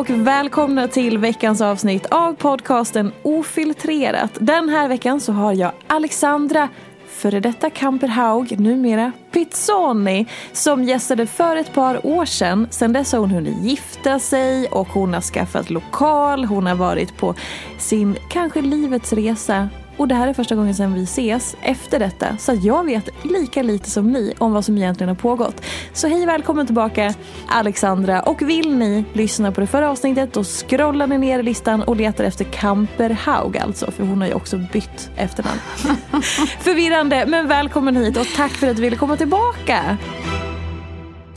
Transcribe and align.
och 0.00 0.10
välkomna 0.10 0.88
till 0.88 1.18
veckans 1.18 1.60
avsnitt 1.60 2.06
av 2.06 2.34
podcasten 2.34 3.12
Ofiltrerat. 3.22 4.30
Den 4.40 4.68
här 4.68 4.88
veckan 4.88 5.20
så 5.20 5.32
har 5.32 5.52
jag 5.52 5.72
Alexandra 5.86 6.68
före 7.08 7.40
detta 7.40 7.70
Kamperhaug, 7.70 8.60
numera 8.60 9.12
Pizzoni, 9.30 10.26
som 10.52 10.84
gästade 10.84 11.26
för 11.26 11.56
ett 11.56 11.74
par 11.74 12.06
år 12.06 12.24
sedan. 12.24 12.68
Sedan 12.70 12.92
dess 12.92 13.12
har 13.12 13.18
hon 13.18 13.30
hunnit 13.30 13.62
gifta 13.62 14.18
sig 14.18 14.68
och 14.68 14.88
hon 14.88 15.14
har 15.14 15.20
skaffat 15.20 15.70
lokal, 15.70 16.44
hon 16.44 16.66
har 16.66 16.74
varit 16.74 17.16
på 17.16 17.34
sin 17.78 18.16
kanske 18.30 18.62
livets 18.62 19.12
resa 19.12 19.68
och 20.00 20.08
det 20.08 20.14
här 20.14 20.28
är 20.28 20.32
första 20.34 20.54
gången 20.54 20.74
sedan 20.74 20.94
vi 20.94 21.02
ses 21.02 21.56
efter 21.62 21.98
detta. 21.98 22.36
Så 22.36 22.58
jag 22.62 22.84
vet 22.84 23.08
lika 23.24 23.62
lite 23.62 23.90
som 23.90 24.12
ni 24.12 24.34
om 24.38 24.52
vad 24.52 24.64
som 24.64 24.76
egentligen 24.76 25.08
har 25.08 25.16
pågått. 25.16 25.62
Så 25.92 26.08
hej 26.08 26.26
välkommen 26.26 26.66
tillbaka 26.66 27.14
Alexandra. 27.48 28.22
Och 28.22 28.42
vill 28.42 28.76
ni 28.76 29.04
lyssna 29.12 29.52
på 29.52 29.60
det 29.60 29.66
förra 29.66 29.90
avsnittet 29.90 30.32
då 30.32 30.44
scrollar 30.44 31.06
ni 31.06 31.18
ner 31.18 31.38
i 31.38 31.42
listan 31.42 31.82
och 31.82 31.96
letar 31.96 32.24
efter 32.24 32.44
Kamperhaug 32.44 33.58
alltså. 33.58 33.90
För 33.90 34.04
hon 34.04 34.20
har 34.20 34.28
ju 34.28 34.34
också 34.34 34.58
bytt 34.72 35.10
efternamn. 35.16 35.58
Förvirrande 36.60 37.26
men 37.26 37.48
välkommen 37.48 37.96
hit 37.96 38.16
och 38.16 38.26
tack 38.36 38.52
för 38.52 38.66
att 38.66 38.76
du 38.76 38.82
ville 38.82 38.96
komma 38.96 39.16
tillbaka. 39.16 39.96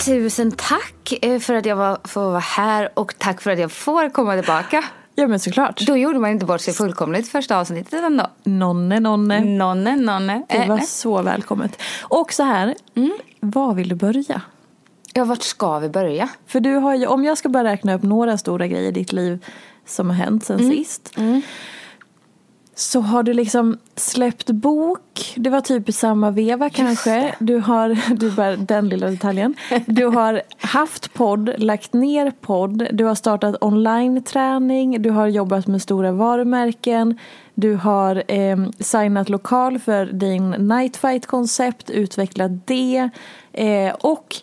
Tusen 0.05 0.51
tack 0.51 1.13
eh, 1.21 1.39
för 1.39 1.53
att 1.53 1.65
jag 1.65 1.97
får 2.03 2.21
vara 2.21 2.39
här 2.39 2.89
och 2.93 3.13
tack 3.17 3.41
för 3.41 3.51
att 3.51 3.59
jag 3.59 3.71
får 3.71 4.09
komma 4.09 4.35
tillbaka. 4.35 4.83
Ja 5.15 5.27
men 5.27 5.39
såklart. 5.39 5.79
Då 5.87 5.97
gjorde 5.97 6.19
man 6.19 6.31
inte 6.31 6.45
bort 6.45 6.61
sig 6.61 6.73
fullkomligt 6.73 7.27
första 7.29 7.57
avsnittet 7.57 7.93
ändå. 8.03 8.27
Nonne, 8.43 8.99
nonne. 8.99 9.39
Nonne, 9.39 9.95
nonne. 9.95 10.43
Det 10.49 10.65
var 10.65 10.77
Eh, 10.77 10.83
så 10.83 11.21
välkommet. 11.21 11.81
Och 12.01 12.33
så 12.33 12.43
här, 12.43 12.75
var 13.39 13.73
vill 13.73 13.89
du 13.89 13.95
börja? 13.95 14.41
Ja, 15.13 15.25
vart 15.25 15.41
ska 15.43 15.79
vi 15.79 15.89
börja? 15.89 16.29
För 16.47 16.59
du 16.59 16.73
har 16.75 16.95
ju, 16.95 17.05
om 17.07 17.23
jag 17.23 17.37
ska 17.37 17.49
bara 17.49 17.63
räkna 17.63 17.93
upp 17.93 18.03
några 18.03 18.37
stora 18.37 18.67
grejer 18.67 18.87
i 18.87 18.91
ditt 18.91 19.11
liv 19.13 19.45
som 19.85 20.09
har 20.09 20.15
hänt 20.17 20.45
sen 20.45 20.71
sist. 20.71 21.13
Så 22.75 22.99
har 22.99 23.23
du 23.23 23.33
liksom 23.33 23.77
släppt 23.95 24.49
bok, 24.49 25.33
det 25.35 25.49
var 25.49 25.61
typ 25.61 25.89
i 25.89 25.91
samma 25.91 26.31
veva 26.31 26.69
kanske. 26.69 27.35
Du 27.39 27.57
har, 27.57 28.15
du 28.15 28.31
bara 28.31 28.55
den 28.55 28.89
lilla 28.89 29.09
detaljen. 29.09 29.55
Du 29.85 30.05
har 30.05 30.41
haft 30.57 31.13
podd, 31.13 31.51
lagt 31.57 31.93
ner 31.93 32.31
podd, 32.31 32.87
du 32.91 33.05
har 33.05 33.15
startat 33.15 33.55
online-träning, 33.61 35.01
du 35.01 35.09
har 35.09 35.27
jobbat 35.27 35.67
med 35.67 35.81
stora 35.81 36.11
varumärken. 36.11 37.19
Du 37.55 37.75
har 37.75 38.23
eh, 38.27 38.57
signat 38.79 39.29
lokal 39.29 39.79
för 39.79 40.05
din 40.05 40.49
nightfight-koncept, 40.49 41.89
utvecklat 41.89 42.67
det. 42.67 43.09
Eh, 43.53 43.93
och 43.93 44.35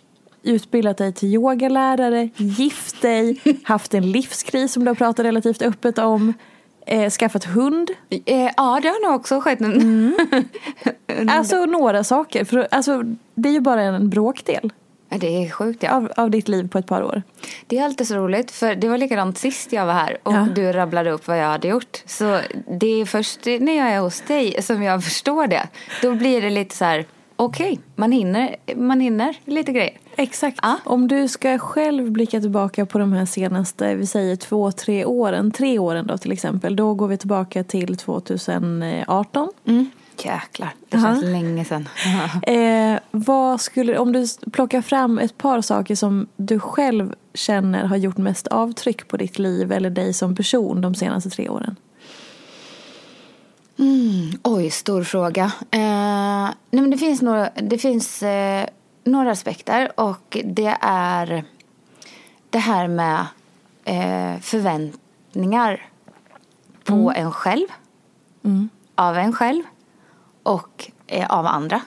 utbildat 0.43 0.97
dig 0.97 1.13
till 1.13 1.29
yogalärare, 1.35 2.29
gift 2.37 3.03
dig, 3.03 3.41
haft 3.65 3.95
en 3.95 4.13
livskris 4.13 4.73
som 4.73 4.85
du 4.85 4.91
har 4.91 4.95
pratat 4.95 5.27
relativt 5.27 5.63
öppet 5.63 5.99
om, 5.99 6.35
eh, 6.91 7.11
skaffat 7.11 7.45
hund. 7.45 7.91
Eh, 8.27 8.51
ja, 8.57 8.79
det 8.83 8.89
har 8.89 9.09
nog 9.09 9.21
också 9.21 9.41
skett 9.41 9.61
en... 9.61 10.15
Alltså 11.29 11.65
några 11.67 12.05
saker. 12.05 12.45
För, 12.45 12.69
alltså, 12.71 13.03
det 13.35 13.49
är 13.49 13.53
ju 13.53 13.61
bara 13.61 13.83
en 13.83 14.09
bråkdel 14.11 14.73
Det 15.09 15.45
är 15.45 15.51
sjukt, 15.51 15.83
ja. 15.83 15.91
av, 15.97 16.13
av 16.17 16.31
ditt 16.31 16.49
liv 16.49 16.69
på 16.69 16.79
ett 16.79 16.87
par 16.87 17.03
år. 17.03 17.23
Det 17.67 17.79
är 17.79 17.85
alltid 17.85 18.09
så 18.09 18.15
roligt, 18.17 18.51
för 18.51 18.75
det 18.75 18.89
var 18.89 18.99
likadant 18.99 19.39
sist 19.39 19.73
jag 19.73 19.87
var 19.87 19.93
här 19.93 20.19
och 20.23 20.33
Ja. 20.33 20.47
du 20.55 20.73
rabblade 20.73 21.11
upp 21.11 21.27
vad 21.27 21.39
jag 21.39 21.47
hade 21.49 21.69
gjort. 21.69 22.03
Så 22.07 22.41
det 22.81 23.01
är 23.01 23.05
först 23.05 23.47
när 23.47 23.79
jag 23.79 23.89
är 23.89 24.01
hos 24.01 24.21
dig 24.21 24.63
som 24.63 24.83
jag 24.83 25.05
förstår 25.05 25.47
det. 25.47 25.69
Då 26.03 26.15
blir 26.15 26.43
det 26.43 26.51
lite 26.51 26.77
så 26.77 26.85
här, 26.85 27.05
okej, 27.45 27.79
man, 27.97 28.13
hinner, 28.13 28.57
man 28.77 29.01
hinner 29.01 29.37
lite 29.45 29.73
grejer. 29.73 29.99
Exakt. 30.17 30.59
Ja. 30.63 30.77
Om 30.85 31.09
du 31.09 31.29
ska 31.29 31.59
själv 31.59 32.11
blicka 32.11 32.41
tillbaka 32.41 32.87
på 32.87 32.99
de 32.99 33.13
här 33.13 33.27
senaste, 33.27 33.95
vi 33.95 34.07
säger 34.07 34.37
två, 34.37 34.73
tre 34.73 35.05
åren, 35.05 35.51
tre 35.51 35.79
åren 35.79 36.07
då 36.07 36.19
till 36.19 36.33
exempel. 36.33 36.77
Då 36.77 36.95
går 36.95 37.09
vi 37.09 37.17
tillbaka 37.17 37.65
till 37.65 37.97
2018. 37.97 39.49
Jäklar, 40.25 40.69
det 40.89 40.97
Ja. 40.97 41.03
känns 41.03 41.25
länge 41.25 41.65
sedan. 41.65 41.89
Eh, 42.43 42.99
vad 43.11 43.61
skulle, 43.61 43.99
om 43.99 44.13
du 44.13 44.27
plockar 44.53 44.83
fram 44.83 45.19
ett 45.19 45.39
par 45.39 45.61
saker 45.61 45.95
som 45.95 46.27
du 46.37 46.59
själv 46.61 47.15
känner 47.35 47.85
har 47.85 47.97
gjort 47.97 48.17
mest 48.19 48.47
avtryck 48.47 49.09
på 49.09 49.17
ditt 49.17 49.39
liv 49.39 49.73
eller 49.73 49.91
dig 49.91 50.13
som 50.13 50.35
person 50.37 50.81
de 50.81 50.95
senaste 50.95 51.31
tre 51.31 51.49
åren? 51.49 51.77
Oj, 54.43 54.71
stor 54.71 55.03
fråga. 55.03 55.45
Eh, 55.71 56.51
nej 56.71 56.81
men 56.81 56.91
det 56.91 56.97
finns, 56.97 57.23
några, 57.23 57.51
det 57.51 57.79
finns 57.79 58.23
eh, 58.23 58.67
några 59.05 59.31
aspekter 59.31 60.01
och 60.01 60.37
det 60.45 60.77
är 60.81 61.45
det 62.51 62.59
här 62.59 62.89
med 62.89 63.27
eh, 63.85 64.41
förväntningar 64.41 65.89
på 66.85 67.13
en 67.17 67.33
själv, 67.33 67.67
av 68.95 69.17
en 69.17 69.33
själv 69.33 69.63
och 70.43 70.91
eh, 71.07 71.31
av 71.31 71.47
andra. 71.47 71.81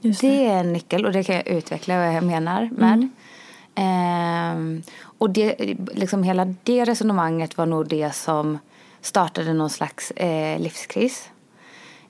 Just 0.00 0.20
det. 0.20 0.46
är 0.46 0.60
en 0.60 0.72
nyckel 0.72 1.06
och 1.06 1.12
det 1.12 1.24
kan 1.24 1.34
jag 1.34 1.48
utveckla 1.48 1.98
vad 1.98 2.14
jag 2.14 2.24
menar 2.24 2.70
med. 2.72 3.08
Ehm, 3.74 4.82
och 5.02 5.30
det, 5.30 5.54
liksom 5.94 6.22
hela 6.22 6.54
det 6.62 6.84
resonemanget 6.84 7.58
var 7.58 7.66
nog 7.66 7.88
det 7.88 8.14
som 8.14 8.58
startade 9.02 9.52
någon 9.52 9.70
slags 9.70 10.10
eh, 10.10 10.60
livskris. 10.60 11.30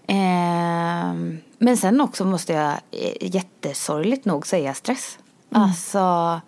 Ehm, 0.07 1.39
men 1.59 1.77
sen 1.77 2.01
också 2.01 2.25
måste 2.25 2.53
jag 2.53 2.73
eh, 2.91 3.35
jättesorgligt 3.35 4.25
nog 4.25 4.47
säga 4.47 4.75
stress. 4.75 5.19
Alltså, 5.51 6.41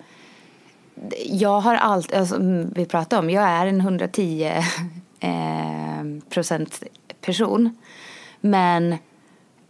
jag 1.27 1.61
har 1.61 1.75
allt, 1.75 2.15
alltså, 2.15 2.37
mm, 2.37 2.73
vi 2.75 2.87
pratade 2.87 3.21
om, 3.21 3.31
jag 3.31 3.45
är 3.45 3.67
en 3.67 3.81
110 3.81 4.45
eh, 5.21 6.31
procent 6.31 6.83
person. 7.21 7.77
Men 8.41 8.97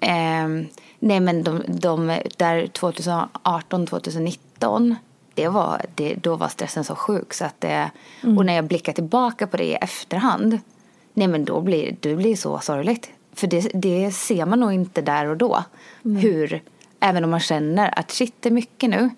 ehm, 0.01 0.67
Nej 1.05 1.21
men 1.21 1.43
de, 1.43 1.63
de 1.67 2.19
där 2.37 2.67
2018, 2.67 3.87
2019 3.87 4.97
det 5.35 5.49
var, 5.49 5.81
det, 5.95 6.15
då 6.15 6.37
var 6.37 6.49
stressen 6.49 6.85
så 6.85 6.95
sjuk 6.95 7.35
så 7.35 7.45
att 7.45 7.61
det, 7.61 7.91
mm. 8.23 8.39
och 8.39 8.47
när 8.47 8.55
jag 8.55 8.65
blickar 8.65 8.93
tillbaka 8.93 9.47
på 9.47 9.57
det 9.57 9.65
i 9.65 9.75
efterhand 9.75 10.59
nej 11.15 11.29
men 11.29 11.45
då 11.45 11.61
blir 11.61 11.97
det 12.01 12.17
blir 12.17 12.37
så 12.37 12.59
sorgligt. 12.59 13.11
För 13.33 13.47
det, 13.47 13.61
det 13.75 14.11
ser 14.13 14.47
man 14.47 14.61
nog 14.61 14.73
inte 14.73 15.03
där 15.03 15.27
och 15.27 15.37
då. 15.37 15.65
Mm. 16.05 16.17
Hur, 16.17 16.63
även 17.01 17.25
om 17.25 17.31
man 17.31 17.41
känner 17.41 17.99
att 17.99 18.11
shit 18.11 18.35
det 18.41 18.49
är 18.49 18.53
mycket 18.53 18.91
nu 18.91 19.11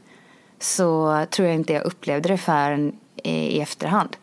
så 0.59 1.25
tror 1.31 1.49
jag 1.49 1.55
inte 1.55 1.73
jag 1.73 1.85
upplevde 1.85 2.29
det 2.29 2.39
förrän 2.39 2.97
i, 3.23 3.31
i 3.31 3.61
efterhand. 3.61 4.17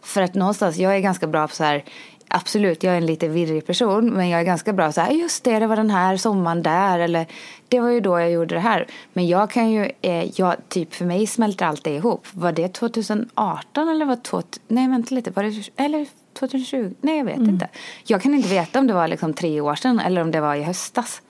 För 0.00 0.22
att 0.22 0.34
någonstans, 0.34 0.76
jag 0.76 0.96
är 0.96 1.00
ganska 1.00 1.26
bra 1.26 1.48
på 1.48 1.54
så 1.54 1.64
här 1.64 1.84
Absolut, 2.32 2.82
jag 2.82 2.92
är 2.92 2.96
en 2.96 3.06
lite 3.06 3.28
virrig 3.28 3.66
person 3.66 4.10
men 4.10 4.28
jag 4.28 4.40
är 4.40 4.44
ganska 4.44 4.72
bra 4.72 4.92
så 4.92 5.00
här, 5.00 5.10
just 5.10 5.44
det, 5.44 5.58
det 5.58 5.66
var 5.66 5.76
den 5.76 5.90
här 5.90 6.16
sommaren 6.16 6.62
där 6.62 6.98
eller 6.98 7.26
det 7.68 7.80
var 7.80 7.88
ju 7.88 8.00
då 8.00 8.20
jag 8.20 8.30
gjorde 8.30 8.54
det 8.54 8.60
här. 8.60 8.86
Men 9.12 9.28
jag 9.28 9.50
kan 9.50 9.70
ju, 9.70 9.90
eh, 10.00 10.40
jag, 10.40 10.56
typ 10.68 10.94
för 10.94 11.04
mig 11.04 11.26
smälter 11.26 11.66
allt 11.66 11.84
det 11.84 11.94
ihop. 11.94 12.26
Var 12.32 12.52
det 12.52 12.68
2018 12.68 13.88
eller 13.88 14.04
var 14.04 14.18
det, 14.30 14.58
nej 14.68 14.88
vänta 14.88 15.14
lite, 15.14 15.30
var 15.30 15.42
det, 15.42 15.70
eller 15.76 16.06
2020? 16.32 16.94
Nej 17.00 17.18
jag 17.18 17.24
vet 17.24 17.36
mm. 17.36 17.48
inte. 17.48 17.68
Jag 18.04 18.22
kan 18.22 18.34
inte 18.34 18.48
veta 18.48 18.78
om 18.78 18.86
det 18.86 18.94
var 18.94 19.08
liksom 19.08 19.34
tre 19.34 19.60
år 19.60 19.74
sedan 19.74 20.00
eller 20.00 20.20
om 20.20 20.30
det 20.30 20.40
var 20.40 20.54
i 20.54 20.62
höstas. 20.62 21.22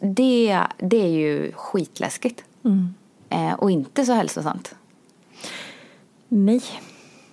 Det, 0.00 0.60
det 0.78 1.02
är 1.02 1.10
ju 1.10 1.52
skitläskigt. 1.52 2.44
Mm. 2.64 2.94
Eh, 3.30 3.52
och 3.52 3.70
inte 3.70 4.04
så 4.04 4.12
hälsosamt. 4.12 4.74
Nej. 6.28 6.62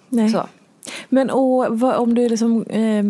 Nej. 0.10 0.30
Så. 0.30 0.48
Men 1.10 1.30
och, 1.30 1.80
vad, 1.80 1.96
om 1.96 2.16
du 2.16 2.30
liksom 2.30 2.64
eh, 2.64 3.06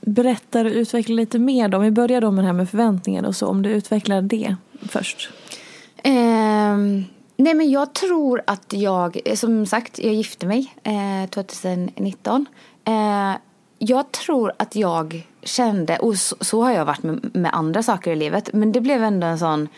berättar 0.00 0.64
och 0.64 0.72
utvecklar 0.72 1.16
lite 1.16 1.38
mer 1.38 1.68
då. 1.68 1.78
Om 1.78 1.84
vi 1.84 1.90
börjar 1.90 2.20
då 2.20 2.30
med 2.30 2.44
det 2.44 2.46
här 2.46 2.52
med 2.52 2.70
förväntningar 2.70 3.24
och 3.24 3.36
så. 3.36 3.46
Om 3.46 3.62
du 3.62 3.70
utvecklar 3.70 4.22
det 4.22 4.56
först. 4.88 5.30
Eh, 5.96 6.76
nej 7.36 7.54
men 7.54 7.70
jag 7.70 7.92
tror 7.92 8.42
att 8.46 8.72
jag, 8.72 9.20
eh, 9.24 9.34
som 9.34 9.66
sagt, 9.66 9.98
jag 9.98 10.14
gifte 10.14 10.46
mig 10.46 10.74
eh, 10.82 11.30
2019. 11.30 12.46
Eh, 12.84 13.32
jag 13.78 14.12
tror 14.12 14.52
att 14.56 14.76
jag 14.76 15.26
kände, 15.42 15.98
och 15.98 16.16
så, 16.16 16.36
så 16.40 16.62
har 16.62 16.72
jag 16.72 16.84
varit 16.84 17.02
med, 17.02 17.36
med, 17.36 17.54
andra 17.54 17.82
saker 17.82 18.10
i 18.10 18.16
livet, 18.16 18.50
men 18.52 18.72
det 18.72 18.80
blev 18.80 19.02
ändå 19.02 19.26
en 19.26 19.38
sån 19.38 19.68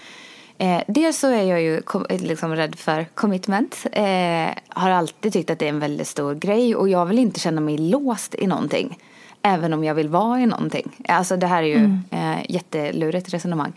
Eh, 0.59 0.83
dels 0.87 1.19
så 1.19 1.29
är 1.29 1.43
jag 1.43 1.63
ju 1.63 1.81
kom, 1.83 2.07
liksom 2.09 2.57
rädd 2.57 2.75
för 2.75 3.05
commitment. 3.15 3.87
Eh, 3.93 4.49
har 4.69 4.91
alltid 4.91 5.33
tyckt 5.33 5.51
att 5.51 5.59
det 5.59 5.65
är 5.65 5.69
en 5.69 5.81
väldigt 5.81 6.09
stor 6.09 6.35
grej 6.35 6.77
och 6.77 6.89
jag 6.89 7.07
vill 7.07 7.19
inte 7.19 7.41
känna 7.41 7.61
mig 7.61 7.79
låst 7.79 8.35
i 8.35 8.47
någonting. 8.47 8.99
Även 9.43 9.73
om 9.73 9.85
jag 9.85 9.95
vill 9.95 10.09
vara 10.09 10.41
i 10.41 10.47
någonting. 10.47 10.97
Alltså 11.09 11.37
det 11.37 11.47
här 11.47 11.63
är 11.63 11.67
ju 11.67 11.77
mm. 11.77 12.03
eh, 12.11 12.51
jättelurigt 12.51 13.35
resonemang. 13.35 13.73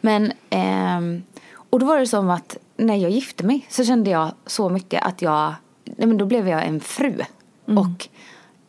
Men, 0.00 0.32
eh, 0.50 1.22
och 1.70 1.80
då 1.80 1.86
var 1.86 1.98
det 1.98 2.06
som 2.06 2.30
att 2.30 2.56
när 2.76 2.96
jag 2.96 3.10
gifte 3.10 3.44
mig 3.44 3.66
så 3.68 3.84
kände 3.84 4.10
jag 4.10 4.32
så 4.46 4.68
mycket 4.68 5.02
att 5.02 5.22
jag, 5.22 5.54
nej 5.84 6.08
men 6.08 6.16
då 6.16 6.26
blev 6.26 6.48
jag 6.48 6.64
en 6.64 6.80
fru. 6.80 7.20
Mm. 7.68 7.78
Och 7.78 8.08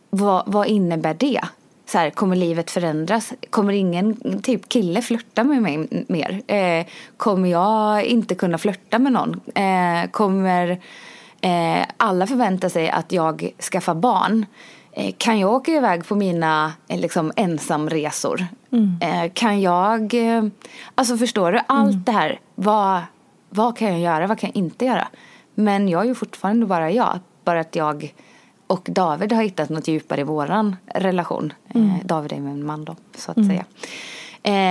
vad, 0.09 0.43
vad 0.47 0.67
innebär 0.67 1.13
det? 1.13 1.41
Så 1.85 1.97
här, 1.97 2.09
kommer 2.09 2.35
livet 2.35 2.71
förändras? 2.71 3.33
Kommer 3.49 3.73
ingen 3.73 4.41
typ 4.41 4.69
kille 4.69 5.01
flörta 5.01 5.43
med 5.43 5.61
mig 5.61 6.05
mer? 6.07 6.41
Eh, 6.47 6.85
kommer 7.17 7.49
jag 7.49 8.03
inte 8.03 8.35
kunna 8.35 8.57
flörta 8.57 8.99
med 8.99 9.11
någon? 9.11 9.41
Eh, 9.55 10.09
kommer 10.11 10.69
eh, 11.41 11.85
alla 11.97 12.27
förvänta 12.27 12.69
sig 12.69 12.89
att 12.89 13.11
jag 13.11 13.51
skaffar 13.71 13.95
barn? 13.95 14.45
Eh, 14.91 15.13
kan 15.17 15.39
jag 15.39 15.53
åka 15.53 15.71
iväg 15.71 16.07
på 16.07 16.15
mina 16.15 16.73
eh, 16.87 16.99
liksom, 16.99 17.31
ensamresor? 17.35 18.45
Mm. 18.71 18.97
Eh, 19.01 19.31
kan 19.33 19.61
jag... 19.61 20.15
alltså 20.95 21.17
förstår 21.17 21.51
du? 21.51 21.61
Allt 21.67 21.91
mm. 21.91 22.03
det 22.03 22.11
här. 22.11 22.39
Vad, 22.55 23.01
vad 23.49 23.77
kan 23.77 23.87
jag 23.87 23.99
göra? 23.99 24.27
Vad 24.27 24.39
kan 24.39 24.49
jag 24.49 24.57
inte 24.57 24.85
göra? 24.85 25.07
Men 25.55 25.89
jag 25.89 26.01
är 26.01 26.05
ju 26.05 26.15
fortfarande 26.15 26.65
bara 26.65 26.91
jag. 26.91 27.19
Bara 27.43 27.59
att 27.59 27.75
jag 27.75 28.13
och 28.67 28.87
David 28.91 29.31
har 29.31 29.43
hittat 29.43 29.69
något 29.69 29.87
djupare 29.87 30.21
i 30.21 30.23
våran 30.23 30.75
relation. 30.85 31.53
Eh, 31.69 31.75
mm. 31.75 31.99
David 32.03 32.33
är 32.33 32.39
min 32.39 32.65
man 32.65 32.85
då, 32.85 32.95
så 33.17 33.31
att 33.31 33.37
mm. 33.37 33.49
säga. 33.49 33.65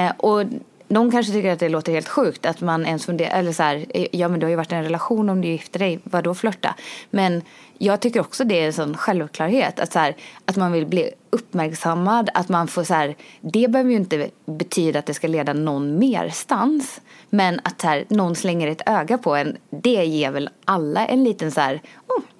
Eh, 0.07 0.13
och 0.17 0.45
någon 0.89 1.11
kanske 1.11 1.33
tycker 1.33 1.53
att 1.53 1.59
det 1.59 1.69
låter 1.69 1.93
helt 1.93 2.09
sjukt 2.09 2.47
att 2.47 2.61
man 2.61 2.87
ens 2.87 3.07
funderar, 3.07 3.39
eller 3.39 3.53
så 3.53 3.63
här, 3.63 3.87
eh, 3.89 4.07
ja 4.13 4.29
men 4.29 4.41
du 4.41 4.47
har 4.47 4.51
ju 4.51 4.57
varit 4.57 4.73
i 4.73 4.75
en 4.75 4.83
relation 4.83 5.29
om 5.29 5.41
du 5.41 5.49
gifter 5.49 5.79
dig, 5.79 6.01
vadå 6.05 6.35
flörta? 6.35 6.75
Men 7.11 7.43
jag 7.79 8.01
tycker 8.01 8.21
också 8.21 8.45
det 8.45 8.61
är 8.61 8.67
en 8.67 8.73
sån 8.73 8.97
självklarhet 8.97 9.81
att, 9.81 9.93
så 9.93 9.99
här, 9.99 10.17
att 10.45 10.57
man 10.57 10.73
vill 10.73 10.87
bli 10.87 11.11
uppmärksammad, 11.31 12.31
att 12.35 12.49
man 12.49 12.69
får 12.69 12.85
så 12.85 12.95
här, 12.95 13.17
det 13.41 13.71
behöver 13.71 13.91
ju 13.91 13.97
inte 13.97 14.31
betyda 14.47 14.99
att 14.99 15.07
det 15.07 15.15
ska 15.15 15.29
leda 15.29 15.53
någon 15.53 15.99
merstans. 15.99 17.01
Men 17.31 17.61
att 17.65 17.83
här, 17.83 18.05
någon 18.09 18.35
slänger 18.35 18.69
ett 18.69 18.83
öga 18.87 19.19
på 19.19 19.35
en, 19.35 19.57
det 19.71 20.05
ger 20.05 20.31
väl 20.31 20.51
alla 20.65 21.07
en 21.07 21.25
liten 21.25 21.51
så 21.51 21.61
här, 21.61 21.81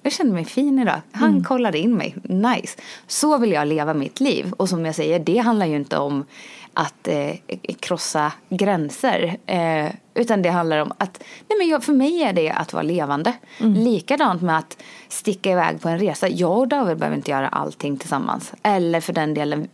jag 0.05 0.13
känner 0.13 0.33
mig 0.33 0.45
fin 0.45 0.79
idag. 0.79 1.01
Han 1.11 1.29
mm. 1.29 1.43
kollade 1.43 1.77
in 1.77 1.95
mig, 1.95 2.15
nice. 2.23 2.77
Så 3.07 3.37
vill 3.37 3.51
jag 3.51 3.67
leva 3.67 3.93
mitt 3.93 4.19
liv. 4.19 4.53
Och 4.57 4.69
som 4.69 4.85
jag 4.85 4.95
säger, 4.95 5.19
det 5.19 5.37
handlar 5.37 5.65
ju 5.65 5.75
inte 5.75 5.97
om 5.97 6.25
att 6.73 7.07
eh, 7.07 7.35
krossa 7.79 8.31
gränser. 8.49 9.37
Eh, 9.45 9.91
utan 10.13 10.41
det 10.41 10.49
handlar 10.49 10.77
om 10.77 10.93
att, 10.97 11.23
nej 11.47 11.57
men 11.57 11.67
jag, 11.67 11.83
för 11.83 11.93
mig 11.93 12.23
är 12.23 12.33
det 12.33 12.49
att 12.49 12.73
vara 12.73 12.83
levande. 12.83 13.33
Mm. 13.59 13.73
Likadant 13.73 14.41
med 14.41 14.57
att 14.57 14.77
sticka 15.09 15.51
iväg 15.51 15.81
på 15.81 15.89
en 15.89 15.99
resa. 15.99 16.27
Jag 16.27 16.57
och 16.57 16.67
David 16.67 16.97
behöver 16.97 17.17
inte 17.17 17.31
göra 17.31 17.47
allting 17.47 17.97
tillsammans. 17.97 18.53
Eller 18.63 19.01
för 19.01 19.13
den 19.13 19.33
delen, 19.33 19.67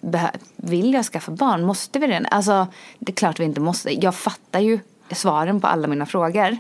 vill 0.56 0.94
jag 0.94 1.06
skaffa 1.06 1.32
barn? 1.32 1.66
Måste 1.66 2.00
vi 2.00 2.08
det? 2.08 2.26
Alltså, 2.32 2.68
det 3.00 3.12
är 3.12 3.16
klart 3.16 3.40
vi 3.40 3.44
inte 3.44 3.62
måste. 3.62 3.92
Jag 4.04 4.16
fattar 4.16 4.60
ju 4.60 4.80
svaren 5.12 5.62
på 5.62 5.68
alla 5.68 5.88
mina 5.88 6.06
frågor. 6.06 6.58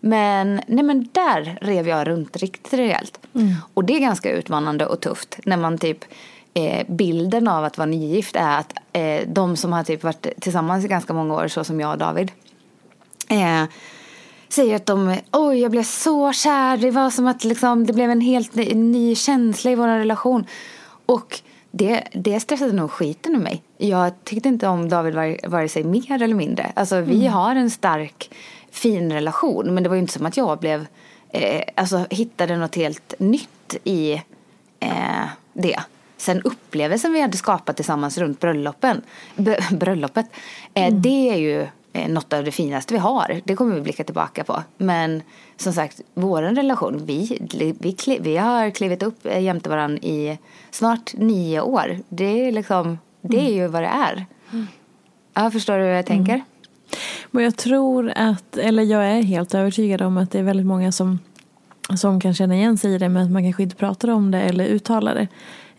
Men, 0.00 0.60
nej 0.66 0.84
men 0.84 1.08
där 1.12 1.58
rev 1.60 1.88
jag 1.88 2.08
runt 2.08 2.36
riktigt 2.36 2.74
rejält. 2.74 3.20
Mm. 3.34 3.54
Och 3.74 3.84
det 3.84 3.94
är 3.96 4.00
ganska 4.00 4.30
utmanande 4.30 4.86
och 4.86 5.00
tufft 5.00 5.38
när 5.44 5.56
man 5.56 5.78
typ 5.78 6.04
eh, 6.54 6.86
bilden 6.88 7.48
av 7.48 7.64
att 7.64 7.78
vara 7.78 7.86
nygift 7.86 8.36
är 8.36 8.58
att 8.58 8.72
eh, 8.92 9.28
de 9.28 9.56
som 9.56 9.72
har 9.72 9.84
typ 9.84 10.02
varit 10.04 10.26
tillsammans 10.40 10.84
i 10.84 10.88
ganska 10.88 11.12
många 11.12 11.34
år 11.34 11.48
så 11.48 11.64
som 11.64 11.80
jag 11.80 11.92
och 11.92 11.98
David 11.98 12.30
eh, 13.28 13.64
säger 14.48 14.76
att 14.76 14.86
de, 14.86 15.16
oj 15.32 15.58
jag 15.60 15.70
blev 15.70 15.82
så 15.82 16.32
kär, 16.32 16.76
det 16.76 16.90
var 16.90 17.10
som 17.10 17.26
att 17.26 17.44
liksom, 17.44 17.86
det 17.86 17.92
blev 17.92 18.10
en 18.10 18.20
helt 18.20 18.54
ny, 18.54 18.74
ny 18.74 19.14
känsla 19.14 19.70
i 19.70 19.74
vår 19.74 19.86
relation. 19.86 20.46
Och 21.06 21.40
det, 21.70 22.04
det 22.12 22.40
stressade 22.40 22.72
nog 22.72 22.90
skiten 22.90 23.34
ur 23.34 23.38
mig. 23.40 23.62
Jag 23.76 24.24
tyckte 24.24 24.48
inte 24.48 24.68
om 24.68 24.88
David 24.88 25.14
var, 25.14 25.48
vare 25.48 25.68
sig 25.68 25.84
mer 25.84 26.22
eller 26.22 26.34
mindre. 26.34 26.72
Alltså 26.76 27.00
vi 27.00 27.20
mm. 27.20 27.32
har 27.32 27.56
en 27.56 27.70
stark 27.70 28.30
fin 28.70 29.12
relation 29.12 29.74
men 29.74 29.82
det 29.82 29.88
var 29.88 29.96
ju 29.96 30.02
inte 30.02 30.12
som 30.12 30.26
att 30.26 30.36
jag 30.36 30.58
blev, 30.58 30.86
eh, 31.30 31.62
alltså 31.74 32.06
hittade 32.10 32.56
något 32.56 32.74
helt 32.74 33.14
nytt 33.18 33.76
i 33.84 34.12
eh, 34.80 35.26
det. 35.52 35.80
Sen 36.16 36.42
upplevelsen 36.42 37.12
vi 37.12 37.20
hade 37.20 37.36
skapat 37.36 37.76
tillsammans 37.76 38.18
runt 38.18 38.40
bröllopen, 38.40 39.02
bröllopet, 39.70 40.26
eh, 40.74 40.86
mm. 40.86 41.02
det 41.02 41.30
är 41.30 41.36
ju 41.36 41.66
eh, 41.92 42.08
något 42.08 42.32
av 42.32 42.44
det 42.44 42.50
finaste 42.50 42.94
vi 42.94 43.00
har. 43.00 43.40
Det 43.44 43.56
kommer 43.56 43.74
vi 43.74 43.80
blicka 43.80 44.04
tillbaka 44.04 44.44
på. 44.44 44.62
Men 44.76 45.22
som 45.56 45.72
sagt, 45.72 46.00
vår 46.14 46.42
relation, 46.42 47.06
vi, 47.06 47.38
vi, 47.80 48.18
vi 48.20 48.36
har 48.36 48.70
klivit 48.70 49.02
upp 49.02 49.26
eh, 49.26 49.42
jämte 49.42 49.70
varandra 49.70 49.98
i 50.02 50.38
snart 50.70 51.14
nio 51.14 51.60
år. 51.60 51.98
Det 52.08 52.48
är, 52.48 52.52
liksom, 52.52 52.98
det 53.20 53.40
är 53.40 53.52
ju 53.52 53.66
vad 53.66 53.82
det 53.82 53.88
är. 53.88 54.26
Mm. 54.52 54.66
Ja, 55.34 55.50
förstår 55.50 55.78
du 55.78 55.84
hur 55.84 55.90
jag 55.90 56.06
tänker? 56.06 56.34
Mm. 56.34 56.46
Men 57.30 57.44
jag 57.44 57.56
tror 57.56 58.12
att, 58.16 58.56
eller 58.56 58.82
jag 58.82 59.06
är 59.06 59.22
helt 59.22 59.54
övertygad 59.54 60.02
om 60.02 60.16
att 60.18 60.30
det 60.30 60.38
är 60.38 60.42
väldigt 60.42 60.66
många 60.66 60.92
som, 60.92 61.18
som 61.96 62.20
kan 62.20 62.34
känna 62.34 62.56
igen 62.56 62.78
sig 62.78 62.94
i 62.94 62.98
det 62.98 63.08
men 63.08 63.22
att 63.22 63.30
man 63.30 63.42
kanske 63.42 63.62
inte 63.62 63.76
pratar 63.76 64.08
om 64.08 64.30
det 64.30 64.40
eller 64.40 64.64
uttalar 64.64 65.14
det. 65.14 65.28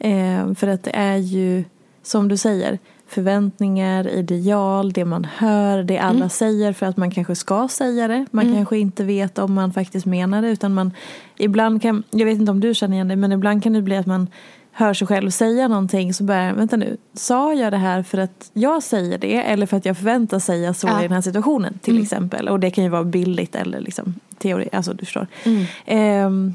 Eh, 0.09 0.53
för 0.53 0.67
att 0.67 0.83
det 0.83 0.95
är 0.95 1.17
ju, 1.17 1.63
som 2.03 2.27
du 2.27 2.37
säger, 2.37 2.79
förväntningar, 3.09 4.07
ideal, 4.07 4.93
det 4.93 5.05
man 5.05 5.27
hör, 5.37 5.83
det 5.83 5.97
alla 5.97 6.15
mm. 6.15 6.29
säger 6.29 6.73
för 6.73 6.85
att 6.85 6.97
man 6.97 7.11
kanske 7.11 7.35
ska 7.35 7.67
säga 7.67 8.07
det. 8.07 8.25
Man 8.31 8.45
mm. 8.45 8.55
kanske 8.57 8.77
inte 8.77 9.03
vet 9.03 9.39
om 9.39 9.53
man 9.53 9.73
faktiskt 9.73 10.05
menar 10.05 10.41
det 10.41 10.49
utan 10.49 10.73
man 10.73 10.91
ibland 11.37 11.81
kan, 11.81 12.03
jag 12.11 12.25
vet 12.25 12.39
inte 12.39 12.51
om 12.51 12.59
du 12.59 12.73
känner 12.73 12.95
igen 12.95 13.07
det, 13.07 13.15
men 13.15 13.31
ibland 13.31 13.63
kan 13.63 13.73
det 13.73 13.81
bli 13.81 13.95
att 13.95 14.05
man 14.05 14.27
hör 14.71 14.93
sig 14.93 15.07
själv 15.07 15.29
säga 15.29 15.67
någonting 15.67 16.13
så 16.13 16.23
börjar 16.23 16.53
vänta 16.53 16.77
nu, 16.77 16.97
sa 17.13 17.53
jag 17.53 17.73
det 17.73 17.77
här 17.77 18.03
för 18.03 18.17
att 18.17 18.51
jag 18.53 18.83
säger 18.83 19.17
det 19.17 19.35
eller 19.35 19.65
för 19.65 19.77
att 19.77 19.85
jag 19.85 19.97
förväntas 19.97 20.45
säga 20.45 20.73
så 20.73 20.87
ja. 20.87 20.99
i 20.99 21.03
den 21.03 21.11
här 21.11 21.21
situationen 21.21 21.79
till 21.81 21.93
mm. 21.93 22.03
exempel. 22.03 22.49
Och 22.49 22.59
det 22.59 22.71
kan 22.71 22.83
ju 22.83 22.89
vara 22.89 23.03
billigt 23.03 23.55
eller 23.55 23.79
liksom 23.79 24.15
teori, 24.37 24.69
alltså 24.71 24.93
du 24.93 25.05
förstår. 25.05 25.27
Mm. 25.43 25.65
Eh, 25.85 26.53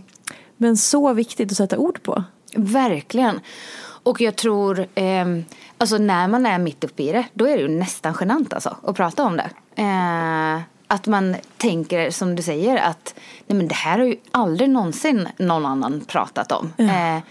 men 0.56 0.76
så 0.76 1.12
viktigt 1.12 1.50
att 1.50 1.56
sätta 1.56 1.78
ord 1.78 2.02
på. 2.02 2.24
Verkligen. 2.56 3.40
Och 4.04 4.20
jag 4.20 4.36
tror, 4.36 4.86
eh, 4.94 5.26
alltså 5.78 5.98
när 5.98 6.28
man 6.28 6.46
är 6.46 6.58
mitt 6.58 6.84
uppe 6.84 7.02
i 7.02 7.12
det, 7.12 7.24
då 7.32 7.46
är 7.48 7.56
det 7.56 7.62
ju 7.62 7.68
nästan 7.68 8.14
genant 8.20 8.52
alltså 8.52 8.76
att 8.82 8.96
prata 8.96 9.24
om 9.24 9.36
det. 9.36 9.50
Eh, 9.82 10.60
att 10.86 11.06
man 11.06 11.36
tänker, 11.56 12.10
som 12.10 12.36
du 12.36 12.42
säger, 12.42 12.76
att 12.76 13.14
nej 13.46 13.56
men 13.56 13.68
det 13.68 13.74
här 13.74 13.98
har 13.98 14.06
ju 14.06 14.16
aldrig 14.30 14.70
någonsin 14.70 15.28
någon 15.38 15.66
annan 15.66 16.00
pratat 16.00 16.52
om. 16.52 16.72
Ja. 16.76 16.84
Eh, 16.84 17.22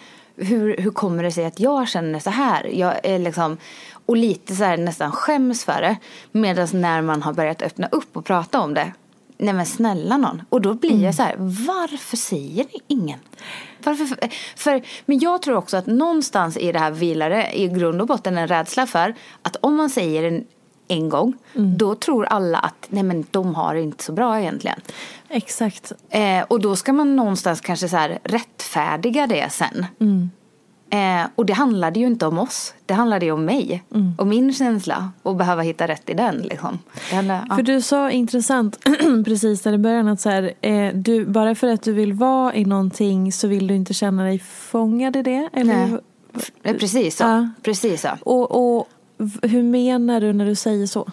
hur, 0.43 0.77
hur 0.77 0.91
kommer 0.91 1.23
det 1.23 1.31
sig 1.31 1.45
att 1.45 1.59
jag 1.59 1.87
känner 1.89 2.19
så 2.19 2.29
här? 2.29 2.63
Jag 2.73 2.93
är 3.03 3.19
liksom, 3.19 3.57
och 4.05 4.17
lite 4.17 4.55
så 4.55 4.63
här 4.63 4.77
nästan 4.77 5.11
skäms 5.11 5.65
för 5.65 5.81
det. 5.81 5.97
Medan 6.31 6.67
när 6.73 7.01
man 7.01 7.21
har 7.21 7.33
börjat 7.33 7.61
öppna 7.61 7.87
upp 7.91 8.17
och 8.17 8.25
prata 8.25 8.59
om 8.59 8.73
det, 8.73 8.91
nej 9.37 9.53
men 9.53 9.65
snälla 9.65 10.17
någon. 10.17 10.41
Och 10.49 10.61
då 10.61 10.73
blir 10.73 10.91
Mm. 10.91 11.03
jag 11.03 11.15
så 11.15 11.23
här, 11.23 11.35
varför 11.67 12.17
säger 12.17 12.65
ingen? 12.87 13.19
Varför? 13.83 14.05
För, 14.05 14.17
för, 14.55 14.81
men 15.05 15.19
jag 15.19 15.41
tror 15.41 15.55
också 15.57 15.77
att 15.77 15.85
någonstans 15.85 16.57
i 16.57 16.71
det 16.71 16.79
här 16.79 16.91
vilar 16.91 17.29
det 17.29 17.59
i 17.59 17.67
grund 17.67 18.01
och 18.01 18.07
botten 18.07 18.37
en 18.37 18.47
rädsla 18.47 18.85
för 18.87 19.15
att 19.41 19.55
om 19.61 19.75
man 19.75 19.89
säger 19.89 20.23
en 20.23 20.45
en 20.87 21.09
gång, 21.09 21.33
Mm. 21.55 21.77
då 21.77 21.95
tror 21.95 22.25
alla 22.25 22.57
att 22.57 22.85
nej 22.89 23.03
men 23.03 23.25
de 23.31 23.55
har 23.55 23.75
det 23.75 23.81
inte 23.81 24.03
så 24.03 24.11
bra 24.11 24.39
egentligen. 24.39 24.79
Exakt. 25.33 25.91
Eh, 26.09 26.43
och 26.47 26.61
då 26.61 26.75
ska 26.75 26.93
man 26.93 27.15
någonstans 27.15 27.61
kanske 27.61 27.89
så 27.89 27.97
här 27.97 28.19
rättfärdiga 28.23 29.27
det 29.27 29.51
sen. 29.51 29.85
Mm. 29.99 30.29
Eh, 30.89 31.27
och 31.35 31.45
det 31.45 31.53
handlade 31.53 31.99
ju 31.99 32.05
inte 32.05 32.25
om 32.25 32.39
oss. 32.39 32.73
Det 32.85 32.93
handlade 32.93 33.25
ju 33.25 33.31
om 33.31 33.45
mig. 33.45 33.83
Mm. 33.95 34.13
Och 34.17 34.27
min 34.27 34.53
känsla. 34.53 35.11
Och 35.23 35.35
behöva 35.35 35.61
hitta 35.61 35.87
rätt 35.87 36.09
i 36.09 36.13
den 36.13 36.37
liksom. 36.37 36.79
Det 37.09 37.15
handlar, 37.15 37.45
ja. 37.49 37.55
För 37.55 37.63
du 37.63 37.81
sa 37.81 38.11
intressant 38.11 38.79
precis 39.25 39.61
där 39.61 39.73
i 39.73 39.77
början 39.77 40.07
att 40.07 40.21
så 40.21 40.29
här, 40.29 40.53
eh, 40.61 40.93
du, 40.93 41.25
bara 41.25 41.55
för 41.55 41.67
att 41.67 41.83
du 41.83 41.93
vill 41.93 42.13
vara 42.13 42.55
i 42.55 42.65
någonting 42.65 43.31
så 43.31 43.47
vill 43.47 43.67
du 43.67 43.75
inte 43.75 43.93
känna 43.93 44.23
dig 44.23 44.39
fångad 44.39 45.15
i 45.15 45.21
det? 45.21 45.49
Eller? 45.53 45.87
Nej. 45.87 45.99
Eh, 46.63 46.75
Precis 46.77 47.17
så. 47.17 47.23
Ja. 47.23 47.49
Precis 47.61 48.01
så. 48.01 48.09
Och, 48.21 48.77
och 48.77 48.87
hur 49.41 49.63
menar 49.63 50.21
du 50.21 50.33
när 50.33 50.45
du 50.45 50.55
säger 50.55 50.87
så? 50.87 51.11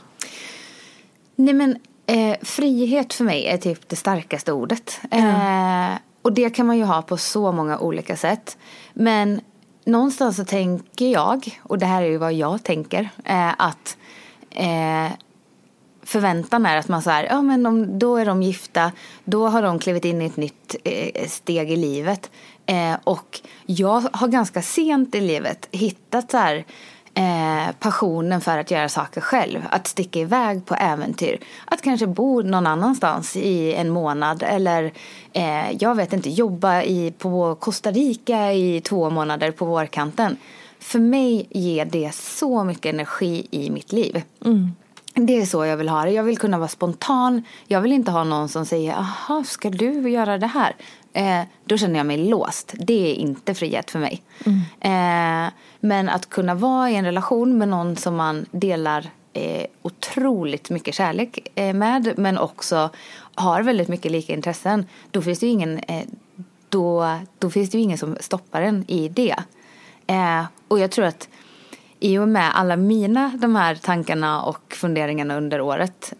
Nej 1.37 1.55
men 1.55 1.79
eh, 2.07 2.37
frihet 2.43 3.15
för 3.15 3.25
mig 3.25 3.47
är 3.47 3.57
typ 3.57 3.89
det 3.89 3.97
starkaste 3.97 4.53
ordet. 4.53 5.01
Eh, 5.11 5.99
och 6.23 6.33
det 6.33 6.51
kan 6.51 6.67
man 6.67 6.79
ju 6.79 6.85
ha 6.85 7.03
på 7.03 7.17
så 7.17 7.53
många 7.53 7.79
olika 7.79 8.17
sätt. 8.17 8.59
Men 8.93 9.41
någonstans 9.85 10.37
så 10.37 10.45
tänker 10.45 11.09
jag, 11.09 11.61
och 11.63 11.79
det 11.79 11.87
här 11.87 12.03
är 12.03 12.07
ju 12.07 12.17
vad 12.17 12.33
jag 12.33 12.63
tänker, 12.63 13.09
eh, 13.25 13.55
att 13.59 13.97
eh, 14.51 15.13
förväntan 16.03 16.67
är 16.67 16.77
att 16.77 16.89
man 16.89 17.03
så 17.03 17.11
här, 17.11 17.25
ja 17.25 17.43
men 17.43 17.67
om, 17.67 17.99
då 17.99 18.17
är 18.17 18.27
de 18.27 18.43
gifta, 18.43 18.93
då 19.25 19.49
har 19.49 19.63
de 19.63 19.79
klivit 19.79 20.05
in 20.05 20.23
i 20.23 20.27
ett 20.27 20.37
nytt 20.37 20.77
eh, 20.85 21.29
steg 21.29 21.71
i 21.71 21.77
livet. 21.77 22.31
Eh, 22.67 22.95
och 23.05 23.41
jag 23.67 24.05
har 24.13 24.29
ganska 24.29 24.63
sent 24.63 25.15
i 25.15 25.21
livet 25.21 25.69
hittat 25.71 26.31
så 26.31 26.37
här, 26.37 26.65
eh, 27.15 27.75
passionen 27.79 28.41
för 28.41 28.59
att 28.59 28.71
göra 28.71 28.89
saker 28.89 29.21
själv. 29.21 29.61
Att 29.71 29.87
sticka 29.87 30.19
iväg 30.19 30.67
på 30.67 30.75
äventyr. 30.75 31.39
Att 31.65 31.83
kanske 31.83 32.07
bo 32.07 32.43
någon 32.43 32.67
annanstans 32.67 33.37
i 33.37 33.75
en 33.75 33.91
månad. 33.91 34.43
Eller 34.43 34.93
eh, 35.33 35.73
jag 35.79 35.95
vet 35.95 36.13
inte, 36.13 36.31
jobba 36.31 36.83
i, 36.83 37.13
på 37.19 37.55
Costa 37.55 37.91
Rica 37.91 38.53
i 38.53 38.81
två 38.81 39.11
månader 39.11 39.51
på 39.51 39.65
vårkanten. 39.65 40.37
För 40.79 40.99
mig 40.99 41.47
ger 41.51 41.85
det 41.85 42.15
så 42.15 42.65
mycket 42.65 42.95
energi 42.95 43.47
i 43.51 43.71
mitt 43.71 43.93
liv. 43.93 44.23
Det 45.15 45.41
är 45.41 45.47
så 45.47 45.65
jag 45.65 45.77
vill 45.77 45.89
ha 45.89 46.05
det. 46.05 46.11
Jag 46.11 46.23
vill 46.23 46.39
kunna 46.39 46.59
vara 46.59 46.69
spontan. 46.69 47.43
Jag 47.67 47.81
vill 47.81 47.93
inte 47.93 48.11
ha 48.11 48.25
någon 48.25 48.49
som 48.49 48.67
säger, 48.67 48.93
aha, 48.95 49.45
ska 49.45 49.71
du 49.71 50.11
göra 50.11 50.39
det 50.39 50.47
här? 50.47 50.77
Eh, 51.13 51.43
då 51.65 51.77
känner 51.77 51.97
jag 51.97 52.07
mig 52.07 52.17
låst. 52.17 52.75
Det 52.79 53.11
är 53.11 53.15
inte 53.15 53.55
frihet 53.55 53.91
för 53.91 53.99
mig. 53.99 54.23
Eh, 54.81 55.53
men 55.81 56.09
att 56.09 56.29
kunna 56.29 56.55
vara 56.55 56.91
i 56.91 56.95
en 56.95 57.05
relation 57.05 57.59
med 57.59 57.69
någon 57.69 57.97
som 57.97 58.17
man 58.17 58.47
delar 58.51 59.11
eh, 59.33 59.67
otroligt 59.83 60.71
mycket 60.71 60.95
kärlek 60.95 61.49
eh, 61.55 61.75
med, 61.75 62.13
men 62.17 62.39
också 62.39 62.91
har 63.35 63.63
väldigt 63.63 63.89
mycket 63.89 64.13
lika 64.13 64.33
intressen, 64.33 64.87
då 65.11 65.23
finns 65.23 65.39
det 65.39 65.47
ju 65.47 65.53
ingen, 65.53 65.79
eh, 65.79 66.07
då, 66.69 67.19
då 67.39 67.51
finns 67.51 67.71
det 67.71 67.79
ingen 67.79 67.99
som 67.99 68.17
stoppar 68.21 68.63
en 68.63 68.85
i 68.89 69.09
det. 69.09 69.37
Eh, 70.07 70.45
och 70.69 70.79
jag 70.79 70.91
tror 70.91 71.05
att 71.05 71.29
i 72.01 72.19
och 72.19 72.29
med 72.29 72.57
alla 72.57 72.77
mina 72.77 73.33
de 73.41 73.57
här 73.57 73.75
tankarna 73.75 74.43
och 74.43 74.75
funderingarna 74.75 75.37
under 75.37 75.61
året 75.61 76.13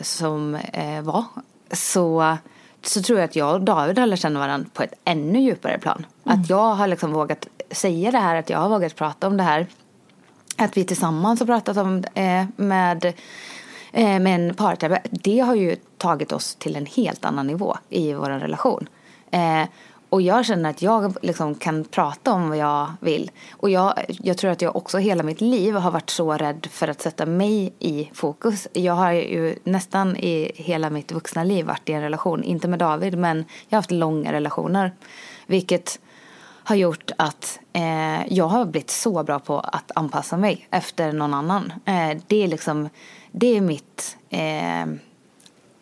som 0.00 0.58
var 1.02 1.24
så, 1.72 2.36
så 2.82 3.02
tror 3.02 3.18
jag 3.18 3.24
att 3.24 3.36
jag 3.36 3.54
och 3.54 3.60
David 3.60 3.98
har 3.98 4.06
lärt 4.06 4.20
känna 4.20 4.40
varandra 4.40 4.68
på 4.72 4.82
ett 4.82 4.94
ännu 5.04 5.40
djupare 5.40 5.78
plan. 5.78 6.06
Att 6.24 6.50
jag 6.50 6.74
har 6.74 6.86
liksom 6.86 7.12
vågat 7.12 7.46
säga 7.70 8.10
det 8.10 8.18
här, 8.18 8.36
att 8.36 8.50
jag 8.50 8.58
har 8.58 8.68
vågat 8.68 8.96
prata 8.96 9.26
om 9.26 9.36
det 9.36 9.42
här. 9.42 9.66
Att 10.56 10.76
vi 10.76 10.84
tillsammans 10.84 11.40
har 11.40 11.46
pratat 11.46 11.76
om 11.76 12.04
eh, 12.14 12.44
med, 12.56 13.04
eh, 13.92 14.18
med 14.20 14.34
en 14.34 14.54
parterapeut. 14.54 15.08
Det 15.10 15.38
har 15.38 15.54
ju 15.54 15.76
tagit 15.98 16.32
oss 16.32 16.54
till 16.54 16.76
en 16.76 16.86
helt 16.86 17.24
annan 17.24 17.46
nivå 17.46 17.76
i 17.88 18.12
vår 18.12 18.30
relation. 18.30 18.88
Och 20.12 20.22
jag 20.22 20.46
känner 20.46 20.70
att 20.70 20.82
jag 20.82 21.16
liksom 21.22 21.54
kan 21.54 21.84
prata 21.84 22.32
om 22.32 22.48
vad 22.48 22.58
jag 22.58 22.92
vill. 23.00 23.30
Och 23.52 23.70
jag, 23.70 23.94
jag 24.08 24.38
tror 24.38 24.50
att 24.50 24.62
jag 24.62 24.76
också 24.76 24.98
hela 24.98 25.22
mitt 25.22 25.40
liv 25.40 25.74
har 25.74 25.90
varit 25.90 26.10
så 26.10 26.32
rädd 26.32 26.66
för 26.70 26.88
att 26.88 27.00
sätta 27.00 27.26
mig 27.26 27.72
i 27.78 28.10
fokus. 28.14 28.68
Jag 28.72 28.92
har 28.92 29.12
ju 29.12 29.58
nästan 29.64 30.16
i 30.16 30.52
hela 30.54 30.90
mitt 30.90 31.12
vuxna 31.12 31.44
liv 31.44 31.66
varit 31.66 31.88
i 31.88 31.92
en 31.92 32.02
relation, 32.02 32.42
inte 32.44 32.68
med 32.68 32.78
David, 32.78 33.18
men 33.18 33.36
jag 33.68 33.76
har 33.76 33.78
haft 33.78 33.90
långa 33.90 34.32
relationer. 34.32 34.92
Vilket 35.46 36.00
har 36.42 36.76
gjort 36.76 37.10
att 37.18 37.60
eh, 37.72 38.26
jag 38.34 38.48
har 38.48 38.64
blivit 38.64 38.90
så 38.90 39.22
bra 39.22 39.38
på 39.38 39.60
att 39.60 39.90
anpassa 39.94 40.36
mig 40.36 40.68
efter 40.70 41.12
någon 41.12 41.34
annan. 41.34 41.72
Eh, 41.84 42.18
det 42.26 42.44
är 42.44 42.48
liksom, 42.48 42.88
det 43.30 43.56
är 43.56 43.60
mitt 43.60 44.16
eh, 44.30 44.86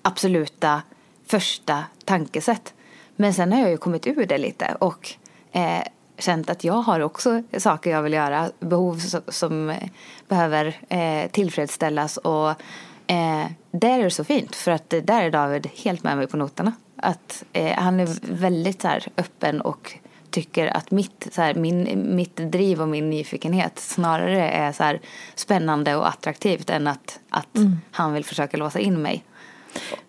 absoluta 0.03 0.83
första 1.27 1.85
tankesätt. 2.05 2.75
Men 3.21 3.35
sen 3.35 3.53
har 3.53 3.61
jag 3.61 3.71
ju 3.71 3.77
kommit 3.77 4.07
ur 4.07 4.27
det 4.27 4.39
lite 4.39 4.77
och 4.79 5.09
eh, 5.53 5.83
känt 6.19 6.50
att 6.50 6.65
jag 6.65 6.75
har 6.75 7.00
också 7.00 7.43
saker 7.59 7.91
jag 7.91 8.03
vill 8.03 8.12
göra, 8.12 8.50
behov 8.61 8.99
som, 8.99 9.21
som 9.29 9.71
eh, 9.71 9.89
behöver 10.29 10.77
eh, 10.89 11.31
tillfredsställas 11.31 12.17
och 12.17 12.50
eh, 13.07 13.47
där 13.71 13.99
är 13.99 14.05
det 14.05 14.11
så 14.11 14.25
fint 14.25 14.57
för 14.57 14.71
att 14.71 14.91
där 14.91 15.23
är 15.23 15.31
David 15.31 15.69
helt 15.85 16.03
med 16.03 16.17
mig 16.17 16.27
på 16.27 16.37
noterna. 16.37 16.73
Att 16.97 17.45
eh, 17.53 17.79
han 17.79 18.00
är 18.00 18.09
väldigt 18.23 18.83
så 18.83 18.89
här, 18.89 19.07
öppen 19.17 19.61
och 19.61 19.99
tycker 20.31 20.77
att 20.77 20.91
mitt, 20.91 21.29
så 21.33 21.43
här, 21.43 21.55
min, 21.55 22.07
mitt 22.17 22.37
driv 22.37 22.83
och 22.83 22.89
min 22.89 23.11
nyfikenhet 23.11 23.79
snarare 23.79 24.50
är 24.50 24.73
så 24.73 24.83
här, 24.83 25.00
spännande 25.35 25.97
och 25.97 26.09
attraktivt 26.09 26.71
än 26.71 26.87
att, 26.87 27.21
att 27.31 27.59
han 27.91 28.12
vill 28.12 28.25
försöka 28.25 28.57
låsa 28.57 28.79
in 28.79 29.03
mig. 29.03 29.25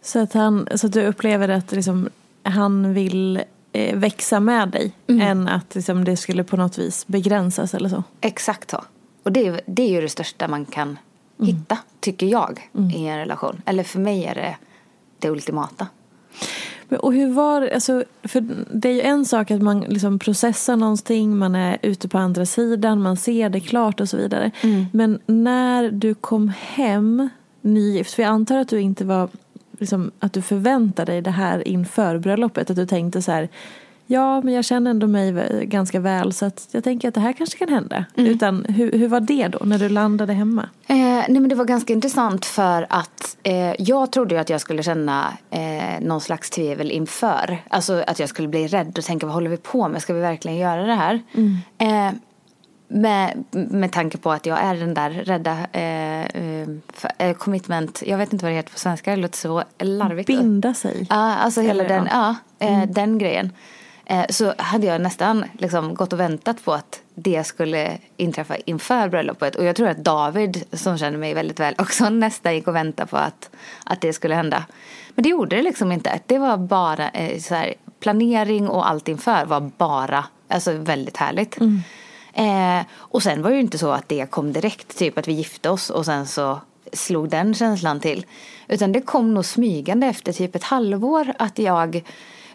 Så 0.01 0.20
att, 0.20 0.34
han, 0.34 0.68
så 0.75 0.88
att 0.88 0.94
du 0.94 1.06
upplever 1.06 1.50
att 1.50 1.72
liksom, 1.72 2.10
han 2.43 2.93
vill 2.93 3.41
eh, 3.74 3.95
växa 3.98 4.39
med 4.39 4.69
dig 4.69 4.91
än 5.07 5.48
att 5.48 5.75
liksom, 5.75 6.03
det 6.03 6.17
skulle 6.17 6.43
på 6.43 6.57
något 6.57 6.77
vis 6.77 7.07
begränsas 7.07 7.74
eller 7.74 7.89
så. 7.89 8.03
Exakt 8.21 8.69
så. 8.71 8.83
Och 9.24 9.31
det, 9.31 9.48
är- 9.48 9.62
det 9.65 9.81
är 9.83 9.89
ju 9.89 10.01
det 10.01 10.10
största 10.10 10.48
man 10.48 10.65
kan 10.65 11.00
hitta, 11.41 11.77
tycker 12.00 12.27
jag, 12.27 12.69
i 12.93 13.05
en 13.07 13.17
relation. 13.17 13.62
Eller 13.65 13.83
för 13.83 14.00
mig 14.00 14.25
är 14.25 14.36
det 14.36 14.55
det 15.19 15.29
ultimata. 15.29 15.88
Men, 16.89 17.00
och 17.00 17.13
hur 17.13 17.33
var 17.33 17.62
alltså, 17.74 18.03
för 18.24 18.48
det 18.74 18.89
är 18.89 18.93
ju 18.93 19.01
en 19.01 19.25
sak 19.25 19.51
att 19.51 19.62
man 19.62 19.79
liksom 19.81 20.19
processar 20.19 20.75
någonting, 20.75 21.38
man 21.38 21.55
är 21.55 21.77
ute 21.81 22.07
på 22.07 22.17
andra 22.17 22.45
sidan, 22.45 23.01
man 23.01 23.17
ser 23.17 23.50
det 23.50 23.60
klart 23.60 24.00
och 24.01 24.10
så 24.10 24.17
vidare. 24.17 24.51
Men 24.93 25.19
när 25.25 25.91
du 25.91 26.13
kom 26.13 26.51
hem 26.60 27.29
nygift, 27.62 28.13
för 28.13 28.24
jag 28.24 28.29
antar 28.29 28.57
att 28.57 28.67
du 28.69 28.81
inte 28.81 29.05
var, 29.05 29.29
liksom, 29.82 30.12
att 30.20 30.34
du 30.34 30.42
förväntade 30.42 31.12
dig 31.12 31.22
det 31.22 31.32
här 31.32 31.68
inför 31.68 32.18
bröllopet, 32.18 32.70
att 32.70 32.76
du 32.76 32.86
tänkte 32.86 33.22
så 33.22 33.32
här, 33.32 33.50
ja 34.06 34.42
men 34.42 34.54
jag 34.54 34.66
känner 34.66 34.92
ändå 34.92 35.08
mig 35.08 35.34
ganska 35.66 36.00
väl 36.00 36.34
så 36.34 36.46
att 36.46 36.68
jag 36.72 36.84
tänker 36.84 37.08
att 37.08 37.14
det 37.14 37.20
här 37.20 37.34
kanske 37.34 37.58
kan 37.58 37.70
hända. 37.70 38.06
Utan 38.16 38.66
hur, 38.66 38.92
hur 38.92 39.08
var 39.08 39.20
det 39.20 39.48
då 39.48 39.60
när 39.66 39.80
du 39.80 39.90
landade 39.90 40.34
hemma? 40.34 40.70
Eh, 40.88 40.96
nej 40.98 41.40
men 41.40 41.50
det 41.50 41.56
var 41.56 41.66
ganska 41.66 41.94
intressant 41.94 42.46
för 42.46 42.88
att 42.90 43.38
eh, 43.44 43.82
jag 43.82 44.12
trodde 44.12 44.36
ju 44.36 44.42
att 44.42 44.50
jag 44.50 44.62
skulle 44.62 44.84
känna 44.84 45.34
eh, 45.50 46.02
någon 46.02 46.22
slags 46.22 46.50
tvivel 46.50 46.92
inför. 46.92 47.58
Alltså 47.70 48.04
att 48.08 48.20
jag 48.20 48.30
skulle 48.30 48.48
bli 48.48 48.68
rädd 48.68 48.98
och 48.98 49.04
tänka 49.04 49.26
vad 49.26 49.36
håller 49.36 49.50
vi 49.50 49.58
på 49.58 49.88
med? 49.88 50.02
Ska 50.02 50.14
vi 50.14 50.22
verkligen 50.22 50.58
göra 50.58 50.86
det 50.86 50.96
här? 50.96 51.22
Eh, 51.78 52.12
med, 52.91 53.43
med 53.51 53.91
tanke 53.91 54.17
på 54.17 54.31
att 54.31 54.45
jag 54.45 54.60
är 54.60 54.75
den 54.75 54.93
där 54.93 55.10
rädda 55.10 55.57
eh, 55.71 56.25
eh, 56.25 56.67
eh, 57.17 57.36
commitment, 57.36 58.03
jag 58.05 58.17
vet 58.17 58.33
inte 58.33 58.45
vad 58.45 58.51
det 58.51 58.55
heter 58.55 58.71
på 58.71 58.79
svenska, 58.79 59.12
det 59.12 59.17
låter 59.17 59.38
så 59.38 59.63
larvigt. 59.79 60.27
Binda 60.27 60.74
sig? 60.74 61.07
Ja, 61.10 61.36
alltså 61.36 61.62
hela 61.62 61.83
Eller, 61.83 61.95
den, 61.95 62.07
ja. 62.12 62.36
ja, 62.60 62.67
eh, 62.67 62.89
den 62.89 63.17
grejen. 63.17 63.51
Eh, 64.05 64.25
så 64.29 64.53
hade 64.57 64.88
jag 64.88 65.01
nästan 65.01 65.45
liksom 65.57 65.95
gått 65.95 66.13
och 66.13 66.19
väntat 66.19 66.65
på 66.65 66.74
att 66.74 67.01
det 67.15 67.43
skulle 67.43 67.98
inträffa 68.17 68.55
inför 68.55 69.10
bröllopet. 69.10 69.55
Och 69.55 69.65
jag 69.65 69.75
tror 69.75 69.88
att 69.88 69.98
David, 69.98 70.63
som 70.71 70.98
känner 70.98 71.17
mig 71.17 71.33
väldigt 71.33 71.60
väl, 71.60 71.75
också 71.77 72.10
nästan 72.10 72.55
gick 72.55 72.67
och 72.67 72.75
väntade 72.75 73.10
på 73.10 73.17
att, 73.17 73.50
att 73.83 74.01
det 74.01 74.13
skulle 74.13 74.36
hända. 74.36 74.65
Men 75.15 75.24
det 75.24 75.29
gjorde 75.29 75.55
det 75.55 75.62
liksom 75.62 75.91
inte. 75.91 76.19
Det 76.25 76.38
var 76.38 76.57
bara 76.57 77.10
eh, 77.10 77.39
så 77.39 77.55
här, 77.55 77.74
planering 78.00 78.69
och 78.69 78.89
allt 78.89 79.07
inför 79.07 79.45
var 79.45 79.71
bara 79.77 80.25
alltså, 80.48 80.71
väldigt 80.74 81.17
härligt. 81.17 81.57
Eh, 82.34 82.86
och 82.94 83.24
sen 83.24 83.42
var 83.42 83.50
det 83.50 83.56
ju 83.56 83.62
inte 83.62 83.78
så 83.78 83.92
att 83.92 84.10
det 84.10 84.30
kom 84.30 84.54
direkt, 84.54 84.98
typ 84.98 85.18
att 85.18 85.28
vi 85.28 85.34
gifte 85.34 85.70
oss 85.70 85.90
och 85.90 86.06
sen 86.06 86.28
så 86.28 86.60
slog 86.94 87.30
den 87.30 87.54
känslan 87.54 88.00
till. 88.00 88.26
Utan 88.68 88.92
det 88.92 89.02
kom 89.02 89.34
nog 89.34 89.46
smygande 89.46 90.08
efter 90.08 90.34
typ 90.34 90.56
ett 90.56 90.64
halvår 90.64 91.34
att 91.40 91.60
jag 91.60 92.04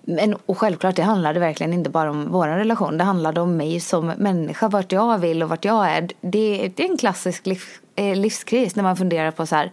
Men, 0.08 0.36
och 0.46 0.58
självklart, 0.58 0.96
det 0.96 1.02
handlade 1.02 1.40
verkligen 1.40 1.72
inte 1.72 1.90
bara 1.90 2.10
om 2.10 2.28
vår 2.30 2.46
relation. 2.46 2.98
Det 2.98 3.04
handlade 3.04 3.40
om 3.40 3.56
mig 3.56 3.80
som 3.80 4.06
människa, 4.06 4.68
vart 4.68 4.92
jag 4.92 5.18
vill 5.18 5.42
och 5.42 5.48
vart 5.48 5.64
jag 5.64 5.90
är. 5.90 6.08
Det, 6.20 6.72
det 6.76 6.84
är 6.84 6.90
en 6.90 6.96
klassisk 6.96 7.46
liv, 7.46 7.62
eh, 7.96 8.16
livskris 8.16 8.76
när 8.76 8.82
man 8.82 8.96
funderar 8.96 9.30
på 9.30 9.46
så 9.46 9.56
här, 9.56 9.72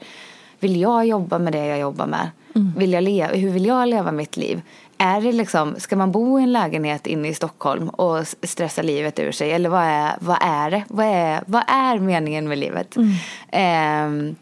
vill 0.60 0.82
jag 0.82 1.06
jobba 1.06 1.40
med 1.40 1.54
det 1.54 1.66
jag 1.66 1.80
jobbar 1.80 2.08
med? 2.08 2.30
Mm. 2.56 2.74
Vill 2.78 2.94
jag 2.94 3.04
leva, 3.04 3.34
hur 3.34 3.50
vill 3.50 3.66
jag 3.66 3.90
leva 3.90 4.12
mitt 4.12 4.38
liv? 4.38 4.62
Är 5.04 5.22
det 5.22 5.32
liksom, 5.32 5.76
ska 5.78 5.96
man 5.96 6.12
bo 6.12 6.40
i 6.40 6.44
en 6.44 6.52
lägenhet 6.52 7.08
inne 7.08 7.28
i 7.28 7.34
Stockholm 7.34 7.90
och 7.90 8.28
stressa 8.44 8.82
livet 8.82 9.20
ur 9.20 9.32
sig? 9.32 9.52
Eller 9.52 9.70
vad 9.70 9.84
är, 9.84 10.16
vad 10.20 10.38
är 10.42 10.72
det? 10.72 10.84
Vad 10.88 11.06
är, 11.06 11.44
vad 11.46 11.64
är 11.68 12.00
meningen 12.00 12.48
med 12.48 12.58
livet? 12.58 12.96
Mm. 12.96 14.30
Eh, 14.30 14.36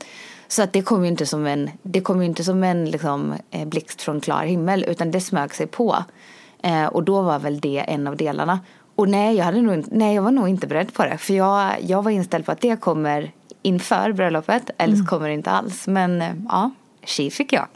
så 0.48 0.63
att 0.63 0.74
det 0.74 0.82
kom 0.82 1.03
ju 1.03 1.10
inte 1.10 1.25
som 1.25 1.48
en, 1.48 1.70
det 1.84 2.01
kom 2.01 2.22
inte 2.22 2.44
som 2.44 2.63
en 2.63 2.86
liksom, 2.86 3.34
eh, 3.51 3.68
blixt 3.68 4.01
från 4.01 4.22
klar 4.22 4.44
himmel 4.44 4.86
utan 4.88 5.12
det 5.12 5.22
smög 5.22 5.53
sig 5.53 5.68
på. 5.68 6.03
Eh, 6.63 6.86
och 6.86 7.03
då 7.03 7.22
var 7.22 7.39
väl 7.39 7.60
det 7.60 7.80
en 7.88 8.08
av 8.08 8.18
delarna. 8.18 8.60
Och 8.96 9.10
nej, 9.10 9.36
jag, 9.36 9.46
hade 9.46 9.62
nog, 9.62 9.86
nej, 9.91 10.15
jag 10.15 10.22
var 10.22 10.32
nog 10.32 10.50
inte 10.50 10.68
beredd 10.68 10.94
på 10.94 11.03
det. 11.03 11.18
För 11.18 11.34
jag, 11.34 11.72
jag 11.82 12.03
var 12.03 12.12
inställd 12.12 12.46
på 12.46 12.51
att 12.51 12.62
det 12.62 12.80
kommer 12.80 13.32
inför 13.62 14.12
bröllopet 14.12 14.70
eller 14.77 14.94
så 14.94 15.00
mm. 15.00 15.08
kommer 15.08 15.27
det 15.27 15.34
inte 15.34 15.51
alls. 15.51 15.88
Men 15.88 16.22
eh, 16.22 16.34
ja, 16.50 16.72
tji 17.03 17.31
fick 17.31 17.53
jag. 17.53 17.67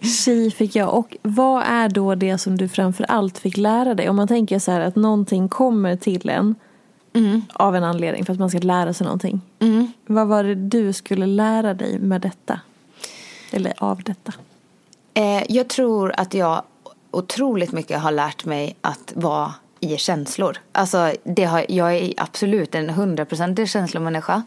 tji 0.24 0.50
fick 0.50 0.76
jag. 0.76 0.94
Och 0.94 1.16
vad 1.22 1.62
är 1.66 1.88
då 1.88 2.14
det 2.14 2.38
som 2.38 2.58
du 2.58 2.68
framför 2.68 3.04
allt 3.04 3.38
fick 3.38 3.56
lära 3.56 3.94
dig? 3.94 4.08
Om 4.08 4.16
man 4.16 4.28
tänker 4.28 4.58
så 4.58 4.70
här 4.70 4.80
att 4.80 4.96
någonting 4.96 5.48
kommer 5.48 5.96
till 5.96 6.28
en 6.28 6.54
mm. 7.14 7.42
av 7.52 7.76
en 7.76 7.84
anledning 7.84 8.24
för 8.24 8.32
att 8.32 8.38
man 8.38 8.50
ska 8.50 8.58
lära 8.58 8.92
sig 8.92 9.04
någonting. 9.04 9.40
Mm. 9.58 9.92
Vad 10.06 10.26
var 10.26 10.44
det 10.44 10.54
du 10.54 10.92
skulle 10.92 11.26
lära 11.26 11.74
dig 11.74 11.98
med 11.98 12.20
detta? 12.20 12.60
Eller 13.50 13.72
av 13.76 14.02
detta? 14.02 14.32
Eh, 15.14 15.42
jag 15.48 15.68
tror 15.68 16.14
att 16.16 16.34
jag 16.34 16.62
otroligt 17.10 17.72
mycket 17.72 18.00
har 18.00 18.12
lärt 18.12 18.44
mig 18.44 18.76
att 18.80 19.12
vara 19.14 19.54
i 19.80 19.96
känslor. 19.96 20.58
Alltså, 20.72 21.12
det 21.24 21.44
har, 21.44 21.66
jag 21.68 21.96
är 21.96 22.14
absolut 22.16 22.74
en 22.74 22.90
hundraprocentig 22.90 23.68
känslomänniska. 23.68 24.42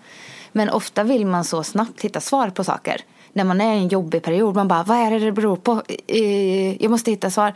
Men 0.51 0.70
ofta 0.70 1.04
vill 1.04 1.25
man 1.25 1.46
så 1.46 1.63
snabbt 1.63 2.01
hitta 2.01 2.22
svar 2.22 2.50
på 2.50 2.63
saker. 2.63 3.01
När 3.33 3.43
man 3.43 3.62
är 3.62 3.74
i 3.74 3.77
en 3.77 3.88
jobbig 3.88 4.24
period, 4.24 4.55
man 4.55 4.67
bara, 4.67 4.83
vad 4.83 4.98
är 4.98 5.12
det 5.12 5.19
det 5.19 5.31
beror 5.31 5.55
på? 5.55 5.81
Eh, 6.07 6.83
jag 6.83 6.91
måste 6.91 7.12
hitta 7.12 7.29
svar. 7.29 7.53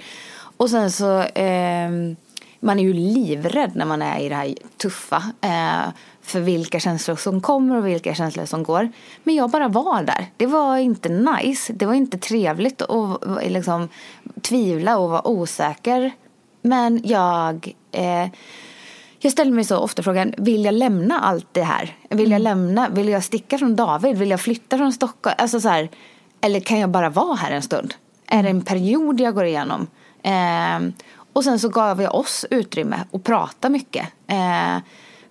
Och 0.57 0.69
sen 0.69 0.91
så, 0.91 1.21
eh, 1.21 1.89
man 2.59 2.79
är 2.79 2.83
ju 2.83 2.93
livrädd 2.93 3.71
när 3.75 3.85
man 3.85 4.01
är 4.01 4.19
i 4.19 4.29
det 4.29 4.35
här 4.35 4.55
tuffa. 4.77 5.23
Eh, 5.41 5.93
för 6.23 6.39
vilka 6.39 6.79
känslor 6.79 7.15
som 7.15 7.41
kommer 7.41 7.77
och 7.77 7.87
vilka 7.87 8.15
känslor 8.15 8.45
som 8.45 8.63
går. 8.63 8.91
Men 9.23 9.35
jag 9.35 9.49
bara 9.49 9.67
var 9.67 10.03
där. 10.03 10.25
Det 10.37 10.45
var 10.45 10.77
inte 10.77 11.09
nice. 11.09 11.73
Det 11.73 11.85
var 11.85 11.93
inte 11.93 12.17
trevligt 12.17 12.81
att 12.81 13.25
eh, 13.25 13.49
liksom, 13.49 13.89
tvivla 14.41 14.97
och 14.97 15.09
vara 15.09 15.27
osäker. 15.27 16.11
Men 16.61 17.01
jag, 17.03 17.75
eh, 17.91 18.27
jag 19.23 19.31
ställer 19.31 19.51
mig 19.51 19.63
så 19.63 19.77
ofta 19.77 20.03
frågan, 20.03 20.33
vill 20.37 20.65
jag 20.65 20.73
lämna 20.73 21.19
allt 21.19 21.47
det 21.51 21.63
här? 21.63 21.97
Vill 22.09 22.31
jag 22.31 22.41
mm. 22.41 22.43
lämna, 22.43 22.89
vill 22.89 23.09
jag 23.09 23.23
sticka 23.23 23.57
från 23.57 23.75
David? 23.75 24.17
Vill 24.17 24.29
jag 24.29 24.41
flytta 24.41 24.77
från 24.77 24.93
Stockholm? 24.93 25.35
Alltså 25.37 25.59
så 25.59 25.69
här, 25.69 25.89
eller 26.41 26.59
kan 26.59 26.79
jag 26.79 26.89
bara 26.89 27.09
vara 27.09 27.35
här 27.35 27.51
en 27.51 27.61
stund? 27.61 27.93
Är 28.27 28.43
det 28.43 28.49
en 28.49 28.61
period 28.61 29.19
jag 29.19 29.35
går 29.35 29.45
igenom? 29.45 29.87
Eh, 30.23 30.79
och 31.33 31.43
sen 31.43 31.59
så 31.59 31.69
gav 31.69 32.01
jag 32.01 32.15
oss 32.15 32.45
utrymme 32.49 32.99
att 33.11 33.23
prata 33.23 33.69
mycket. 33.69 34.07
Eh, 34.27 34.77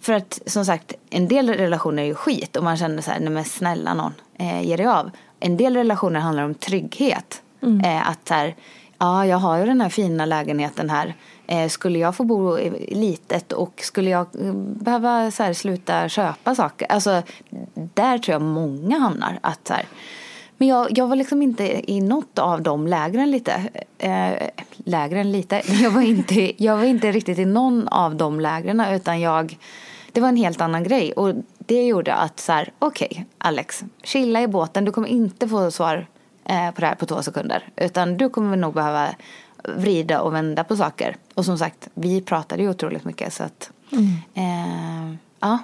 för 0.00 0.12
att 0.12 0.40
som 0.46 0.64
sagt, 0.64 0.94
en 1.10 1.28
del 1.28 1.48
relationer 1.48 2.02
är 2.02 2.06
ju 2.06 2.14
skit 2.14 2.56
och 2.56 2.64
man 2.64 2.76
känner 2.76 3.02
så 3.02 3.10
här, 3.10 3.20
nej 3.20 3.30
men 3.30 3.44
snälla 3.44 3.94
någon, 3.94 4.12
eh, 4.38 4.62
ge 4.62 4.76
dig 4.76 4.86
av. 4.86 5.10
En 5.40 5.56
del 5.56 5.76
relationer 5.76 6.20
handlar 6.20 6.44
om 6.44 6.54
trygghet. 6.54 7.42
Mm. 7.62 7.80
Eh, 7.80 8.08
att 8.08 8.28
så 8.28 8.34
här, 8.34 8.54
ja 9.02 9.26
jag 9.26 9.36
har 9.36 9.58
ju 9.58 9.66
den 9.66 9.80
här 9.80 9.88
fina 9.88 10.24
lägenheten 10.24 10.90
här. 10.90 11.14
Eh, 11.46 11.68
skulle 11.68 11.98
jag 11.98 12.16
få 12.16 12.24
bo 12.24 12.58
litet 12.88 13.52
och 13.52 13.80
skulle 13.82 14.10
jag 14.10 14.26
eh, 14.40 14.52
behöva 14.54 15.30
så 15.30 15.42
här, 15.42 15.52
sluta 15.52 16.08
köpa 16.08 16.54
saker. 16.54 16.92
Alltså 16.92 17.22
där 17.74 18.18
tror 18.18 18.32
jag 18.32 18.42
många 18.42 18.98
hamnar. 18.98 19.38
Att 19.40 19.68
så 19.68 19.74
här, 19.74 19.86
men 20.58 20.68
jag, 20.68 20.98
jag 20.98 21.06
var 21.06 21.16
liksom 21.16 21.42
inte 21.42 21.92
i 21.92 22.00
något 22.00 22.38
av 22.38 22.62
de 22.62 22.86
lägren 22.86 23.30
lite. 23.30 23.68
Eh, 23.98 24.32
lägren 24.76 25.32
lite. 25.32 25.62
Jag 25.82 25.90
var, 25.90 26.02
inte, 26.02 26.64
jag 26.64 26.76
var 26.76 26.84
inte 26.84 27.12
riktigt 27.12 27.38
i 27.38 27.44
någon 27.44 27.88
av 27.88 28.16
de 28.16 28.40
lägren 28.40 28.80
utan 28.80 29.20
jag 29.20 29.56
det 30.12 30.20
var 30.20 30.28
en 30.28 30.36
helt 30.36 30.60
annan 30.60 30.82
grej. 30.84 31.12
Och 31.12 31.34
det 31.58 31.86
gjorde 31.86 32.14
att 32.14 32.40
så 32.40 32.52
här, 32.52 32.72
okej 32.78 33.08
okay, 33.10 33.24
Alex, 33.38 33.84
chilla 34.02 34.42
i 34.42 34.48
båten. 34.48 34.84
Du 34.84 34.92
kommer 34.92 35.08
inte 35.08 35.48
få 35.48 35.70
svar 35.70 36.06
på 36.46 36.80
det 36.80 36.86
här 36.86 36.94
på 36.94 37.06
två 37.06 37.22
sekunder. 37.22 37.68
Utan 37.76 38.16
du 38.16 38.28
kommer 38.28 38.56
nog 38.56 38.74
behöva 38.74 39.08
vrida 39.64 40.20
och 40.20 40.34
vända 40.34 40.64
på 40.64 40.76
saker. 40.76 41.16
Och 41.34 41.44
som 41.44 41.58
sagt, 41.58 41.88
vi 41.94 42.20
pratade 42.20 42.62
ju 42.62 42.70
otroligt 42.70 43.04
mycket 43.04 43.32
så 43.32 43.42
att 43.42 43.70
mm. 43.92 44.06
eh, 44.34 45.16
ja. 45.40 45.58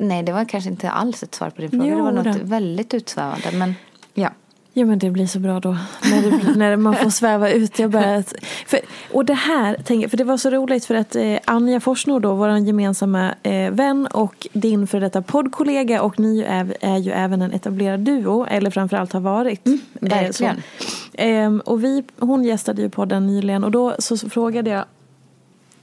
Nej, 0.00 0.22
det 0.22 0.32
var 0.32 0.44
kanske 0.44 0.70
inte 0.70 0.90
alls 0.90 1.22
ett 1.22 1.34
svar 1.34 1.50
på 1.50 1.60
din 1.60 1.70
fråga. 1.70 1.86
Jo, 1.86 1.96
det 1.96 2.02
var 2.02 2.12
något 2.12 2.38
då. 2.38 2.44
väldigt 2.44 2.94
utsvävande. 2.94 3.50
Men 3.52 3.74
ja. 4.14 4.30
Ja 4.74 4.84
men 4.84 4.98
det 4.98 5.10
blir 5.10 5.26
så 5.26 5.38
bra 5.38 5.60
då. 5.60 5.76
När, 6.10 6.22
det, 6.22 6.58
när 6.58 6.76
man 6.76 6.94
får 6.94 7.10
sväva 7.10 7.50
ut. 7.50 7.78
Jag 7.78 7.90
bara, 7.90 8.22
för, 8.66 8.80
och 9.12 9.24
det 9.24 9.34
här, 9.34 9.76
tänk, 9.84 10.10
för 10.10 10.16
det 10.16 10.24
var 10.24 10.36
så 10.36 10.50
roligt 10.50 10.84
för 10.84 10.94
att 10.94 11.16
eh, 11.16 11.38
Anja 11.44 11.80
Forsnord 11.80 12.22
då, 12.22 12.34
vår 12.34 12.58
gemensamma 12.58 13.34
eh, 13.42 13.70
vän 13.70 14.06
och 14.06 14.46
din 14.52 14.86
för 14.86 15.00
detta 15.00 15.22
poddkollega 15.22 16.02
och 16.02 16.20
ni 16.20 16.40
är, 16.40 16.76
är 16.80 16.98
ju 16.98 17.10
även 17.10 17.42
en 17.42 17.52
etablerad 17.52 18.00
duo, 18.00 18.46
eller 18.46 18.70
framförallt 18.70 19.12
har 19.12 19.20
varit. 19.20 19.66
Mm, 19.66 19.80
verkligen. 20.00 20.62
Eh, 21.12 21.54
och 21.54 21.84
vi, 21.84 22.04
hon 22.18 22.44
gästade 22.44 22.82
ju 22.82 22.90
podden 22.90 23.26
nyligen 23.26 23.64
och 23.64 23.70
då 23.70 23.94
så, 23.98 24.16
så 24.16 24.30
frågade 24.30 24.70
jag 24.70 24.84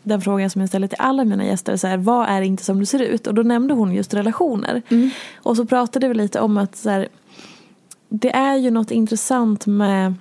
den 0.03 0.21
frågan 0.21 0.49
som 0.49 0.61
jag 0.61 0.69
ställer 0.69 0.87
till 0.87 0.97
alla 0.99 1.25
mina 1.25 1.45
gäster. 1.45 1.77
Så 1.77 1.87
här, 1.87 1.97
vad 1.97 2.29
är 2.29 2.41
inte 2.41 2.63
som 2.63 2.79
du 2.79 2.85
ser 2.85 2.99
ut? 2.99 3.27
Och 3.27 3.33
då 3.33 3.41
nämnde 3.41 3.73
hon 3.73 3.93
just 3.93 4.13
relationer. 4.13 4.81
Mm. 4.89 5.09
Och 5.35 5.55
så 5.55 5.65
pratade 5.65 6.07
vi 6.07 6.13
lite 6.13 6.39
om 6.39 6.57
att 6.57 6.75
så 6.75 6.89
här, 6.89 7.07
det 8.09 8.35
är 8.35 8.55
ju 8.55 8.71
något 8.71 8.91
intressant 8.91 9.65
med 9.65 10.13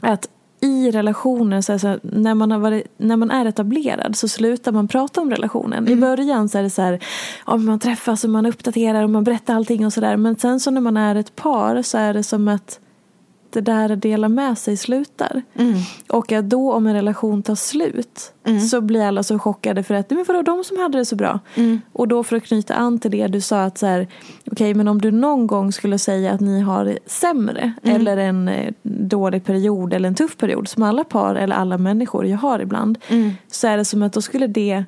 att 0.00 0.28
i 0.60 0.90
relationer, 0.90 1.60
så 1.60 1.78
så 1.78 1.98
när, 2.02 2.34
man 2.34 2.50
har 2.50 2.58
varit, 2.58 2.86
när 2.96 3.16
man 3.16 3.30
är 3.30 3.46
etablerad 3.46 4.16
så 4.16 4.28
slutar 4.28 4.72
man 4.72 4.88
prata 4.88 5.20
om 5.20 5.30
relationen. 5.30 5.78
Mm. 5.78 5.92
I 5.92 6.00
början 6.00 6.48
så 6.48 6.58
är 6.58 6.62
det 6.62 6.70
så 6.70 6.82
här, 6.82 7.04
ja, 7.46 7.56
man 7.56 7.78
träffas 7.78 8.24
och 8.24 8.30
man 8.30 8.46
uppdaterar 8.46 9.02
och 9.02 9.10
man 9.10 9.24
berättar 9.24 9.54
allting 9.54 9.86
och 9.86 9.92
sådär. 9.92 10.16
Men 10.16 10.36
sen 10.36 10.60
så 10.60 10.70
när 10.70 10.80
man 10.80 10.96
är 10.96 11.14
ett 11.14 11.36
par 11.36 11.82
så 11.82 11.98
är 11.98 12.14
det 12.14 12.22
som 12.22 12.48
att 12.48 12.80
det 13.54 13.60
där 13.60 13.90
att 13.90 14.02
dela 14.02 14.28
med 14.28 14.58
sig 14.58 14.76
slutar. 14.76 15.42
Mm. 15.54 15.74
Och 16.08 16.32
att 16.32 16.50
då 16.50 16.72
om 16.72 16.86
en 16.86 16.94
relation 16.94 17.42
tar 17.42 17.54
slut 17.54 18.32
mm. 18.46 18.60
så 18.60 18.80
blir 18.80 19.02
alla 19.02 19.22
så 19.22 19.38
chockade 19.38 19.82
för 19.82 19.94
att 19.94 20.10
men 20.10 20.24
vadå 20.28 20.42
de 20.42 20.64
som 20.64 20.78
hade 20.78 20.98
det 20.98 21.04
så 21.04 21.16
bra. 21.16 21.40
Mm. 21.54 21.80
Och 21.92 22.08
då 22.08 22.24
för 22.24 22.36
att 22.36 22.44
knyta 22.44 22.74
an 22.74 22.98
till 22.98 23.10
det 23.10 23.26
du 23.26 23.40
sa 23.40 23.62
att 23.62 23.78
så 23.78 23.86
här, 23.86 24.08
okej 24.40 24.52
okay, 24.52 24.74
men 24.74 24.88
om 24.88 25.00
du 25.00 25.10
någon 25.10 25.46
gång 25.46 25.72
skulle 25.72 25.98
säga 25.98 26.32
att 26.32 26.40
ni 26.40 26.60
har 26.60 26.84
det 26.84 26.98
sämre 27.06 27.72
mm. 27.82 27.96
eller 27.96 28.16
en 28.16 28.48
eh, 28.48 28.72
dålig 28.82 29.44
period 29.44 29.92
eller 29.92 30.08
en 30.08 30.14
tuff 30.14 30.36
period 30.36 30.68
som 30.68 30.82
alla 30.82 31.04
par 31.04 31.34
eller 31.34 31.56
alla 31.56 31.78
människor 31.78 32.26
jag 32.26 32.38
har 32.38 32.60
ibland 32.60 32.98
mm. 33.08 33.30
så 33.48 33.66
är 33.66 33.76
det 33.76 33.84
som 33.84 34.02
att 34.02 34.12
då 34.12 34.22
skulle 34.22 34.46
det 34.46 34.84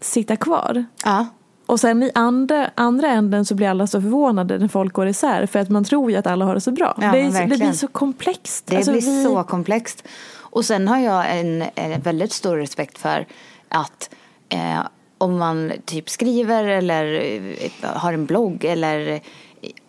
sitta 0.00 0.36
kvar. 0.36 0.84
Ja. 1.04 1.26
Och 1.66 1.80
sen 1.80 2.02
i 2.02 2.10
andra, 2.14 2.70
andra 2.74 3.08
änden 3.08 3.44
så 3.44 3.54
blir 3.54 3.68
alla 3.68 3.86
så 3.86 4.00
förvånade 4.00 4.58
när 4.58 4.68
folk 4.68 4.92
går 4.92 5.08
isär 5.08 5.46
för 5.46 5.58
att 5.58 5.68
man 5.68 5.84
tror 5.84 6.10
ju 6.10 6.16
att 6.16 6.26
alla 6.26 6.44
har 6.44 6.54
det 6.54 6.60
så 6.60 6.72
bra. 6.72 6.98
Ja, 7.00 7.12
det, 7.12 7.20
är, 7.20 7.46
det, 7.46 7.56
blir 7.58 7.72
så 7.72 7.88
komplext. 7.88 8.66
Det 8.66 8.76
alltså, 8.76 8.92
blir 8.92 9.00
vi... 9.00 9.24
så 9.24 9.42
komplext. 9.42 10.04
Och 10.34 10.64
sen 10.64 10.88
har 10.88 10.98
jag 10.98 11.38
en, 11.38 11.64
en 11.74 12.00
väldigt 12.00 12.32
stor 12.32 12.56
respekt 12.56 12.98
för 12.98 13.26
att 13.68 14.10
eh, 14.48 14.80
om 15.18 15.38
man 15.38 15.72
typ 15.84 16.10
skriver 16.10 16.64
eller 16.64 17.14
eh, 17.60 17.70
har 17.82 18.12
en 18.12 18.26
blogg 18.26 18.64
eller 18.64 19.20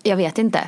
jag 0.04 0.18
vet 0.18 0.38
inte 0.38 0.68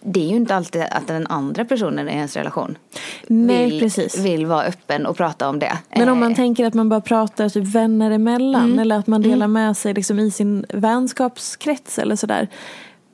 det 0.00 0.20
är 0.20 0.28
ju 0.28 0.36
inte 0.36 0.54
alltid 0.54 0.82
att 0.90 1.06
den 1.06 1.26
andra 1.26 1.64
personen 1.64 2.08
i 2.08 2.12
ens 2.12 2.36
relation 2.36 2.78
Nej, 3.26 3.70
vill, 3.70 3.80
precis. 3.80 4.18
vill 4.18 4.46
vara 4.46 4.64
öppen 4.64 5.06
och 5.06 5.16
prata 5.16 5.48
om 5.48 5.58
det. 5.58 5.78
Men 5.96 6.08
om 6.08 6.20
man 6.20 6.30
eh. 6.30 6.36
tänker 6.36 6.66
att 6.66 6.74
man 6.74 6.88
bara 6.88 7.00
pratar 7.00 7.48
typ 7.48 7.64
vänner 7.64 8.10
emellan 8.10 8.64
mm. 8.64 8.78
eller 8.78 8.98
att 8.98 9.06
man 9.06 9.22
delar 9.22 9.34
mm. 9.34 9.52
med 9.52 9.76
sig 9.76 9.94
liksom 9.94 10.18
i 10.18 10.30
sin 10.30 10.66
vänskapskrets 10.68 11.98
eller 11.98 12.16
sådär. 12.16 12.48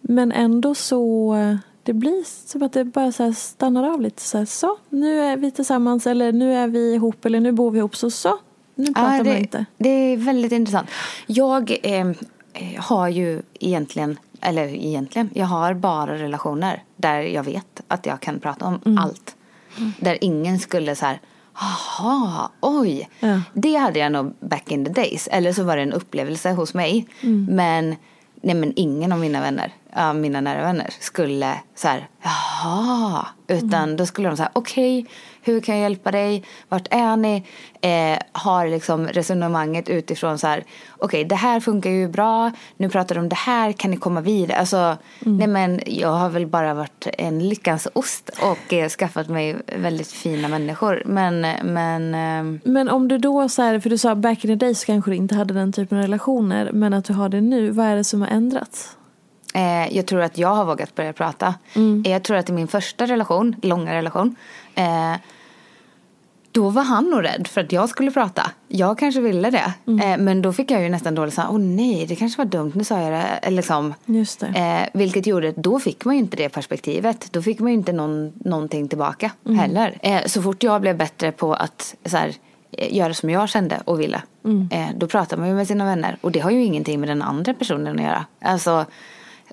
Men 0.01 0.33
ändå 0.33 0.75
så 0.75 1.37
det 1.83 1.93
blir 1.93 2.49
som 2.49 2.63
att 2.63 2.73
det 2.73 2.85
bara 2.85 3.13
så 3.13 3.33
stannar 3.33 3.91
av 3.93 4.01
lite. 4.01 4.23
Så, 4.23 4.39
här, 4.39 4.45
så, 4.45 4.77
nu 4.89 5.21
är 5.21 5.37
vi 5.37 5.51
tillsammans 5.51 6.07
eller 6.07 6.33
nu 6.33 6.55
är 6.55 6.69
vi 6.69 6.95
ihop 6.95 7.25
eller 7.25 7.41
nu 7.41 7.53
bor 7.53 7.71
vi 7.71 7.79
ihop. 7.79 7.97
Så 7.97 8.11
så, 8.11 8.39
nu 8.75 8.87
pratar 8.87 9.17
ja, 9.17 9.23
det, 9.23 9.31
man 9.31 9.39
inte. 9.39 9.67
Det 9.79 9.89
är 9.89 10.17
väldigt 10.17 10.53
intressant. 10.53 10.89
Jag 11.27 11.79
eh, 11.83 12.07
har 12.79 13.09
ju 13.09 13.43
egentligen 13.61 14.19
eller 14.41 14.69
egentligen, 14.69 15.31
jag 15.35 15.47
har 15.47 15.75
bara 15.75 16.19
relationer 16.19 16.83
där 16.97 17.21
jag 17.21 17.43
vet 17.43 17.81
att 17.89 18.07
jag 18.07 18.21
kan 18.21 18.41
prata 18.41 18.65
om 18.65 18.81
mm. 18.87 18.99
allt. 18.99 19.37
Mm. 19.79 19.93
Där 20.01 20.19
ingen 20.21 20.59
skulle 20.59 20.97
så 20.97 21.07
här, 21.07 21.21
Jaha, 21.61 22.51
oj. 22.61 23.09
Ja. 23.21 23.41
Det 23.53 23.77
hade 23.77 23.99
jag 23.99 24.13
nog 24.13 24.35
back 24.41 24.71
in 24.71 24.85
the 24.85 24.93
days. 24.93 25.29
Eller 25.33 25.53
så 25.53 25.65
var 25.65 25.77
det 25.77 25.83
en 25.83 25.93
upplevelse 25.93 26.53
hos 26.53 26.75
mig. 26.75 27.07
Mm. 27.21 27.47
Men, 27.51 27.97
nej, 28.41 28.55
men 28.55 28.73
ingen 28.77 29.13
av 29.13 29.19
mina 29.19 29.41
vänner 29.41 29.73
av 29.97 30.17
mina 30.17 30.41
nära 30.41 30.63
vänner 30.63 30.91
skulle 31.01 31.61
så 31.75 31.89
här, 31.89 32.09
jaha, 32.23 33.27
utan 33.47 33.97
då 33.97 34.07
skulle 34.07 34.29
de 34.29 34.37
säga 34.37 34.51
okej, 34.53 35.07
hur 35.47 35.61
kan 35.61 35.75
jag 35.75 35.83
hjälpa 35.83 36.11
dig, 36.11 36.43
vart 36.69 36.89
är 36.91 37.17
ni, 37.17 37.43
eh, 37.81 38.19
har 38.33 38.69
liksom 38.69 39.07
resonemanget 39.09 39.89
utifrån 39.89 40.39
så 40.39 40.47
här, 40.47 40.65
okej 40.99 41.25
det 41.25 41.35
här 41.35 41.61
funkar 41.61 41.91
ju 41.91 42.09
bra, 42.09 42.51
nu 42.77 42.89
pratar 42.89 43.15
de 43.15 43.21
om 43.21 43.29
det 43.29 43.37
här, 43.37 43.73
kan 43.73 43.91
ni 43.91 43.97
komma 43.97 44.21
vidare, 44.21 44.59
alltså 44.59 44.97
nej 45.21 45.47
men 45.47 45.81
jag 45.87 46.09
har 46.13 46.29
väl 46.29 46.47
bara 46.47 46.75
varit 46.75 47.07
en 47.19 47.49
lyckans 47.49 47.89
ost 47.93 48.31
och 48.43 48.73
eh, 48.73 48.89
skaffat 48.89 49.29
mig 49.29 49.57
väldigt 49.77 50.13
fina 50.13 50.49
människor, 50.49 51.03
men, 51.07 51.41
men 51.65 52.15
eh, 52.15 52.61
Men 52.65 52.89
om 52.89 53.09
du 53.09 53.19
då 53.19 53.49
så 53.49 53.63
här, 53.63 53.81
för 53.81 53.91
du 53.91 53.99
sa 53.99 54.15
back 54.15 54.45
in 54.45 54.51
the 54.59 54.67
days 54.67 54.81
så 54.81 54.87
kanske 54.87 55.11
du 55.11 55.17
inte 55.17 55.35
hade 55.35 55.55
den 55.55 55.73
typen 55.73 55.99
av 55.99 56.03
relationer, 56.03 56.71
men 56.73 56.95
att 56.95 57.05
du 57.05 57.13
har 57.13 57.29
det 57.29 57.41
nu, 57.41 57.71
vad 57.71 57.87
är 57.87 57.97
det 57.97 58.05
som 58.05 58.21
har 58.23 58.29
ändrats? 58.29 58.97
Eh, 59.55 59.97
jag 59.97 60.07
tror 60.07 60.21
att 60.21 60.39
jag 60.39 60.49
har 60.55 60.65
vågat 60.65 60.95
börja 60.95 61.13
prata. 61.13 61.55
Eh, 62.05 62.13
Jag 62.13 62.23
tror 62.23 62.37
att 62.37 62.49
i 62.49 62.53
min 62.53 62.69
första 62.69 63.07
relation, 63.07 63.57
långa 63.63 63.95
relation, 63.95 64.37
eh, 64.75 65.13
då 66.57 66.71
var 66.71 66.83
han 66.83 67.11
nog 67.11 67.25
rädd 67.25 67.47
för 67.47 67.61
att 67.61 67.73
jag 67.73 67.89
skulle 67.89 68.11
prata. 68.11 68.51
Jag 68.69 68.99
kanske 68.99 69.21
ville 69.21 69.51
det. 69.51 69.75
Eh, 69.87 70.19
men 70.19 70.43
då 70.43 70.53
fick 70.53 70.71
jag 70.71 70.83
ju 70.83 70.89
nästan 70.89 71.15
dåligt 71.15 71.35
såhär, 71.35 71.51
åh 71.51 71.59
nej, 71.59 72.07
det 72.07 72.17
kanske 72.17 72.39
var 72.39 72.45
dumt, 72.45 72.73
nu 72.75 72.85
sa 72.85 73.01
jag 73.01 73.13
det. 73.13 73.23
Eller 73.43 73.57
liksom. 73.57 73.95
Just 74.07 74.41
det. 74.41 74.47
Eh, 74.47 74.99
vilket 74.99 75.27
gjorde 75.27 75.49
att 75.49 75.57
då 75.57 75.79
fick 75.79 76.05
man 76.05 76.15
ju 76.15 76.21
inte 76.21 76.37
det 76.37 76.49
perspektivet. 76.49 77.33
Då 77.33 77.43
fick 77.43 77.59
man 77.59 77.73
ju 77.73 77.79
inte 77.79 77.93
någon, 77.93 78.33
någonting 78.45 78.89
tillbaka 78.89 79.31
heller. 79.59 79.99
Eh, 80.03 80.25
så 80.27 80.43
fort 80.43 80.63
jag 80.63 80.81
blev 80.81 80.97
bättre 80.97 81.33
på 81.33 81.55
att 81.55 81.95
så 82.05 82.17
här, 82.17 82.35
eh, 82.73 82.97
göra 82.97 83.15
som 83.15 83.31
jag 83.31 83.49
kände 83.49 83.81
och 83.85 84.01
ville. 84.01 84.23
Eh, 84.71 84.87
då 84.97 85.07
pratar 85.07 85.37
man 85.37 85.49
ju 85.49 85.55
med 85.55 85.67
sina 85.67 85.85
vänner. 85.85 86.17
Och 86.21 86.33
det 86.33 86.41
har 86.41 86.51
ju 86.51 86.65
ingenting 86.65 87.01
med 87.01 87.09
den 87.09 87.23
andra 87.23 87.55
personen 87.55 87.97
att 87.97 88.05
göra. 88.05 88.27
Alltså, 88.41 88.87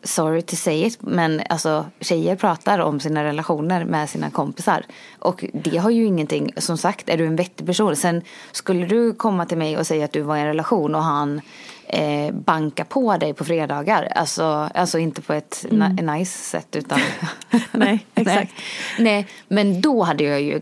sorry 0.03 0.41
to 0.41 0.55
say 0.55 0.85
it, 0.85 0.97
men 1.01 1.41
alltså 1.49 1.85
tjejer 1.99 2.35
pratar 2.35 2.79
om 2.79 2.99
sina 2.99 3.23
relationer 3.23 3.85
med 3.85 4.09
sina 4.09 4.29
kompisar. 4.29 4.85
Och 5.19 5.45
det 5.53 5.77
har 5.77 5.89
ju 5.89 6.05
ingenting, 6.05 6.53
som 6.57 6.77
sagt, 6.77 7.09
är 7.09 7.17
du 7.17 7.25
en 7.25 7.35
vettig 7.35 7.67
person. 7.67 7.95
Sen 7.95 8.21
skulle 8.51 8.85
du 8.85 9.13
komma 9.13 9.45
till 9.45 9.57
mig 9.57 9.77
och 9.77 9.87
säga 9.87 10.05
att 10.05 10.13
du 10.13 10.21
var 10.21 10.37
i 10.37 10.39
en 10.39 10.47
relation 10.47 10.95
och 10.95 11.03
han 11.03 11.41
eh, 11.87 12.33
banka 12.33 12.85
på 12.85 13.17
dig 13.17 13.33
på 13.33 13.45
fredagar. 13.45 14.11
Alltså, 14.15 14.69
alltså 14.73 14.99
inte 14.99 15.21
på 15.21 15.33
ett 15.33 15.65
na- 15.69 16.17
nice 16.17 16.37
sätt 16.39 16.75
utan... 16.75 16.99
Nej, 17.71 18.05
exakt. 18.15 18.53
Nej. 18.97 19.03
Nej, 19.13 19.27
men 19.47 19.81
då 19.81 20.03
hade 20.03 20.23
jag 20.23 20.41
ju 20.41 20.61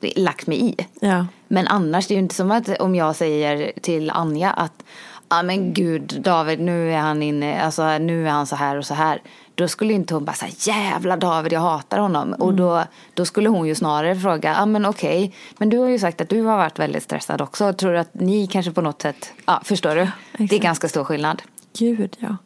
lagt 0.00 0.46
mig 0.46 0.66
i. 0.66 0.86
Ja. 1.00 1.26
Men 1.48 1.66
annars, 1.66 2.06
det 2.06 2.14
är 2.14 2.16
ju 2.16 2.22
inte 2.22 2.34
som 2.34 2.50
att 2.50 2.80
om 2.80 2.94
jag 2.94 3.16
säger 3.16 3.72
till 3.80 4.10
Anja 4.10 4.50
att 4.50 4.82
Ja 5.28 5.42
men 5.42 5.72
gud 5.72 6.20
David 6.22 6.60
nu 6.60 6.92
är 6.92 6.98
han 6.98 7.22
inne, 7.22 7.62
alltså 7.62 7.98
nu 7.98 8.26
är 8.26 8.30
han 8.30 8.46
så 8.46 8.56
här 8.56 8.76
och 8.76 8.86
så 8.86 8.94
här. 8.94 9.22
Då 9.54 9.68
skulle 9.68 9.92
inte 9.92 10.14
hon 10.14 10.24
bara 10.24 10.32
säga 10.32 10.52
jävla 10.58 11.16
David 11.16 11.52
jag 11.52 11.60
hatar 11.60 11.98
honom. 11.98 12.32
Och 12.32 12.54
då, 12.54 12.84
då 13.14 13.24
skulle 13.24 13.48
hon 13.48 13.66
ju 13.68 13.74
snarare 13.74 14.16
fråga, 14.16 14.54
ja 14.58 14.66
men 14.66 14.86
okej. 14.86 15.34
Men 15.58 15.68
du 15.68 15.78
har 15.78 15.88
ju 15.88 15.98
sagt 15.98 16.20
att 16.20 16.28
du 16.28 16.42
har 16.42 16.56
varit 16.56 16.78
väldigt 16.78 17.02
stressad 17.02 17.40
också. 17.40 17.72
Tror 17.72 17.92
du 17.92 17.98
att 17.98 18.14
ni 18.14 18.46
kanske 18.46 18.72
på 18.72 18.80
något 18.80 19.02
sätt, 19.02 19.32
ja 19.46 19.60
förstår 19.64 19.94
du? 19.94 20.08
Det 20.32 20.42
är 20.42 20.44
exakt. 20.44 20.62
ganska 20.62 20.88
stor 20.88 21.04
skillnad. 21.04 21.42
Gud 21.78 22.16
ja. 22.18 22.36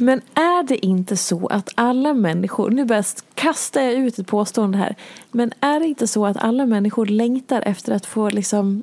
Men 0.00 0.20
är 0.34 0.62
det 0.62 0.86
inte 0.86 1.16
så 1.16 1.46
att 1.46 1.70
alla 1.74 2.14
människor, 2.14 2.70
nu 2.70 2.84
bara 2.84 3.02
kastar 3.34 3.80
jag 3.80 3.94
ut 3.94 4.18
ett 4.18 4.26
påstående 4.26 4.78
här, 4.78 4.96
men 5.30 5.52
är 5.60 5.80
det 5.80 5.86
inte 5.86 6.06
så 6.06 6.26
att 6.26 6.36
alla 6.36 6.66
människor 6.66 7.06
längtar 7.06 7.62
efter 7.66 7.94
att 7.94 8.06
få 8.06 8.30
liksom 8.30 8.82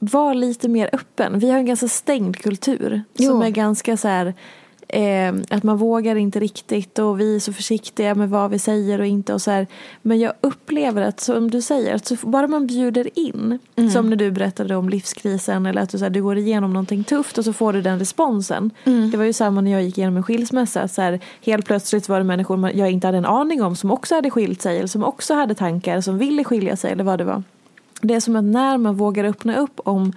vara 0.00 0.34
lite 0.34 0.68
mer 0.68 0.90
öppen? 0.92 1.38
Vi 1.38 1.50
har 1.50 1.58
en 1.58 1.66
ganska 1.66 1.88
stängd 1.88 2.36
kultur 2.36 3.02
som 3.14 3.24
Jo. 3.24 3.42
är 3.42 3.50
ganska 3.50 3.96
så 3.96 4.08
här 4.08 4.34
eh, 4.88 5.34
att 5.50 5.62
man 5.62 5.76
vågar 5.76 6.16
inte 6.16 6.40
riktigt 6.40 6.98
och 6.98 7.20
vi 7.20 7.36
är 7.36 7.40
så 7.40 7.52
försiktiga 7.52 8.14
med 8.14 8.30
vad 8.30 8.50
vi 8.50 8.58
säger 8.58 9.00
och 9.00 9.06
inte 9.06 9.34
och 9.34 9.42
så 9.42 9.50
här. 9.50 9.66
Men 10.02 10.18
jag 10.18 10.32
upplever 10.40 11.02
att 11.02 11.20
som 11.20 11.50
du 11.50 11.62
säger, 11.62 11.94
att 11.94 12.06
så 12.06 12.16
bara 12.22 12.46
man 12.48 12.66
bjuder 12.66 13.18
in, 13.18 13.58
som 13.92 14.10
när 14.10 14.16
du 14.16 14.30
berättade 14.30 14.76
om 14.76 14.88
livskrisen 14.88 15.66
eller 15.66 15.82
att 15.82 15.90
du, 15.90 15.98
så 15.98 16.04
här, 16.04 16.10
du 16.10 16.22
går 16.22 16.38
igenom 16.38 16.72
någonting 16.72 17.04
tufft 17.04 17.38
och 17.38 17.44
så 17.44 17.52
får 17.52 17.72
du 17.72 17.82
den 17.82 17.98
responsen. 17.98 18.70
Det 19.12 19.16
var 19.16 19.24
ju 19.24 19.32
samma 19.32 19.60
när 19.60 19.70
jag 19.70 19.82
gick 19.82 19.98
igenom 19.98 20.16
en 20.16 20.22
skilsmässa. 20.22 20.88
Så 20.88 21.02
här, 21.02 21.20
helt 21.44 21.66
plötsligt 21.66 22.08
var 22.08 22.18
det 22.18 22.24
människor 22.24 22.70
jag 22.70 22.90
inte 22.90 23.06
hade 23.06 23.18
en 23.18 23.26
aning 23.26 23.62
om 23.62 23.76
som 23.76 23.90
också 23.90 24.14
hade 24.14 24.30
skilt 24.30 24.62
sig 24.62 24.78
eller 24.78 24.88
som 24.88 25.04
också 25.04 25.34
hade 25.34 25.54
tankar 25.54 26.00
som 26.00 26.18
ville 26.18 26.44
skilja 26.44 26.76
sig 26.76 26.92
eller 26.92 27.04
vad 27.04 27.18
det 27.18 27.24
var. 27.24 27.42
Det 28.00 28.14
är 28.14 28.20
som 28.20 28.36
att 28.36 28.44
när 28.44 28.78
man 28.78 28.96
vågar 28.96 29.24
öppna 29.24 29.56
upp 29.56 29.80
om 29.84 30.12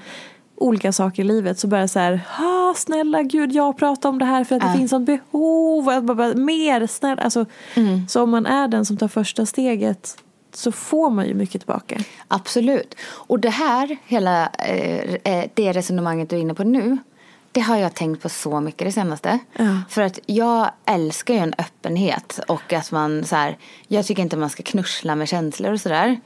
olika 0.55 0.91
saker 0.91 1.23
i 1.23 1.25
livet 1.25 1.59
så 1.59 1.67
börjar 1.67 1.87
så 1.87 1.99
här, 1.99 2.21
ha 2.37 2.73
snälla 2.75 3.23
gud 3.23 3.51
jag 3.51 3.77
pratar 3.77 4.09
om 4.09 4.19
det 4.19 4.25
här 4.25 4.43
för 4.43 4.55
att 4.55 4.61
det 4.61 4.77
finns 4.77 4.93
ett 4.93 5.01
behov, 5.01 5.89
att 5.89 6.03
bara, 6.03 6.33
mer 6.33 6.87
snälla. 6.87 7.21
Alltså, 7.21 7.45
Så 8.07 8.23
om 8.23 8.29
man 8.29 8.45
är 8.45 8.67
den 8.67 8.85
som 8.85 8.97
tar 8.97 9.07
första 9.07 9.45
steget 9.45 10.17
så 10.53 10.71
får 10.71 11.09
man 11.09 11.27
ju 11.27 11.33
mycket 11.33 11.61
tillbaka. 11.61 11.99
Absolut. 12.27 12.95
Och 13.03 13.39
det 13.39 13.49
här, 13.49 13.97
hela 14.05 14.47
eh, 14.47 15.13
eh, 15.23 15.45
det 15.53 15.71
resonemanget 15.71 16.29
du 16.29 16.35
är 16.35 16.39
inne 16.39 16.53
på 16.53 16.63
nu. 16.63 16.97
Det 17.51 17.61
har 17.61 17.77
jag 17.77 17.93
tänkt 17.93 18.21
på 18.21 18.29
så 18.29 18.59
mycket 18.59 18.87
det 18.87 18.91
senaste. 18.91 19.39
Ja. 19.57 19.81
För 19.89 20.01
att 20.01 20.19
jag 20.25 20.71
älskar 20.85 21.33
ju 21.33 21.39
en 21.39 21.53
öppenhet 21.57 22.39
och 22.47 22.73
att 22.73 22.91
man 22.91 23.25
så 23.25 23.35
här, 23.35 23.57
jag 23.87 24.05
tycker 24.05 24.21
inte 24.21 24.37
man 24.37 24.49
ska 24.49 24.63
knussla 24.63 25.15
med 25.15 25.27
känslor 25.27 25.73
och 25.73 25.81
sådär. 25.81 26.19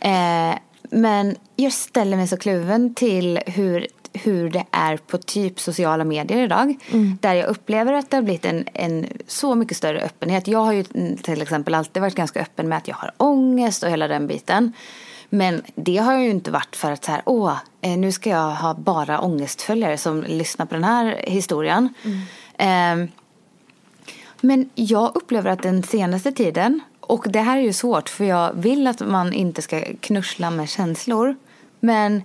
Eh, 0.00 0.54
men 0.90 1.36
jag 1.56 1.72
ställer 1.72 2.16
mig 2.16 2.28
så 2.28 2.36
kluven 2.36 2.94
till 2.94 3.40
hur, 3.46 3.86
hur 4.12 4.50
det 4.50 4.64
är 4.70 4.96
på 4.96 5.18
typ 5.18 5.60
sociala 5.60 6.04
medier 6.04 6.38
idag. 6.38 6.76
Där 7.20 7.34
jag 7.34 7.48
upplever 7.48 7.92
att 7.92 8.10
det 8.10 8.16
har 8.16 8.22
blivit 8.22 8.44
en, 8.44 8.64
en 8.74 9.06
så 9.26 9.54
mycket 9.54 9.76
större 9.76 10.00
öppenhet. 10.00 10.48
Jag 10.48 10.58
har 10.58 10.72
ju 10.72 10.84
mm, 10.94 11.16
till 11.16 11.42
exempel 11.42 11.74
alltid 11.74 12.02
varit 12.02 12.14
ganska 12.14 12.40
öppen 12.40 12.68
med 12.68 12.78
att 12.78 12.88
jag 12.88 12.94
har 12.94 13.12
ångest 13.16 13.82
och 13.82 13.90
hela 13.90 14.08
den 14.08 14.26
biten. 14.26 14.72
Men 15.30 15.62
det 15.74 15.96
har 15.96 16.18
ju 16.18 16.30
inte 16.30 16.50
varit 16.50 16.76
för 16.76 16.90
att 16.90 17.04
så 17.04 17.12
här, 17.12 17.22
åh, 17.24 17.56
eh, 17.80 17.98
nu 17.98 18.12
ska 18.12 18.30
jag 18.30 18.50
ha 18.50 18.74
bara 18.74 19.20
ångestföljare 19.20 19.98
som 19.98 20.22
lyssnar 20.22 20.66
på 20.66 20.74
den 20.74 20.84
här 20.84 21.24
historien. 21.26 21.94
Ehm, 22.58 23.08
men 24.40 24.70
jag 24.74 25.12
upplever 25.14 25.50
att 25.50 25.62
den 25.62 25.82
senaste 25.82 26.32
tiden, 26.32 26.80
och 27.10 27.26
det 27.28 27.40
här 27.40 27.56
är 27.56 27.62
ju 27.62 27.72
svårt 27.72 28.08
för 28.08 28.24
jag 28.24 28.52
vill 28.54 28.86
att 28.86 29.00
man 29.00 29.32
inte 29.32 29.62
ska 29.62 29.82
knussla 30.00 30.50
med 30.50 30.68
känslor. 30.68 31.36
Men 31.80 32.22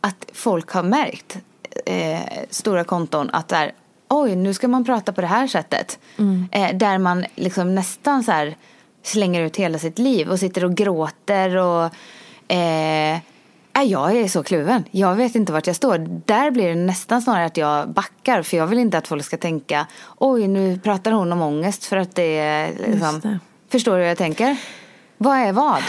att 0.00 0.30
folk 0.32 0.70
har 0.70 0.82
märkt, 0.82 1.38
eh, 1.86 2.20
stora 2.50 2.84
konton, 2.84 3.30
att 3.32 3.48
där, 3.48 3.72
oj 4.08 4.36
nu 4.36 4.54
ska 4.54 4.68
man 4.68 4.84
prata 4.84 5.12
på 5.12 5.20
det 5.20 5.26
här 5.26 5.46
sättet. 5.46 5.98
Eh, 6.52 6.76
där 6.76 6.98
man 6.98 7.24
liksom 7.34 7.74
nästan 7.74 8.24
så 8.24 8.32
här 8.32 8.56
slänger 9.02 9.40
ut 9.40 9.56
hela 9.56 9.78
sitt 9.78 9.98
liv 9.98 10.30
och 10.30 10.38
sitter 10.38 10.64
och 10.64 10.74
gråter 10.74 11.56
och 11.56 11.84
eh, 12.52 13.18
Nej, 13.72 13.90
jag 13.90 14.16
är 14.16 14.28
så 14.28 14.42
kluven. 14.42 14.84
Jag 14.90 15.14
vet 15.14 15.34
inte 15.34 15.52
vart 15.52 15.66
jag 15.66 15.76
står. 15.76 15.98
Där 16.26 16.50
blir 16.50 16.68
det 16.68 16.74
nästan 16.74 17.22
snarare 17.22 17.44
att 17.44 17.56
jag 17.56 17.88
backar. 17.88 18.42
För 18.42 18.56
jag 18.56 18.66
vill 18.66 18.78
inte 18.78 18.98
att 18.98 19.08
folk 19.08 19.24
ska 19.24 19.36
tänka 19.36 19.86
oj, 20.16 20.48
nu 20.48 20.78
pratar 20.78 21.12
hon 21.12 21.32
om 21.32 21.42
ångest 21.42 21.84
för 21.84 21.96
att 21.96 22.14
det 22.14 22.38
är 22.38 22.72
liksom... 22.86 23.20
Det. 23.20 23.38
Förstår 23.70 23.92
du 23.96 23.98
hur 24.02 24.08
jag 24.08 24.18
tänker? 24.18 24.56
Vad 25.18 25.36
är 25.38 25.52
vad? 25.52 25.82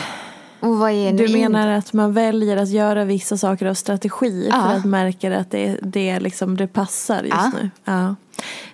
Och 0.59 0.77
vad 0.77 0.91
är 0.91 1.13
Du 1.13 1.27
menar 1.33 1.67
att 1.67 1.93
man 1.93 2.13
väljer 2.13 2.57
att 2.57 2.69
göra 2.69 3.05
vissa 3.05 3.37
saker 3.37 3.65
av 3.65 3.73
strategi 3.73 4.47
Ja. 4.51 4.61
för 4.61 4.77
att 4.77 4.85
märka 4.85 5.37
att 5.39 5.51
det, 5.51 5.77
det, 5.81 6.19
liksom, 6.19 6.57
det 6.57 6.67
passar 6.67 7.23
just 7.23 7.35
Ja. 7.35 7.51
nu? 7.61 7.69
Ja. 7.85 8.15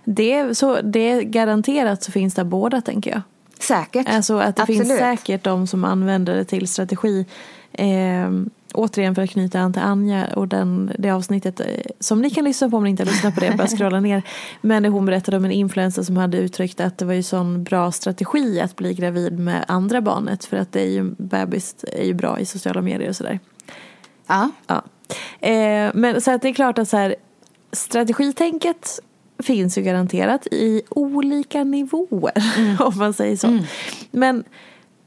Det, 0.04 0.58
så, 0.58 0.82
det 0.82 1.24
garanterat 1.24 2.04
så 2.04 2.12
finns 2.12 2.34
det 2.34 2.44
båda 2.44 2.82
tänker 2.82 3.12
jag. 3.12 3.22
Säkert. 3.60 4.08
Alltså 4.10 4.38
att 4.38 4.56
det 4.56 4.62
Absolut. 4.62 4.88
finns 4.88 5.00
säkert 5.00 5.44
de 5.44 5.68
som 5.68 5.84
använder 5.84 6.36
det 6.36 6.46
till 6.46 6.68
strategi. 6.68 7.26
Eh, 7.72 8.32
återigen 8.78 9.16
för 9.16 9.22
att 9.22 9.30
knyta 9.30 9.60
an 9.60 9.74
till 9.74 9.82
Anja 9.82 10.26
och 10.26 10.48
den, 10.48 10.92
det 11.00 11.10
avsnittet 11.10 11.60
eh, 11.60 11.66
som 12.00 12.22
ni 12.22 12.30
kan 12.30 12.44
lyssna 12.44 12.70
på 12.70 12.78
om 12.78 12.84
ni 12.84 12.90
inte 12.90 13.04
har 13.04 13.08
lyssnat 13.12 13.36
på 13.36 13.40
det, 13.40 13.58
bara 13.58 13.68
scrolla 13.68 14.00
ner. 14.00 14.24
Men 14.62 14.86
hon 14.86 15.06
berättade 15.06 15.38
om 15.38 15.46
en 15.46 15.52
influencer 15.52 16.04
som 16.04 16.18
hade 16.18 16.38
uttryckt 16.38 16.80
att 16.80 16.98
det 16.98 17.06
var 17.06 17.14
ju 17.14 17.24
sån 17.24 17.64
bra 17.64 17.92
strategi 17.92 18.62
att 18.62 18.76
bli 18.76 18.94
gravid 18.94 19.40
med 19.40 19.66
andra 19.68 20.02
barnet 20.02 20.46
för 20.46 20.58
att 20.58 20.72
det 20.72 20.82
är 20.82 20.90
ju, 20.90 21.04
bebis 21.18 21.76
är 21.82 22.06
ju 22.06 22.14
bra 22.14 22.40
i 22.40 22.46
sociala 22.46 22.82
medier 22.82 23.10
och 23.10 23.16
sådär. 23.16 23.40
Ja. 24.28 24.50
Ja. 24.68 24.84
Eh, 25.48 25.92
men 25.94 26.22
så 26.22 26.32
att 26.32 26.42
det 26.42 26.50
är 26.50 26.54
klart 26.54 26.78
att 26.78 26.90
så 26.90 26.98
här, 26.98 27.16
strategitänket 27.72 29.00
finns 29.40 29.78
ju 29.78 29.82
garanterat 29.82 30.48
i 30.48 30.82
olika 30.90 31.64
nivåer 31.64 32.44
om 32.80 32.98
man 32.98 33.14
säger 33.14 33.38
så. 33.38 33.60
Men 34.12 34.44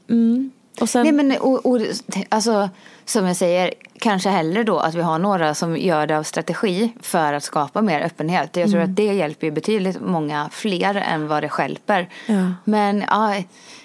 mm, 0.09 0.51
och 0.81 0.89
sen, 0.89 1.03
Nej 1.03 1.11
men 1.11 1.31
och, 1.31 1.65
och, 1.65 1.81
alltså, 2.29 2.69
som 3.05 3.25
jag 3.25 3.35
säger, 3.35 3.73
kanske 3.99 4.29
hellre 4.29 4.63
då 4.63 4.79
att 4.79 4.95
vi 4.95 5.01
har 5.01 5.19
några 5.19 5.53
som 5.53 5.77
gör 5.77 6.07
det 6.07 6.17
av 6.17 6.23
strategi 6.23 6.93
för 7.01 7.33
att 7.33 7.43
skapa 7.43 7.81
mer 7.81 8.01
öppenhet. 8.01 8.55
Jag 8.55 8.71
tror 8.71 8.81
att 8.81 8.95
det 8.95 9.13
hjälper 9.13 9.47
ju 9.47 9.51
betydligt 9.51 10.01
många 10.01 10.49
fler 10.51 10.95
än 10.95 11.27
vad 11.27 11.43
det 11.43 11.49
skälper. 11.49 12.09
Ja. 12.25 12.53
Men 12.63 13.03
ja, 13.09 13.35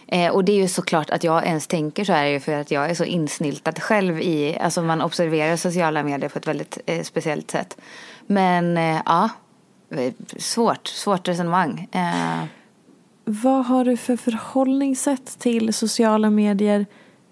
eh, 0.06 0.32
och 0.32 0.44
det 0.44 0.52
är 0.52 0.56
ju 0.56 0.68
såklart 0.68 1.10
att 1.10 1.24
jag 1.24 1.46
ens 1.46 1.66
tänker 1.66 2.04
så 2.04 2.12
här 2.12 2.24
är 2.24 2.30
ju 2.30 2.40
för 2.40 2.52
att 2.52 2.70
jag 2.70 2.90
är 2.90 2.94
så 2.94 3.04
insniltad 3.04 3.82
själv 3.82 4.20
i, 4.20 4.58
alltså 4.60 4.82
man 4.82 5.02
observerar 5.02 5.56
sociala 5.56 6.02
medier 6.02 6.28
på 6.28 6.38
ett 6.38 6.46
väldigt 6.48 6.78
eh, 6.86 7.02
speciellt 7.02 7.50
sätt. 7.50 7.76
Men 8.26 8.76
eh, 8.76 9.00
ja, 9.04 9.28
eh, 9.90 10.12
svårt, 10.38 10.86
svårt 10.86 11.28
resonemang. 11.28 11.88
Eh, 11.92 12.44
Vad 13.24 13.66
har 13.66 13.84
du 13.84 13.96
för 13.96 14.16
förhållningssätt 14.16 15.38
till 15.38 15.74
sociala 15.74 16.30
medier 16.30 16.86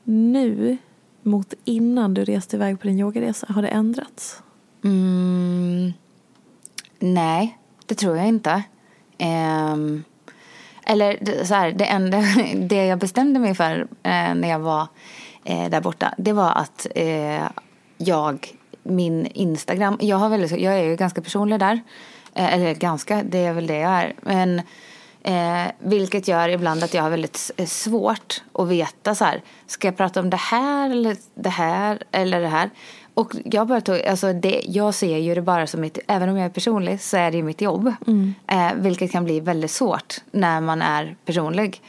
nu 0.04 0.78
mot 1.24 1.54
innan 1.64 2.14
du 2.14 2.24
reste 2.24 2.56
iväg 2.56 2.80
på 2.80 2.86
din 2.86 2.98
yogaresa? 2.98 3.46
Har 3.50 3.62
det 3.62 3.68
ändrats? 3.68 4.42
mm, 4.84 5.92
nej, 6.98 7.58
det 7.86 7.94
tror 7.94 8.16
jag 8.16 8.26
inte. 8.28 8.62
Um, 9.72 10.04
eller 10.86 11.18
det- 11.20 11.46
så 11.46 11.54
här, 11.54 11.72
det 11.72 11.84
enda 11.84 12.18
det 12.56 12.86
jag 12.86 12.98
bestämde 12.98 13.40
mig 13.40 13.54
för 13.54 13.80
eh, 14.02 14.34
när 14.34 14.48
jag 14.48 14.58
var 14.58 14.86
eh, 15.44 15.70
där 15.70 15.80
borta, 15.80 16.14
det 16.18 16.32
var 16.32 16.50
att 16.52 16.86
eh, 16.94 17.42
jag, 17.98 18.54
min 18.82 19.26
Instagram, 19.26 19.98
jag, 20.00 20.16
har 20.16 20.28
väldigt, 20.28 20.50
jag 20.60 20.74
är 20.78 20.82
ju 20.82 20.96
ganska 20.96 21.22
personlig 21.22 21.60
där. 21.60 21.80
Eh, 22.34 22.54
eller 22.54 22.74
ganska, 22.74 23.22
det 23.22 23.38
är 23.38 23.52
väl 23.52 23.66
det 23.66 23.78
jag 23.78 23.90
är. 23.92 24.14
Men 24.22 24.62
Eh, 25.26 25.66
vilket 25.78 26.28
gör 26.28 26.48
ibland 26.48 26.84
att 26.84 26.94
jag 26.94 27.02
har 27.02 27.10
väldigt 27.10 27.50
eh, 27.56 27.66
svårt 27.66 28.42
att 28.52 28.68
veta 28.68 29.14
så 29.14 29.24
här, 29.24 29.42
ska 29.66 29.88
jag 29.88 29.96
prata 29.96 30.20
om 30.20 30.30
det 30.30 30.36
här 30.36 30.90
eller 30.90 31.16
det 31.34 31.48
här 31.48 32.02
eller 32.12 32.40
det 32.40 32.48
här? 32.48 32.70
Och 33.14 33.32
jag 33.44 33.66
bara 33.66 33.80
tog, 33.80 34.00
alltså 34.02 34.32
det, 34.32 34.62
jag 34.66 34.94
ser 34.94 35.18
ju 35.18 35.34
det 35.34 35.42
bara 35.42 35.66
som 35.66 35.80
mitt, 35.80 35.98
även 36.08 36.28
om 36.28 36.36
jag 36.36 36.44
är 36.44 36.50
personlig 36.50 37.00
så 37.00 37.16
är 37.16 37.30
det 37.30 37.36
ju 37.36 37.42
mitt 37.42 37.60
jobb. 37.60 37.92
Eh, 38.46 38.74
vilket 38.74 39.12
kan 39.12 39.24
bli 39.24 39.40
väldigt 39.40 39.70
svårt 39.70 40.14
när 40.30 40.60
man 40.60 40.82
är 40.82 41.16
personlig. 41.24 41.82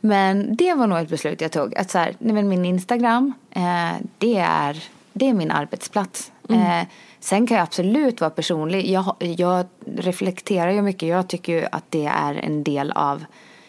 Men 0.00 0.56
det 0.56 0.74
var 0.74 0.86
nog 0.86 0.98
ett 0.98 1.08
beslut 1.08 1.40
jag 1.40 1.52
tog. 1.52 1.74
Att 1.74 1.90
så 1.90 1.98
här, 1.98 2.14
nej 2.18 2.34
men 2.34 2.48
min 2.48 2.64
Instagram, 2.64 3.32
eh, 3.50 3.92
det, 4.18 4.36
är, 4.36 4.84
det 5.12 5.28
är 5.28 5.32
min 5.32 5.50
arbetsplats. 5.50 6.32
Eh, 6.48 6.82
sen 7.20 7.46
kan 7.46 7.56
jag 7.56 7.64
absolut 7.64 8.20
vara 8.20 8.30
personlig. 8.30 8.90
Jag, 8.90 9.16
jag 9.18 9.66
reflekterar 9.96 10.70
ju 10.70 10.82
mycket. 10.82 11.08
Jag 11.08 11.28
tycker 11.28 11.52
ju 11.52 11.66
att 11.72 11.84
det 11.88 12.06
är 12.06 12.34
en 12.34 12.64
del 12.64 12.92
av 12.92 13.24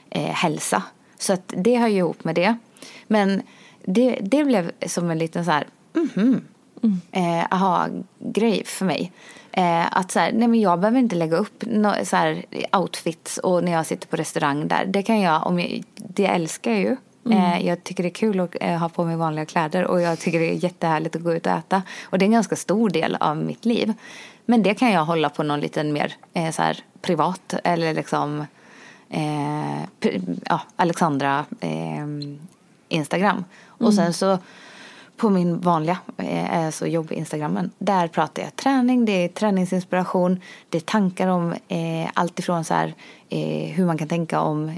eh, 0.10 0.22
hälsa. 0.22 0.84
Så 1.18 1.34
att 1.34 1.54
det 1.58 1.78
hör 1.78 1.88
ju 1.88 1.98
ihop 1.98 2.24
med 2.24 2.36
det. 2.36 2.58
Men 3.08 3.42
det, 3.84 4.20
det 4.22 4.44
blev 4.44 4.72
som 4.88 5.10
en 5.10 5.18
liten 5.18 5.46
så 5.46 5.52
här, 5.52 5.68
mhm, 5.94 6.42
eh, 7.12 7.46
aha-grej 7.52 8.64
för 8.66 8.86
mig. 8.86 9.12
Eh, 9.52 9.98
att 9.98 10.12
så 10.12 10.20
här, 10.20 10.32
nej 10.32 10.48
men 10.48 10.60
jag 10.60 10.80
behöver 10.80 11.00
inte 11.00 11.16
lägga 11.16 11.38
upp 11.38 11.64
no, 11.68 11.92
så 12.04 12.16
här, 12.16 12.46
outfits 12.72 13.38
och 13.38 13.64
när 13.64 13.72
jag 13.72 13.86
sitter 13.86 14.08
på 14.08 14.16
restaurang 14.16 14.68
där. 14.68 14.86
Det 14.86 15.04
kan 15.04 15.22
jag, 15.22 15.48
om 15.48 15.60
jag, 15.60 15.84
det 15.96 16.26
älskar 16.26 16.72
jag 16.72 16.80
ju. 16.80 16.96
Eh, 17.32 17.68
jag 17.68 17.84
tycker 17.84 18.04
det 18.04 18.10
är 18.10 18.14
kul 18.14 18.40
att 18.40 18.56
eh, 18.62 18.78
ha 18.78 18.90
på 18.90 19.06
mig 19.06 19.16
vanliga 19.16 19.46
kläder 19.46 19.86
och 19.86 20.02
jag 20.02 20.20
tycker 20.20 20.40
det 20.40 20.50
är 20.50 20.64
jättehärligt 20.64 21.16
att 21.16 21.22
gå 21.22 21.34
ut 21.34 21.46
och 21.46 21.52
äta. 21.52 21.82
Och 22.04 22.18
det 22.18 22.24
är 22.24 22.28
en 22.28 22.32
ganska 22.32 22.56
stor 22.56 22.90
del 22.90 23.18
av 23.20 23.38
mitt 23.38 23.66
liv. 23.66 23.94
Men 24.46 24.64
det 24.64 24.74
kan 24.74 24.92
jag 24.92 25.06
hålla 25.06 25.30
på 25.30 25.44
någon 25.44 25.60
liten 25.60 25.94
mer 25.94 26.14
eh, 26.34 26.52
så 26.52 26.62
här, 26.62 26.78
privat 27.02 27.54
eller 27.64 27.94
liksom 27.94 28.46
eh, 29.10 30.10
ja, 30.46 30.62
Alexandra 30.76 31.46
eh, 31.60 32.08
Instagram. 32.90 33.44
Och 33.68 33.94
sen 33.94 34.14
så 34.14 34.38
på 35.18 35.30
min 35.30 35.60
vanliga, 35.60 35.98
eh, 36.18 36.66
alltså 36.66 36.88
jobb-instagrammen. 36.88 37.72
Där 37.78 38.08
pratar 38.08 38.44
jag 38.44 38.56
träning, 38.56 39.06
det 39.06 39.12
är 39.12 39.28
träningsinspiration, 39.28 40.42
det 40.70 40.78
är 40.78 40.82
tankar 40.82 41.28
om 41.28 41.54
eh, 41.68 42.10
allt 42.14 42.40
ifrån 42.40 42.64
så 42.64 42.74
här, 42.74 42.94
eh, 43.30 43.72
hur 43.72 43.86
man 43.86 43.98
kan 43.98 44.08
tänka 44.08 44.42
om 44.42 44.72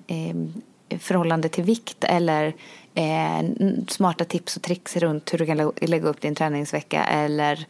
förhållande 0.99 1.49
till 1.49 1.63
vikt 1.63 2.03
eller 2.03 2.53
eh, 2.95 3.45
smarta 3.87 4.25
tips 4.25 4.55
och 4.55 4.61
tricks 4.61 4.97
runt 4.97 5.33
hur 5.33 5.37
du 5.37 5.45
kan 5.45 5.57
lä- 5.57 5.71
lägga 5.87 6.07
upp 6.09 6.21
din 6.21 6.35
träningsvecka 6.35 7.03
eller 7.03 7.65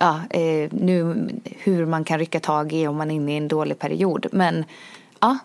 ja, 0.00 0.20
eh, 0.30 0.70
nu, 0.72 1.28
hur 1.44 1.86
man 1.86 2.04
kan 2.04 2.18
rycka 2.18 2.40
tag 2.40 2.72
i 2.72 2.86
om 2.86 2.96
man 2.96 3.10
är 3.10 3.14
inne 3.14 3.32
i 3.32 3.36
en 3.36 3.48
dålig 3.48 3.78
period. 3.78 4.26
Men 4.32 4.64
ja, 5.20 5.38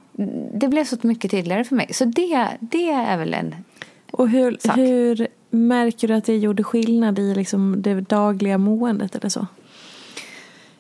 det 0.54 0.68
blev 0.68 0.86
så 0.86 0.98
mycket 1.02 1.32
tydligare 1.32 1.64
för 1.64 1.76
mig. 1.76 1.94
Så 1.94 2.06
det, 2.06 2.48
det 2.60 2.90
är 2.92 3.18
väl 3.18 3.34
en 3.34 3.56
Och 4.12 4.30
hur, 4.30 4.58
Sak. 4.60 4.78
hur 4.78 5.28
märker 5.50 6.08
du 6.08 6.14
att 6.14 6.26
det 6.26 6.38
gjorde 6.38 6.64
skillnad 6.64 7.20
i 7.20 7.36
liksom 7.36 7.82
det 7.82 7.94
dagliga 8.02 8.58
måendet 8.58 9.16
eller 9.16 9.30
så? 9.30 9.48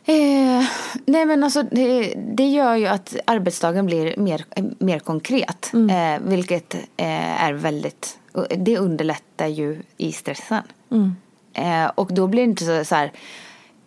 Eh, 0.09 0.65
nej 1.05 1.25
men 1.25 1.43
alltså 1.43 1.63
det, 1.63 2.13
det 2.17 2.47
gör 2.47 2.75
ju 2.75 2.87
att 2.87 3.15
arbetsdagen 3.25 3.85
blir 3.85 4.17
mer, 4.17 4.45
mer 4.79 4.99
konkret. 4.99 5.71
Eh, 5.73 6.21
vilket 6.27 6.73
eh, 6.73 7.43
är 7.43 7.53
väldigt, 7.53 8.17
det 8.57 8.77
underlättar 8.77 9.47
ju 9.47 9.81
i 9.97 10.11
stressen. 10.11 10.63
Eh, 11.53 11.85
och 11.95 12.13
då 12.13 12.27
blir 12.27 12.41
det 12.41 12.49
inte 12.49 12.65
så, 12.65 12.85
så 12.85 12.95
här, 12.95 13.11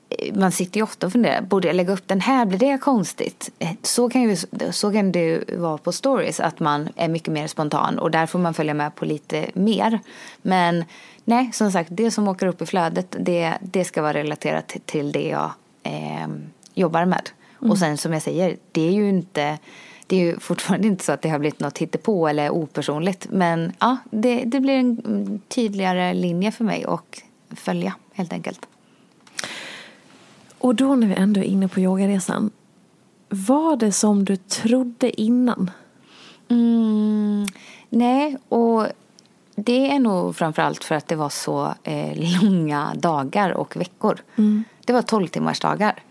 eh, 0.08 0.34
man 0.34 0.52
sitter 0.52 0.76
ju 0.76 0.82
ofta 0.84 1.06
och 1.06 1.12
funderar, 1.12 1.42
borde 1.42 1.68
jag 1.68 1.76
lägga 1.76 1.92
upp 1.92 2.08
den 2.08 2.20
här, 2.20 2.46
blir 2.46 2.58
det 2.58 2.78
konstigt? 2.78 3.50
Eh, 3.58 3.68
Så 3.82 4.08
kan, 4.10 4.22
ju, 4.22 4.36
så 4.70 4.92
kan 4.92 5.12
det 5.12 5.20
ju 5.20 5.44
vara 5.56 5.78
på 5.78 5.92
stories, 5.92 6.40
att 6.40 6.60
man 6.60 6.88
är 6.96 7.08
mycket 7.08 7.32
mer 7.32 7.46
spontan 7.46 7.98
och 7.98 8.10
där 8.10 8.26
får 8.26 8.38
man 8.38 8.54
följa 8.54 8.74
med 8.74 8.94
på 8.94 9.04
lite 9.04 9.46
mer. 9.54 10.00
Men 10.42 10.84
nej, 11.24 11.50
som 11.52 11.72
sagt, 11.72 11.90
det 11.92 12.10
som 12.10 12.28
åker 12.28 12.46
upp 12.46 12.62
i 12.62 12.66
flödet, 12.66 13.16
det, 13.20 13.54
det 13.60 13.84
ska 13.84 14.02
vara 14.02 14.14
relaterat 14.14 14.68
till, 14.68 14.80
till 14.80 15.12
det 15.12 15.28
jag 15.28 15.50
eh, 15.82 16.28
jobbar 16.74 17.04
med. 17.04 17.30
Och 17.58 17.78
sen 17.78 17.98
som 17.98 18.12
jag 18.12 18.22
säger, 18.22 18.56
det 18.72 18.88
är 18.88 18.92
ju 18.92 19.08
inte 19.08 19.58
det 20.06 20.16
är 20.16 20.20
ju 20.20 20.38
fortfarande 20.38 20.86
inte 20.88 21.04
så 21.04 21.12
att 21.12 21.22
det 21.22 21.28
har 21.28 21.38
blivit 21.38 21.60
något 21.60 21.78
hittepå 21.78 22.28
eller 22.28 22.50
opersonligt. 22.50 23.26
Men 23.30 23.72
ja, 23.78 23.96
det, 24.10 24.44
det 24.44 24.60
blir 24.60 24.74
en 24.74 25.02
mm, 25.04 25.40
tydligare 25.48 26.14
linje 26.14 26.52
för 26.52 26.64
mig 26.64 26.84
att 26.84 27.22
följa 27.50 27.94
helt 28.12 28.32
enkelt. 28.32 28.66
Och 30.58 30.74
då 30.74 30.94
när 30.94 31.06
vi 31.06 31.14
ändå 31.14 31.40
är 31.40 31.44
inne 31.44 31.68
på 31.68 31.80
yogaresan. 31.80 32.50
Var 33.28 33.76
det 33.76 33.92
som 33.92 34.24
du 34.24 34.36
trodde 34.36 35.20
innan? 35.20 35.70
Mm, 36.48 37.46
nej, 37.88 38.36
och 38.48 38.86
det 39.54 39.90
är 39.90 39.98
nog 39.98 40.36
framförallt 40.36 40.84
för 40.84 40.94
att 40.94 41.08
det 41.08 41.16
var 41.16 41.28
så 41.28 41.74
eh, 41.82 42.40
långa 42.42 42.94
dagar 42.94 43.50
och 43.50 43.76
veckor. 43.76 44.20
Det 44.84 44.92
var 44.92 45.02
12 45.02 45.26
timmars 45.26 45.60
dagar. 45.60 46.02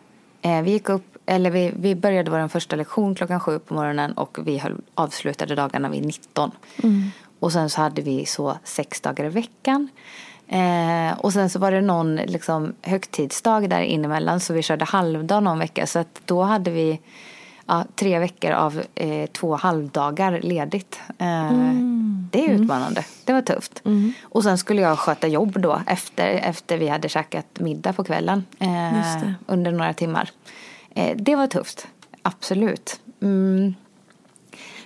Eh, 0.42 0.62
vi 0.62 0.72
gick 0.72 0.90
upp, 0.90 1.18
eller 1.26 1.52
vi, 1.52 1.72
vi 1.76 1.96
började 1.96 2.32
vår 2.32 2.48
första 2.48 2.76
lektion 2.76 3.16
klockan 3.16 3.40
sju 3.40 3.60
på 3.60 3.74
morgonen 3.74 4.12
och 4.14 4.38
vi 4.44 4.58
höll, 4.58 4.76
avslutade 4.96 5.56
dagarna 5.56 5.90
vid 5.90 6.06
19. 6.06 6.52
Och 7.40 7.52
sen 7.52 7.70
så 7.70 7.82
hade 7.82 8.02
vi 8.02 8.26
så 8.26 8.58
sex 8.64 9.02
dagar 9.02 9.26
i 9.26 9.30
veckan. 9.30 9.90
Eh, 10.48 11.20
och 11.20 11.34
sen 11.34 11.50
så 11.50 11.60
var 11.60 11.72
det 11.72 11.82
någon 11.82 12.16
liksom, 12.16 12.74
högtidsdag 12.82 13.70
där 13.70 13.82
inemellan 13.82 14.40
så 14.40 14.54
vi 14.54 14.62
körde 14.62 14.86
halvdag 14.86 15.44
någon 15.44 15.60
vecka. 15.60 15.88
Så 15.88 16.00
att 16.00 16.22
då 16.26 16.44
hade 16.44 16.72
vi 16.72 17.00
ja, 17.66 17.86
tre 17.96 18.20
veckor 18.20 18.52
av 18.52 18.82
eh, 18.96 19.30
två 19.30 19.56
halvdagar 19.56 20.40
ledigt. 20.42 21.00
Eh, 21.18 21.52
Det 22.32 22.46
är 22.46 22.50
utmanande. 22.50 23.06
Det 23.26 23.34
var 23.34 23.42
tufft. 23.42 23.82
Och 24.24 24.44
sen 24.44 24.58
skulle 24.58 24.82
jag 24.82 25.00
sköta 25.00 25.28
jobb 25.28 25.60
då 25.60 25.82
efter, 25.88 26.28
efter 26.28 26.78
vi 26.78 26.88
hade 26.88 27.10
käkat 27.10 27.60
middag 27.60 27.94
på 27.94 28.04
kvällen. 28.04 28.46
Eh, 28.60 29.30
under 29.48 29.72
några 29.72 29.94
timmar. 29.94 30.30
Eh, 30.96 31.18
det 31.18 31.36
var 31.36 31.48
tufft. 31.48 31.88
Absolut. 32.22 33.00
Mm. 33.22 33.76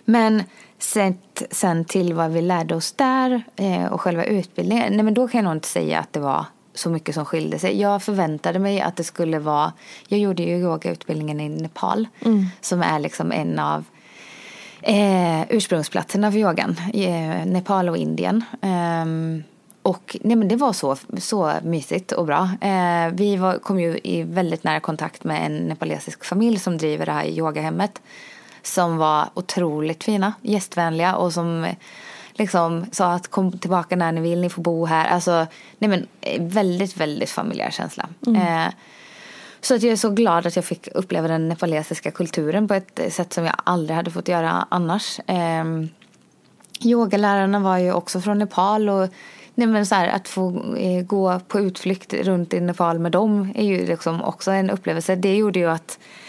Men 0.05 0.43
sett 0.79 1.43
sen 1.51 1.85
till 1.85 2.13
vad 2.13 2.31
vi 2.31 2.41
lärde 2.41 2.75
oss 2.75 2.91
där 2.91 3.43
eh, 3.55 3.85
och 3.85 4.01
själva 4.01 4.23
utbildningen. 4.23 4.93
Nej 4.93 5.03
men 5.03 5.13
då 5.13 5.27
kan 5.27 5.39
jag 5.39 5.43
nog 5.43 5.57
inte 5.57 5.67
säga 5.67 5.99
att 5.99 6.13
det 6.13 6.19
var 6.19 6.45
så 6.73 6.89
mycket 6.89 7.15
som 7.15 7.25
skilde 7.25 7.59
sig. 7.59 7.81
Jag 7.81 8.03
förväntade 8.03 8.59
mig 8.59 8.81
att 8.81 8.95
det 8.95 9.03
skulle 9.03 9.39
vara. 9.39 9.73
Jag 10.07 10.19
gjorde 10.19 10.43
ju 10.43 10.57
yogautbildningen 10.57 11.39
i 11.39 11.49
Nepal. 11.49 12.07
Som 12.61 12.81
är 12.81 12.99
liksom 12.99 13.31
en 13.31 13.59
av 13.59 13.83
eh, 14.85 15.41
ursprungsplatserna 15.49 16.31
för 16.31 16.39
yogan. 16.39 16.79
Eh, 16.93 17.45
Nepal 17.45 17.89
och 17.89 17.97
Indien. 17.97 18.43
Ehm, 18.61 19.43
och 19.81 20.17
nej, 20.21 20.35
men 20.35 20.47
det 20.47 20.55
var 20.55 20.73
så, 20.73 20.97
så 21.17 21.51
mysigt 21.63 22.11
och 22.11 22.25
bra. 22.25 22.49
Eh, 22.61 23.09
vi 23.13 23.35
var, 23.35 23.57
kom 23.57 23.79
ju 23.79 23.99
i 24.03 24.23
väldigt 24.23 24.63
nära 24.63 24.79
kontakt 24.79 25.23
med 25.23 25.45
en 25.45 25.57
nepalesisk 25.57 26.25
familj 26.25 26.59
som 26.59 26.77
driver 26.77 27.05
det 27.05 27.11
här 27.11 27.25
yogahemmet. 27.25 28.01
Som 28.63 28.97
var 28.97 29.29
otroligt 29.33 30.03
fina, 30.03 30.33
gästvänliga 30.41 31.15
och 31.15 31.33
som 31.33 31.63
eh, 31.63 31.75
liksom 32.33 32.85
sa 32.91 33.13
att 33.13 33.27
kom 33.27 33.57
tillbaka 33.57 33.95
när 33.95 34.11
ni 34.11 34.21
vill, 34.21 34.41
ni 34.41 34.49
får 34.49 34.61
bo 34.61 34.85
här. 34.85 35.07
Alltså, 35.07 35.47
nej 35.77 35.89
men 35.89 36.07
eh, 36.21 36.41
väldigt, 36.41 36.97
väldigt 36.97 37.29
familjär 37.29 37.71
känsla. 37.71 38.09
Eh, 38.27 38.73
så 39.65 39.75
att 39.75 39.83
jag 39.83 39.91
är 39.91 39.95
så 39.95 40.09
glad 40.09 40.45
att 40.47 40.55
jag 40.55 40.65
fick 40.65 40.87
uppleva 40.95 41.27
den 41.27 41.49
nepalesiska 41.49 42.11
kulturen 42.11 42.67
på 42.67 42.73
ett 42.73 43.13
sätt 43.13 43.33
som 43.33 43.45
jag 43.45 43.55
aldrig 43.63 43.95
hade 43.95 44.11
fått 44.11 44.27
göra 44.27 44.67
annars. 44.69 45.19
Eh, 45.19 45.65
yogalärarna 46.81 47.59
var 47.59 47.77
ju 47.77 47.93
också 47.93 48.21
från 48.21 48.39
Nepal 48.39 48.89
och 48.89 49.09
nej 49.55 49.67
men 49.67 49.85
så 49.85 49.95
här, 49.95 50.07
att 50.07 50.27
få 50.27 50.75
eh, 50.77 51.03
gå 51.03 51.39
på 51.47 51.59
utflykt 51.59 52.13
runt 52.13 52.53
i 52.53 52.59
Nepal 52.59 52.99
med 52.99 53.11
dem 53.11 53.53
är 53.55 53.65
ju 53.65 53.85
liksom 53.85 54.23
också 54.23 54.51
en 54.51 54.69
upplevelse. 54.69 55.15
Det 55.15 55.35
gjorde 55.35 55.59
ju 55.59 55.69
att 55.69 55.99
Eh, 55.99 56.24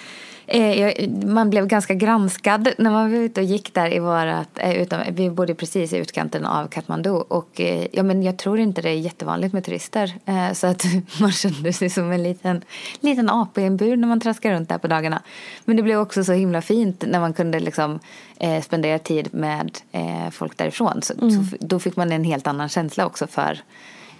man 1.24 1.50
blev 1.50 1.66
ganska 1.66 1.94
granskad 1.94 2.68
när 2.78 2.90
man 2.90 3.12
var 3.12 3.18
ute 3.18 3.40
och 3.40 3.46
gick 3.46 3.74
där 3.74 3.94
i 3.94 3.98
vårat, 3.98 4.48
eh, 4.56 4.82
utan, 4.82 5.00
vi 5.10 5.30
bodde 5.30 5.54
precis 5.54 5.92
i 5.92 5.96
utkanten 5.96 6.44
av 6.44 6.66
Kathmandu 6.66 7.10
och 7.10 7.60
eh, 7.60 7.86
ja, 7.92 8.02
men 8.02 8.22
jag 8.22 8.36
tror 8.36 8.58
inte 8.58 8.82
det 8.82 8.90
är 8.90 8.94
jättevanligt 8.94 9.52
med 9.52 9.64
turister 9.64 10.14
eh, 10.26 10.52
så 10.52 10.66
att 10.66 10.84
man 11.20 11.32
kände 11.32 11.72
sig 11.72 11.90
som 11.90 12.12
en 12.12 12.22
liten, 12.22 12.62
liten 13.00 13.30
apa 13.30 13.60
i 13.60 13.64
en 13.64 13.76
bur 13.76 13.96
när 13.96 14.08
man 14.08 14.20
traskar 14.20 14.52
runt 14.52 14.68
där 14.68 14.78
på 14.78 14.86
dagarna. 14.86 15.22
Men 15.64 15.76
det 15.76 15.82
blev 15.82 15.98
också 16.00 16.24
så 16.24 16.32
himla 16.32 16.62
fint 16.62 17.04
när 17.06 17.20
man 17.20 17.32
kunde 17.32 17.60
liksom 17.60 17.98
eh, 18.40 18.62
spendera 18.62 18.98
tid 18.98 19.34
med 19.34 19.78
eh, 19.92 20.30
folk 20.30 20.56
därifrån. 20.56 21.02
Så, 21.02 21.12
mm. 21.12 21.30
så, 21.30 21.56
då 21.60 21.78
fick 21.78 21.96
man 21.96 22.12
en 22.12 22.24
helt 22.24 22.46
annan 22.46 22.68
känsla 22.68 23.06
också 23.06 23.26
för 23.26 23.60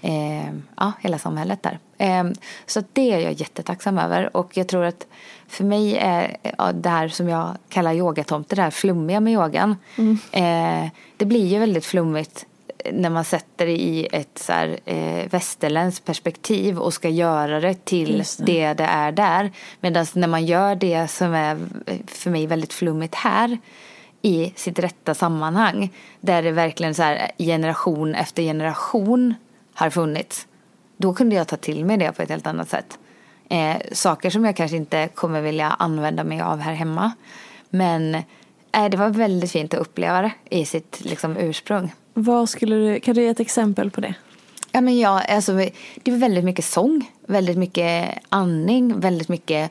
eh, 0.03 0.53
ja, 0.77 0.93
hela 1.01 1.19
samhället 1.19 1.63
där. 1.63 1.79
Eh, 1.99 2.25
så 2.67 2.83
det 2.93 3.13
är 3.13 3.19
jag 3.19 3.33
jättetacksam 3.33 3.99
över 3.99 4.37
och 4.37 4.57
jag 4.57 4.69
tror 4.69 4.85
att 4.85 5.07
för 5.49 5.65
mig 5.65 5.97
är 5.97 6.37
det 6.73 6.89
här 6.89 7.09
som 7.09 7.29
jag 7.29 7.57
kallar 7.69 7.93
yogatomte, 7.93 8.57
det 8.57 8.63
här 8.63 8.71
flummiga 8.71 9.21
med 9.21 9.33
yogan. 9.33 9.77
Mm. 9.97 10.19
Eh, 10.33 10.91
det 11.17 11.25
blir 11.25 11.47
ju 11.47 11.59
väldigt 11.59 11.85
flummigt 11.85 12.47
när 12.93 13.11
man 13.11 13.25
sätter 13.25 13.67
det 13.67 13.73
i 13.73 14.09
ett 14.13 14.39
så 14.39 14.53
här, 14.53 14.79
eh, 14.85 15.31
västerländskt 15.31 16.05
perspektiv 16.05 16.79
och 16.79 16.95
ska 16.95 17.09
göra 17.09 17.61
det 17.61 17.85
till 17.85 18.19
det. 18.39 18.45
det 18.45 18.75
det 18.75 18.85
är 18.85 19.13
där. 19.13 19.51
Medan 19.81 20.07
när 20.13 20.29
man 20.29 20.47
gör 20.47 20.75
det 20.75 21.09
som 21.09 21.35
är 21.35 21.59
för 22.07 22.31
mig 22.31 22.47
väldigt 22.47 22.73
flummigt 22.73 23.15
här 23.15 23.59
i 24.23 24.53
sitt 24.57 24.79
rätta 24.79 25.15
sammanhang 25.15 25.93
där 26.21 26.43
det 26.43 26.51
verkligen 26.51 26.95
så 26.95 27.03
här 27.03 27.31
generation 27.39 28.15
efter 28.15 28.43
generation 28.43 29.35
har 29.75 29.91
funnits. 29.91 30.47
Då 30.97 31.15
kunde 31.15 31.37
jag 31.37 31.49
ta 31.49 31.57
till 31.57 31.85
mig 31.85 31.97
det 31.97 32.13
på 32.13 32.23
ett 32.23 32.31
helt 32.31 32.47
annat 32.47 32.69
sätt. 32.69 32.99
Eh, 33.49 33.77
saker 33.93 34.31
som 34.31 34.45
jag 34.45 34.57
kanske 34.57 34.77
inte 34.77 35.09
kommer 35.15 35.41
vilja 35.41 35.69
använda 35.69 36.25
mig 36.25 36.41
av 36.41 36.59
här 36.59 36.75
hemma. 36.75 37.13
Men 37.71 38.15
eh, 38.15 38.89
det 38.91 38.97
var 38.97 39.09
väldigt 39.09 39.53
fint 39.53 39.75
att 39.75 39.81
uppleva 39.81 40.23
det 40.23 40.33
i 40.51 40.67
sitt 40.67 41.01
liksom, 41.05 41.37
ursprung. 41.37 41.95
Vad 42.15 42.49
skulle 42.49 42.77
du, 42.77 43.01
kan 43.01 43.15
du 43.15 43.23
ge 43.23 43.29
ett 43.29 43.41
exempel 43.41 43.91
på 43.91 44.01
det? 44.01 44.15
Ja, 44.73 44.81
men 44.81 44.99
ja, 44.99 45.23
alltså, 45.23 45.53
det 46.03 46.11
var 46.11 46.19
väldigt 46.19 46.45
mycket 46.45 46.65
sång, 46.65 47.11
väldigt 47.27 47.59
mycket 47.59 48.19
andning, 48.29 49.01
väldigt 49.01 49.29
mycket 49.29 49.71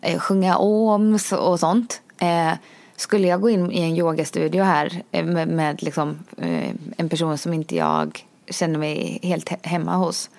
eh, 0.00 0.18
sjunga 0.18 0.56
oms 0.56 1.32
och 1.32 1.60
sånt. 1.60 2.00
Eh, 2.18 2.52
skulle 2.96 3.28
jag 3.28 3.40
gå 3.40 3.50
in 3.50 3.72
i 3.72 3.80
en 3.80 3.96
yogastudio 3.96 4.62
här 4.62 5.02
eh, 5.10 5.24
med, 5.24 5.48
med 5.48 5.82
liksom, 5.82 6.18
eh, 6.38 6.70
en 6.96 7.08
person 7.08 7.38
som 7.38 7.52
inte 7.52 7.76
jag 7.76 8.24
känner 8.50 8.78
mig 8.78 9.18
helt 9.22 9.66
hemma 9.66 9.96
hos 9.96 10.30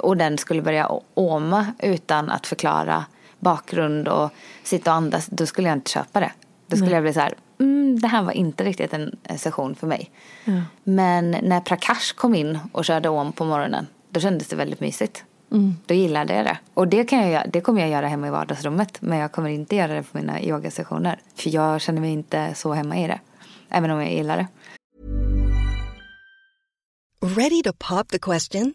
och 0.00 0.16
den 0.16 0.38
skulle 0.38 0.62
börja 0.62 0.90
åma 1.14 1.66
utan 1.78 2.30
att 2.30 2.46
förklara 2.46 3.04
bakgrund 3.38 4.08
och 4.08 4.30
sitta 4.62 4.90
och 4.90 4.96
andas, 4.96 5.26
då 5.26 5.46
skulle 5.46 5.68
jag 5.68 5.76
inte 5.76 5.90
köpa 5.90 6.20
det. 6.20 6.32
Då 6.66 6.76
skulle 6.76 6.90
Nej. 6.90 6.94
jag 6.94 7.02
bli 7.02 7.12
så 7.12 7.20
här, 7.20 7.34
mm, 7.60 8.00
det 8.00 8.08
här 8.08 8.22
var 8.22 8.32
inte 8.32 8.64
riktigt 8.64 8.92
en 8.92 9.16
session 9.36 9.74
för 9.74 9.86
mig. 9.86 10.10
Ja. 10.44 10.62
Men 10.84 11.30
när 11.30 11.60
Prakash 11.60 12.14
kom 12.16 12.34
in 12.34 12.58
och 12.72 12.84
körde 12.84 13.08
om 13.08 13.32
på 13.32 13.44
morgonen, 13.44 13.86
då 14.10 14.20
kändes 14.20 14.48
det 14.48 14.56
väldigt 14.56 14.80
mysigt. 14.80 15.24
Mm. 15.52 15.76
Då 15.86 15.94
gillade 15.94 16.34
jag 16.34 16.44
det. 16.44 16.58
Och 16.74 16.88
det, 16.88 17.04
kan 17.04 17.30
jag, 17.30 17.50
det 17.50 17.60
kommer 17.60 17.80
jag 17.80 17.90
göra 17.90 18.08
hemma 18.08 18.26
i 18.26 18.30
vardagsrummet. 18.30 19.02
Men 19.02 19.18
jag 19.18 19.32
kommer 19.32 19.48
inte 19.48 19.76
göra 19.76 19.94
det 19.94 20.02
på 20.02 20.18
mina 20.18 20.42
yogasessioner. 20.42 21.18
För 21.34 21.50
jag 21.50 21.80
känner 21.80 22.00
mig 22.00 22.12
inte 22.12 22.54
så 22.54 22.72
hemma 22.72 22.96
i 22.96 23.06
det. 23.06 23.20
Även 23.68 23.90
om 23.90 24.00
jag 24.00 24.12
gillar 24.12 24.36
det. 24.36 24.46
Ready 27.22 27.62
to 27.62 27.72
pop 27.72 28.08
the 28.08 28.18
question? 28.18 28.74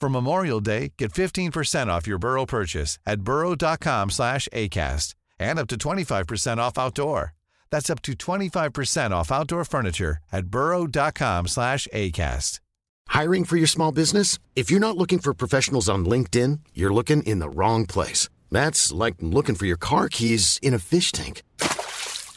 For 0.00 0.10
Memorial 0.10 0.60
Day, 0.60 0.92
get 0.98 1.12
15% 1.12 1.86
off 1.88 2.06
your 2.06 2.18
Burrow 2.18 2.46
purchase 2.46 2.98
at 3.06 3.22
burrow.com 3.22 4.10
slash 4.10 4.48
ACAST 4.52 5.14
and 5.38 5.58
up 5.58 5.68
to 5.68 5.76
25% 5.76 6.58
off 6.58 6.78
outdoor. 6.78 7.34
That's 7.70 7.90
up 7.90 8.02
to 8.02 8.12
25% 8.12 9.10
off 9.10 9.32
outdoor 9.32 9.64
furniture 9.64 10.18
at 10.30 10.46
burrow.com 10.46 11.48
slash 11.48 11.88
ACAST. 11.92 12.60
Hiring 13.08 13.44
for 13.44 13.56
your 13.56 13.66
small 13.66 13.92
business? 13.92 14.38
If 14.54 14.70
you're 14.70 14.80
not 14.80 14.96
looking 14.96 15.18
for 15.18 15.32
professionals 15.32 15.88
on 15.88 16.04
LinkedIn, 16.04 16.60
you're 16.74 16.92
looking 16.92 17.22
in 17.22 17.38
the 17.38 17.48
wrong 17.48 17.86
place. 17.86 18.28
That's 18.50 18.92
like 18.92 19.16
looking 19.20 19.54
for 19.54 19.66
your 19.66 19.76
car 19.78 20.08
keys 20.08 20.58
in 20.62 20.74
a 20.74 20.78
fish 20.78 21.12
tank. 21.12 21.42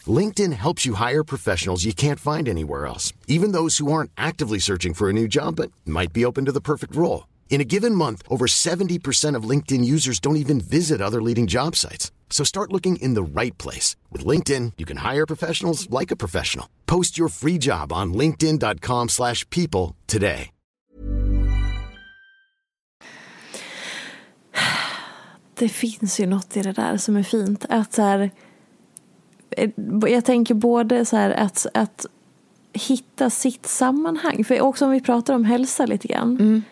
LinkedIn 0.07 0.53
helps 0.53 0.85
you 0.85 0.93
hire 0.93 1.23
professionals 1.23 1.85
you 1.85 1.93
can't 1.93 2.19
find 2.19 2.47
anywhere 2.47 2.85
else, 2.85 3.11
even 3.27 3.51
those 3.51 3.77
who 3.79 3.91
aren't 3.91 4.11
actively 4.17 4.59
searching 4.59 4.93
for 4.93 5.09
a 5.09 5.13
new 5.13 5.27
job 5.27 5.57
but 5.57 5.71
might 5.85 6.13
be 6.13 6.23
open 6.23 6.45
to 6.45 6.51
the 6.51 6.61
perfect 6.61 6.95
role. 6.95 7.28
In 7.49 7.61
a 7.61 7.65
given 7.65 7.95
month, 7.95 8.21
over 8.29 8.45
70% 8.45 9.35
of 9.35 9.49
LinkedIn 9.49 9.83
users 9.83 10.19
don't 10.19 10.37
even 10.37 10.61
visit 10.61 11.01
other 11.01 11.21
leading 11.21 11.47
job 11.47 11.75
sites. 11.75 12.11
So 12.29 12.45
start 12.45 12.71
looking 12.71 12.95
in 13.01 13.15
the 13.15 13.41
right 13.41 13.57
place. 13.57 13.97
With 14.11 14.27
LinkedIn, 14.27 14.73
you 14.77 14.85
can 14.85 14.97
hire 14.97 15.25
professionals 15.25 15.89
like 15.89 16.11
a 16.11 16.15
professional. 16.15 16.69
Post 16.85 17.17
your 17.17 17.29
free 17.29 17.57
job 17.57 17.91
on 17.91 18.13
linkedin.com 18.13 19.09
slash 19.09 19.49
people 19.49 19.95
today. 20.07 20.51
Det 25.53 25.69
finns 25.69 26.19
ju 26.19 26.25
något 26.25 26.57
i 26.57 26.61
det 26.61 26.71
där 26.71 26.97
som 26.97 27.15
är 27.15 27.23
fint. 27.23 27.65
Att 27.69 27.93
så 27.93 28.01
här, 28.01 28.31
eh, 29.51 29.69
jag 30.07 30.25
tänker 30.25 30.53
både 30.53 31.05
så 31.05 31.15
här 31.15 31.31
att, 31.31 31.65
att 31.73 32.05
hitta 32.73 33.29
sitt 33.29 33.65
sammanhang. 33.65 34.43
För 34.43 34.61
också 34.61 34.85
om 34.85 34.91
vi 34.91 35.01
pratar 35.01 35.33
om 35.33 35.45
hälsa 35.45 35.85
lite 35.85 36.07
grann. 36.07 36.37
Mm 36.39 36.63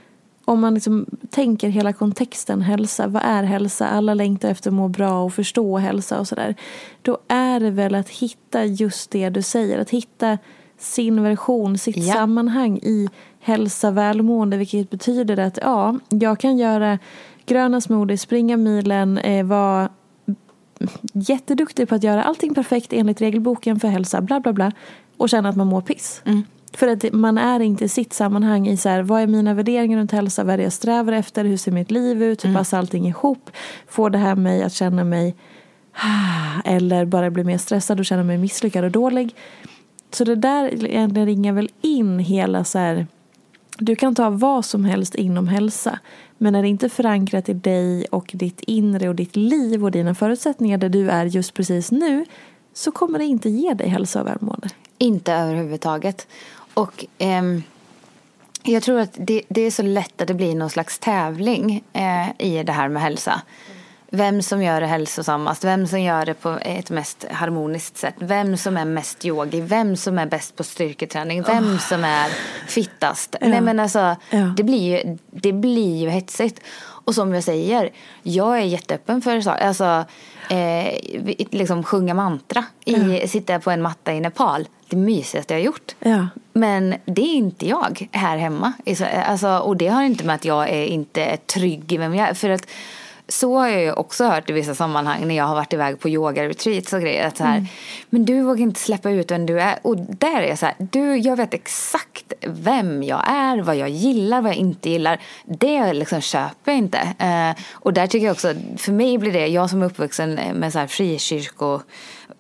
om 0.47 0.59
man 0.61 0.73
liksom 0.73 1.05
tänker 1.29 1.69
hela 1.69 1.93
kontexten 1.93 2.61
hälsa, 2.61 3.07
vad 3.07 3.21
är 3.25 3.43
hälsa? 3.43 3.87
Alla 3.87 4.13
längtar 4.13 4.49
efter 4.49 4.69
att 4.69 4.73
må 4.73 4.87
bra 4.87 5.23
och 5.23 5.33
förstå 5.33 5.77
hälsa 5.77 6.19
och 6.19 6.27
sådär. 6.27 6.55
Då 7.01 7.17
är 7.27 7.59
det 7.59 7.71
väl 7.71 7.95
att 7.95 8.09
hitta 8.09 8.65
just 8.65 9.11
det 9.11 9.29
du 9.29 9.41
säger, 9.41 9.79
att 9.79 9.89
hitta 9.89 10.37
sin 10.77 11.23
version, 11.23 11.77
sitt 11.77 11.97
ja. 11.97 12.13
sammanhang 12.13 12.77
i 12.77 13.09
hälsa, 13.39 13.91
välmående, 13.91 14.57
vilket 14.57 14.89
betyder 14.89 15.39
att 15.39 15.59
ja, 15.61 15.99
jag 16.09 16.39
kan 16.39 16.57
göra 16.57 16.99
gröna 17.45 17.81
smoothies, 17.81 18.21
springa 18.21 18.57
milen, 18.57 19.17
eh, 19.17 19.45
vara 19.45 19.89
jätteduktig 21.13 21.89
på 21.89 21.95
att 21.95 22.03
göra 22.03 22.23
allting 22.23 22.53
perfekt 22.53 22.93
enligt 22.93 23.21
regelboken 23.21 23.79
för 23.79 23.87
hälsa, 23.87 24.21
bla 24.21 24.39
bla 24.39 24.53
bla, 24.53 24.71
och 25.17 25.29
känna 25.29 25.49
att 25.49 25.55
man 25.55 25.67
mår 25.67 25.81
piss. 25.81 26.21
Mm. 26.25 26.43
För 26.73 26.87
att 26.87 27.13
man 27.13 27.37
är 27.37 27.59
inte 27.59 27.85
i 27.85 27.89
sitt 27.89 28.13
sammanhang 28.13 28.67
i 28.67 28.77
så 28.77 28.89
här, 28.89 29.01
vad 29.01 29.21
är 29.21 29.27
mina 29.27 29.53
värderingar 29.53 29.97
runt 29.97 30.11
hälsa, 30.11 30.43
vad 30.43 30.53
är 30.53 30.57
det 30.57 30.63
jag 30.63 30.73
strävar 30.73 31.13
efter, 31.13 31.45
hur 31.45 31.57
ser 31.57 31.71
mitt 31.71 31.91
liv 31.91 32.23
ut, 32.23 32.43
hur 32.43 32.49
mm. 32.49 32.59
passar 32.59 32.77
allting 32.77 33.07
ihop, 33.07 33.49
får 33.87 34.09
det 34.09 34.17
här 34.17 34.35
mig 34.35 34.63
att 34.63 34.73
känna 34.73 35.03
mig 35.03 35.35
eller 36.65 37.05
bara 37.05 37.29
bli 37.29 37.43
mer 37.43 37.57
stressad 37.57 37.99
och 37.99 38.05
känna 38.05 38.23
mig 38.23 38.37
misslyckad 38.37 38.85
och 38.85 38.91
dålig. 38.91 39.35
Så 40.11 40.23
det 40.23 40.35
där 40.35 40.85
egentligen 40.85 41.25
ringar 41.27 41.53
väl 41.53 41.69
in 41.81 42.19
hela 42.19 42.63
så 42.63 42.79
här, 42.79 43.07
du 43.77 43.95
kan 43.95 44.15
ta 44.15 44.29
vad 44.29 44.65
som 44.65 44.85
helst 44.85 45.15
inom 45.15 45.47
hälsa. 45.47 45.99
Men 46.37 46.55
är 46.55 46.61
det 46.61 46.67
inte 46.67 46.89
förankrat 46.89 47.49
i 47.49 47.53
dig 47.53 48.05
och 48.05 48.31
ditt 48.33 48.61
inre 48.61 49.09
och 49.09 49.15
ditt 49.15 49.35
liv 49.35 49.83
och 49.83 49.91
dina 49.91 50.15
förutsättningar 50.15 50.77
där 50.77 50.89
du 50.89 51.09
är 51.09 51.25
just 51.25 51.53
precis 51.53 51.91
nu 51.91 52.25
så 52.73 52.91
kommer 52.91 53.19
det 53.19 53.25
inte 53.25 53.49
ge 53.49 53.73
dig 53.73 53.89
hälsa 53.89 54.21
och 54.21 54.27
välmående. 54.27 54.69
Inte 54.97 55.33
överhuvudtaget. 55.33 56.27
Och 56.77 57.05
ehm, 57.17 57.63
jag 58.63 58.83
tror 58.83 58.99
att 58.99 59.13
det, 59.13 59.41
det, 59.49 59.61
är 59.61 59.71
så 59.71 59.83
lätt 59.83 60.21
att 60.21 60.27
det 60.27 60.33
blir 60.33 60.55
någon 60.55 60.69
slags 60.69 60.99
tävling 60.99 61.83
eh, 61.93 62.29
i 62.47 62.63
det 62.63 62.71
här 62.71 62.89
med 62.89 63.01
hälsa. 63.01 63.41
Vem 64.09 64.41
som 64.41 64.63
gör 64.63 64.81
det 64.81 64.87
hälsosammast, 64.87 65.63
vem 65.63 65.87
som 65.87 66.01
gör 66.01 66.25
det 66.25 66.33
på 66.33 66.59
ett 66.61 66.89
mest 66.89 67.25
harmoniskt 67.31 67.97
sätt, 67.97 68.15
vem 68.17 68.57
som 68.57 68.77
är 68.77 68.85
mest 68.85 69.25
yogi, 69.25 69.61
vem 69.61 69.95
som 69.97 70.19
är 70.19 70.25
bäst 70.25 70.55
på 70.55 70.63
styrketräning, 70.63 71.43
vem 71.43 71.73
oh. 71.73 71.77
som 71.77 72.03
är 72.03 72.29
fittast. 72.67 73.35
Ja. 73.41 73.47
Nej 73.47 73.61
men 73.61 73.79
alltså, 73.79 74.15
ja. 74.29 74.53
det, 74.57 74.63
blir 74.63 74.97
ju, 74.97 75.17
det 75.31 75.53
blir 75.53 75.97
ju 75.97 76.09
hetsigt. 76.09 76.61
Och 76.79 77.15
som 77.15 77.33
jag 77.33 77.43
säger, 77.43 77.89
jag 78.23 78.57
är 78.57 78.63
jätteöppen 78.63 79.21
för 79.21 79.41
så. 79.41 79.49
Alltså, 79.49 80.05
eh, 80.49 80.93
liksom 81.51 81.83
sjunga 81.83 82.13
mantra, 82.13 82.65
i, 82.85 83.19
ja. 83.21 83.27
sitta 83.27 83.59
på 83.59 83.71
en 83.71 83.81
matta 83.81 84.13
i 84.13 84.19
Nepal. 84.19 84.67
Det 84.89 84.95
mysigaste 84.95 85.53
jag 85.53 85.59
har 85.59 85.65
gjort. 85.65 85.95
Ja. 85.99 86.27
Men 86.53 86.95
det 87.05 87.21
är 87.21 87.35
inte 87.35 87.67
jag 87.67 88.09
här 88.11 88.37
hemma. 88.37 88.73
Alltså, 89.25 89.57
och 89.57 89.77
det 89.77 89.87
har 89.87 90.03
inte 90.03 90.23
med 90.23 90.35
att 90.35 90.45
jag 90.45 90.69
är 90.69 90.85
inte 90.85 91.23
är 91.23 91.37
trygg 91.37 91.93
i 91.93 91.97
vem 91.97 92.15
jag 92.15 92.29
är. 92.29 92.33
För 92.33 92.49
att 92.49 92.67
så 93.29 93.57
har 93.57 93.67
jag 93.67 93.81
ju 93.81 93.91
också 93.91 94.25
hört 94.25 94.49
i 94.49 94.53
vissa 94.53 94.75
sammanhang 94.75 95.27
när 95.27 95.35
jag 95.35 95.43
har 95.43 95.55
varit 95.55 95.73
iväg 95.73 95.99
på 95.99 96.09
yoga-retreats 96.09 96.93
och 96.93 97.01
grejer. 97.01 97.27
Att 97.27 97.37
så 97.37 97.43
här, 97.43 97.57
mm. 97.57 97.67
Men 98.09 98.25
du 98.25 98.41
vågar 98.41 98.61
inte 98.61 98.79
släppa 98.79 99.09
ut 99.09 99.31
vem 99.31 99.45
du 99.45 99.61
är. 99.61 99.79
Och 99.81 99.97
där 99.97 100.41
är 100.41 100.47
jag 100.47 100.59
så 100.59 100.65
här, 100.65 100.75
du, 100.77 101.17
jag 101.17 101.35
vet 101.35 101.53
exakt 101.53 102.33
vem 102.47 103.03
jag 103.03 103.23
är, 103.27 103.61
vad 103.61 103.75
jag 103.75 103.89
gillar, 103.89 104.41
vad 104.41 104.51
jag 104.51 104.57
inte 104.57 104.89
gillar. 104.89 105.21
Det 105.45 105.93
liksom 105.93 106.21
köper 106.21 106.71
jag 106.71 106.77
inte. 106.77 106.99
Eh, 107.19 107.63
och 107.73 107.93
där 107.93 108.07
tycker 108.07 108.25
jag 108.25 108.33
också, 108.33 108.53
för 108.77 108.91
mig 108.91 109.17
blir 109.17 109.31
det, 109.31 109.47
jag 109.47 109.69
som 109.69 109.81
är 109.81 109.85
uppvuxen 109.85 110.33
med 110.33 110.73
så 110.73 110.79
här 110.79 110.87
frikyrko 110.87 111.81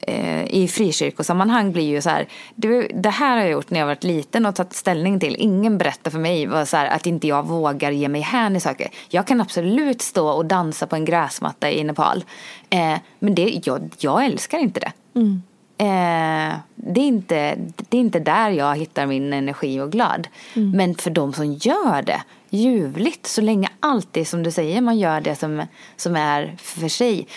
eh, 0.01 0.45
i 0.45 0.67
frikyrkosammanhang 0.67 1.71
blir 1.71 1.89
ju 1.89 2.01
så 2.01 2.09
här, 2.09 2.27
du, 2.55 2.87
det 2.93 3.09
här 3.09 3.35
har 3.35 3.43
jag 3.43 3.51
gjort 3.51 3.69
när 3.69 3.79
jag 3.79 3.87
varit 3.87 4.03
liten 4.03 4.45
och 4.45 4.55
tagit 4.55 4.73
ställning 4.73 5.19
till. 5.19 5.35
Ingen 5.39 5.77
berättar 5.77 6.11
för 6.11 6.19
mig 6.19 6.45
vad, 6.45 6.67
så 6.67 6.77
här, 6.77 6.87
att 6.87 7.05
inte 7.05 7.27
jag 7.27 7.47
vågar 7.47 7.91
ge 7.91 8.07
mig 8.07 8.21
hän 8.21 8.55
i 8.55 8.59
saker. 8.59 8.87
Jag 9.09 9.27
kan 9.27 9.41
absolut 9.41 10.01
stå 10.01 10.29
och 10.29 10.45
dansa 10.45 10.87
på 10.87 10.95
en 10.95 11.05
gräsmatta 11.05 11.71
i 11.71 11.83
Nepal. 11.83 12.23
Eh, 12.69 12.97
men 13.19 13.35
det, 13.35 13.61
jag, 13.63 13.89
jag 13.99 14.25
älskar 14.25 14.57
inte 14.57 14.79
det. 14.79 14.91
Mm. 15.19 15.41
Eh, 15.77 16.55
det, 16.97 17.01
är 17.01 17.07
inte, 17.07 17.55
det 17.89 17.97
är 17.97 18.01
inte 18.01 18.19
där 18.19 18.49
jag 18.49 18.77
hittar 18.77 19.05
min 19.05 19.33
energi 19.33 19.79
och 19.79 19.91
glad. 19.91 20.27
Mm. 20.55 20.71
Men 20.71 20.95
för 20.95 21.09
de 21.09 21.33
som 21.33 21.53
gör 21.53 22.01
det, 22.01 22.21
ljuvligt. 22.49 23.27
Så 23.27 23.41
länge 23.41 23.69
alltid 23.79 24.27
som 24.27 24.43
du 24.43 24.51
säger 24.51 24.81
man 24.81 24.97
gör 24.97 25.21
det 25.21 25.35
som, 25.35 25.63
som 25.95 26.15
är 26.15 26.55
för 26.59 26.87
sig. 26.87 27.27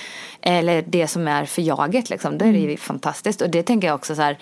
Eller 0.41 0.83
det 0.83 1.07
som 1.07 1.29
är 1.29 1.45
för 1.45 1.63
jaget 1.63 2.11
liksom. 2.11 2.39
Då 2.39 2.45
är 2.45 2.53
det 2.53 2.59
ju 2.59 2.65
mm. 2.65 2.77
fantastiskt. 2.77 3.43
Och 3.43 3.51
det 3.51 3.63
tänker 3.63 3.89
jag 3.89 3.95
också 3.95 4.15
så 4.15 4.23
här. 4.23 4.39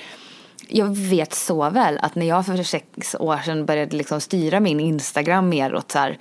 Jag 0.69 0.97
vet 0.97 1.35
så 1.35 1.71
väl 1.71 1.99
att 1.99 2.15
när 2.15 2.27
jag 2.27 2.47
för 2.47 2.63
sex 2.63 3.17
år 3.19 3.39
sedan 3.45 3.67
började 3.67 3.97
liksom 3.97 4.21
styra 4.21 4.61
min 4.61 4.81
Instagram 4.81 5.49
mer 5.49 5.75
åt 5.75 5.93
så 5.93 5.99
här 5.99 6.19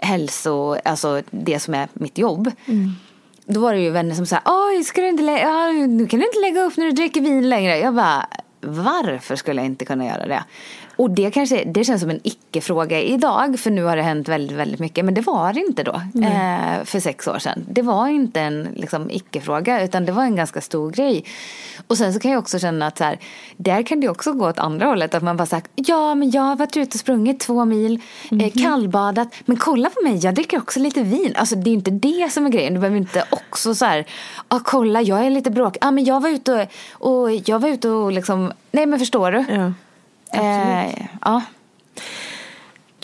hälso, 0.00 0.76
alltså 0.84 1.22
det 1.30 1.60
som 1.60 1.74
är 1.74 1.88
mitt 1.92 2.18
jobb. 2.18 2.50
Mm. 2.66 2.92
Då 3.46 3.60
var 3.60 3.72
det 3.72 3.80
ju 3.80 3.90
vänner 3.90 4.14
som 4.14 4.26
sa, 4.26 4.40
oj, 4.44 4.84
ska 4.84 5.00
du 5.00 5.08
inte 5.08 5.22
lägga, 5.22 5.66
nu 5.70 6.06
kan 6.06 6.20
du 6.20 6.26
inte 6.26 6.40
lägga 6.40 6.62
upp 6.62 6.76
när 6.76 6.86
du 6.86 6.92
dricker 6.92 7.20
vin 7.20 7.48
längre. 7.48 7.78
Jag 7.78 7.94
bara, 7.94 8.26
varför 8.60 9.36
skulle 9.36 9.60
jag 9.60 9.66
inte 9.66 9.84
kunna 9.84 10.06
göra 10.06 10.26
det? 10.26 10.44
Och 10.96 11.10
det 11.10 11.30
kanske 11.30 11.64
det 11.64 11.84
känns 11.84 12.00
som 12.00 12.10
en 12.10 12.20
icke-fråga 12.22 13.00
idag 13.00 13.58
för 13.58 13.70
nu 13.70 13.84
har 13.84 13.96
det 13.96 14.02
hänt 14.02 14.28
väldigt, 14.28 14.56
väldigt 14.56 14.80
mycket. 14.80 15.04
Men 15.04 15.14
det 15.14 15.20
var 15.20 15.52
det 15.52 15.60
inte 15.60 15.82
då 15.82 15.92
eh, 16.22 16.84
för 16.84 17.00
sex 17.00 17.28
år 17.28 17.38
sedan. 17.38 17.66
Det 17.70 17.82
var 17.82 18.08
inte 18.08 18.40
en 18.40 18.68
liksom, 18.74 19.10
icke-fråga 19.10 19.84
utan 19.84 20.04
det 20.04 20.12
var 20.12 20.22
en 20.22 20.36
ganska 20.36 20.60
stor 20.60 20.90
grej. 20.90 21.24
Och 21.86 21.98
sen 21.98 22.14
så 22.14 22.20
kan 22.20 22.30
jag 22.30 22.38
också 22.38 22.58
känna 22.58 22.86
att 22.86 22.98
så 22.98 23.04
här, 23.04 23.18
där 23.56 23.82
kan 23.82 24.00
det 24.00 24.08
också 24.08 24.32
gå 24.32 24.48
åt 24.48 24.58
andra 24.58 24.86
hållet. 24.86 25.14
Att 25.14 25.22
man 25.22 25.36
bara 25.36 25.46
sagt, 25.46 25.70
ja 25.74 26.14
men 26.14 26.30
jag 26.30 26.42
har 26.42 26.56
varit 26.56 26.76
ute 26.76 26.94
och 26.96 27.00
sprungit 27.00 27.40
två 27.40 27.64
mil, 27.64 28.00
mm 28.30 28.46
-hmm. 28.46 28.62
kallbadat. 28.62 29.28
Men 29.44 29.56
kolla 29.56 29.90
på 29.90 30.00
mig, 30.04 30.16
jag 30.16 30.34
dricker 30.34 30.58
också 30.58 30.80
lite 30.80 31.02
vin. 31.02 31.32
Alltså 31.36 31.56
det 31.56 31.70
är 31.70 31.74
inte 31.74 31.90
det 31.90 32.32
som 32.32 32.46
är 32.46 32.50
grejen. 32.50 32.74
Du 32.74 32.80
behöver 32.80 32.98
inte 32.98 33.24
också 33.30 33.74
så 33.74 33.84
här, 33.84 34.04
ah, 34.48 34.60
kolla 34.64 35.02
jag 35.02 35.26
är 35.26 35.30
lite 35.30 35.50
bråkig. 35.50 35.78
Ah, 35.80 35.90
men 35.90 36.04
jag 36.04 36.20
var 36.20 36.28
ute 36.28 36.68
och, 36.92 37.22
och 37.22 37.30
jag 37.44 37.58
var 37.58 37.68
ute 37.68 37.88
och 37.88 38.12
liksom, 38.12 38.52
nej 38.72 38.86
men 38.86 38.98
förstår 38.98 39.32
du? 39.32 39.44
Ja. 39.48 39.72
Eh, 40.34 41.06
ja. 41.20 41.42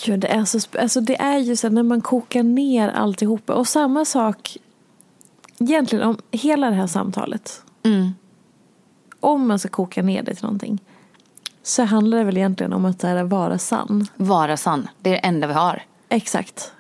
Gud, 0.05 0.21
det 0.21 0.29
är, 0.29 0.45
så, 0.45 0.59
alltså 0.79 1.01
det 1.01 1.21
är 1.21 1.39
ju 1.39 1.57
så 1.57 1.69
när 1.69 1.83
man 1.83 2.01
kokar 2.01 2.43
ner 2.43 2.89
alltihopa. 2.89 3.55
Och 3.55 3.69
samma 3.69 4.05
sak 4.05 4.57
egentligen 5.59 6.05
om 6.05 6.19
hela 6.31 6.71
det 6.71 6.77
här 6.77 6.87
samtalet. 6.87 7.63
Mm. 7.83 8.15
Om 9.21 9.49
man 9.49 9.59
ska 9.59 9.69
koka 9.69 10.03
ner 10.03 10.23
det 10.23 10.35
till 10.35 10.45
någonting. 10.45 10.79
Så 11.63 11.85
handlar 11.85 12.19
det 12.19 12.25
väl 12.25 12.37
egentligen 12.37 12.73
om 12.73 12.85
att 12.85 13.03
här, 13.03 13.25
vara 13.25 13.59
sann. 13.59 14.07
Vara 14.17 14.57
sann, 14.57 14.89
det 15.01 15.11
är 15.11 15.15
det 15.15 15.19
enda 15.19 15.47
vi 15.47 15.53
har. 15.53 15.83
Exakt. 16.09 16.73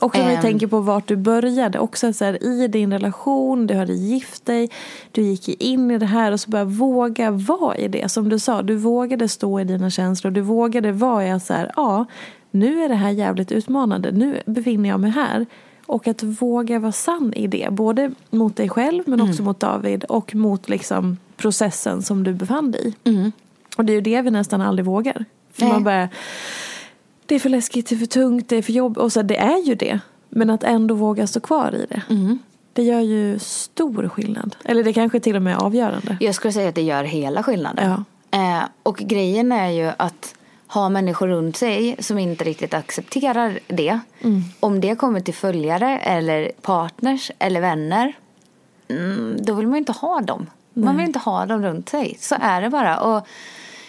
Och 0.00 0.16
om 0.16 0.28
vi 0.28 0.36
tänker 0.36 0.66
på 0.66 0.80
vart 0.80 1.06
du 1.06 1.16
började, 1.16 1.78
också 1.78 2.12
så 2.12 2.24
här, 2.24 2.44
i 2.44 2.68
din 2.68 2.92
relation, 2.92 3.66
du 3.66 3.74
hade 3.74 3.92
gift 3.92 4.46
dig, 4.46 4.70
du 5.12 5.22
gick 5.22 5.62
in 5.62 5.90
i 5.90 5.98
det 5.98 6.06
här 6.06 6.32
och 6.32 6.40
så 6.40 6.50
bara 6.50 6.64
våga 6.64 7.30
vara 7.30 7.76
i 7.76 7.88
det. 7.88 8.08
Som 8.08 8.28
du 8.28 8.38
sa, 8.38 8.62
du 8.62 8.76
vågade 8.76 9.28
stå 9.28 9.60
i 9.60 9.64
dina 9.64 9.90
känslor, 9.90 10.30
du 10.30 10.40
vågade 10.40 10.92
vara 10.92 11.36
i 11.36 11.40
så 11.40 11.52
här, 11.52 11.72
ja, 11.76 12.06
nu 12.50 12.82
är 12.84 12.88
det 12.88 12.94
här 12.94 13.10
jävligt 13.10 13.52
utmanande, 13.52 14.12
nu 14.12 14.42
befinner 14.46 14.88
jag 14.88 15.00
mig 15.00 15.10
här. 15.10 15.46
Och 15.86 16.08
att 16.08 16.22
våga 16.22 16.78
vara 16.78 16.92
sann 16.92 17.32
i 17.32 17.46
det, 17.46 17.68
både 17.70 18.10
mot 18.30 18.56
dig 18.56 18.68
själv 18.68 19.02
men 19.06 19.20
också 19.20 19.34
mm. 19.34 19.44
mot 19.44 19.60
David 19.60 20.04
och 20.04 20.34
mot 20.34 20.68
liksom 20.68 21.16
processen 21.36 22.02
som 22.02 22.24
du 22.24 22.32
befann 22.34 22.70
dig 22.70 22.94
i. 23.04 23.10
Mm. 23.10 23.32
Och 23.76 23.84
det 23.84 23.92
är 23.92 23.94
ju 23.94 24.00
det 24.00 24.22
vi 24.22 24.30
nästan 24.30 24.60
aldrig 24.60 24.86
vågar. 24.86 25.24
För 25.52 25.62
Nej. 25.62 25.72
man 25.72 25.84
bara 25.84 26.08
det 27.26 27.34
är 27.34 27.38
för 27.38 27.48
läskigt, 27.48 27.88
det 27.88 27.94
är 27.94 27.98
för 27.98 28.06
tungt, 28.06 28.48
det 28.48 28.56
är 28.56 28.62
för 28.62 28.72
jobbigt. 28.72 28.98
Och 28.98 29.12
så, 29.12 29.22
det 29.22 29.36
är 29.36 29.66
ju 29.66 29.74
det. 29.74 30.00
Men 30.28 30.50
att 30.50 30.64
ändå 30.64 30.94
våga 30.94 31.26
stå 31.26 31.40
kvar 31.40 31.74
i 31.74 31.86
det. 31.88 32.02
Mm. 32.10 32.38
Det 32.72 32.82
gör 32.82 33.00
ju 33.00 33.38
stor 33.38 34.08
skillnad. 34.08 34.56
Eller 34.64 34.84
det 34.84 34.92
kanske 34.92 35.20
till 35.20 35.36
och 35.36 35.42
med 35.42 35.54
är 35.54 35.58
avgörande. 35.58 36.16
Jag 36.20 36.34
skulle 36.34 36.52
säga 36.52 36.68
att 36.68 36.74
det 36.74 36.82
gör 36.82 37.04
hela 37.04 37.42
skillnaden. 37.42 38.04
Ja. 38.30 38.38
Eh, 38.38 38.64
och 38.82 38.96
grejen 38.96 39.52
är 39.52 39.68
ju 39.68 39.92
att 39.96 40.34
ha 40.66 40.88
människor 40.88 41.28
runt 41.28 41.56
sig 41.56 41.96
som 41.98 42.18
inte 42.18 42.44
riktigt 42.44 42.74
accepterar 42.74 43.58
det. 43.66 44.00
Mm. 44.20 44.42
Om 44.60 44.80
det 44.80 44.96
kommer 44.96 45.20
till 45.20 45.34
följare 45.34 45.98
eller 45.98 46.52
partners 46.62 47.30
eller 47.38 47.60
vänner. 47.60 48.12
Mm, 48.88 49.36
då 49.40 49.54
vill 49.54 49.66
man 49.66 49.74
ju 49.74 49.78
inte 49.78 49.92
ha 49.92 50.20
dem. 50.20 50.46
Nej. 50.72 50.84
Man 50.84 50.96
vill 50.96 51.06
inte 51.06 51.18
ha 51.18 51.46
dem 51.46 51.62
runt 51.62 51.88
sig. 51.88 52.16
Så 52.20 52.36
är 52.40 52.62
det 52.62 52.70
bara. 52.70 53.00
Och 53.00 53.26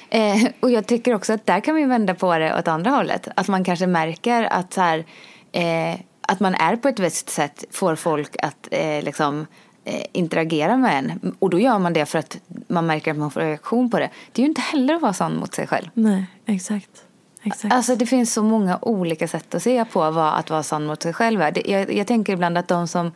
Eh, 0.09 0.47
och 0.59 0.71
jag 0.71 0.87
tycker 0.87 1.13
också 1.13 1.33
att 1.33 1.45
där 1.45 1.59
kan 1.59 1.75
vi 1.75 1.85
vända 1.85 2.13
på 2.13 2.37
det 2.37 2.59
åt 2.59 2.67
andra 2.67 2.91
hållet. 2.91 3.27
Att 3.35 3.47
man 3.47 3.63
kanske 3.63 3.87
märker 3.87 4.43
att, 4.43 4.73
så 4.73 4.81
här, 4.81 5.05
eh, 5.51 5.99
att 6.21 6.39
man 6.39 6.55
är 6.55 6.75
på 6.75 6.87
ett 6.87 6.99
visst 6.99 7.29
sätt 7.29 7.65
får 7.71 7.95
folk 7.95 8.35
att 8.43 8.67
eh, 8.71 9.03
liksom, 9.03 9.45
eh, 9.83 10.03
interagera 10.11 10.77
med 10.77 10.97
en. 10.97 11.35
Och 11.39 11.49
då 11.49 11.59
gör 11.59 11.79
man 11.79 11.93
det 11.93 12.05
för 12.05 12.19
att 12.19 12.37
man 12.67 12.85
märker 12.85 13.11
att 13.11 13.17
man 13.17 13.31
får 13.31 13.41
reaktion 13.41 13.89
på 13.89 13.99
det. 13.99 14.09
Det 14.31 14.41
är 14.41 14.43
ju 14.43 14.49
inte 14.49 14.61
heller 14.61 14.93
att 14.93 15.01
vara 15.01 15.13
sann 15.13 15.35
mot 15.35 15.53
sig 15.53 15.67
själv. 15.67 15.89
Nej, 15.93 16.25
exakt. 16.45 17.03
Exakt. 17.43 17.73
Alltså 17.73 17.95
det 17.95 18.05
finns 18.05 18.33
så 18.33 18.43
många 18.43 18.79
olika 18.81 19.27
sätt 19.27 19.55
att 19.55 19.63
se 19.63 19.85
på 19.85 20.11
vad 20.11 20.33
att 20.33 20.49
vara 20.49 20.63
sann 20.63 20.85
mot 20.85 21.03
sig 21.03 21.13
själv 21.13 21.41
är. 21.41 21.69
Jag, 21.71 21.93
jag 21.93 22.07
tänker 22.07 22.33
ibland 22.33 22.57
att 22.57 22.67
de 22.67 22.87
som 22.87 23.11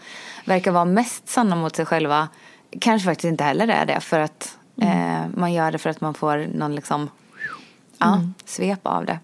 verkar 0.45 0.71
vara 0.71 0.85
mest 0.85 1.29
sanna 1.29 1.55
mot 1.55 1.75
sig 1.75 1.85
själva 1.85 2.27
kanske 2.79 3.05
faktiskt 3.05 3.25
inte 3.25 3.43
heller 3.43 3.67
är 3.67 3.85
det. 3.85 3.99
För 3.99 4.19
att 4.19 4.57
Mm. 4.82 5.23
Eh, 5.23 5.29
man 5.39 5.53
gör 5.53 5.71
det 5.71 5.77
för 5.77 5.89
att 5.89 6.01
man 6.01 6.13
får 6.13 6.47
någon 6.53 6.75
liksom, 6.75 7.09
ja, 7.97 8.13
mm. 8.13 8.34
svep 8.45 8.79
av 8.84 9.05
det. 9.05 9.19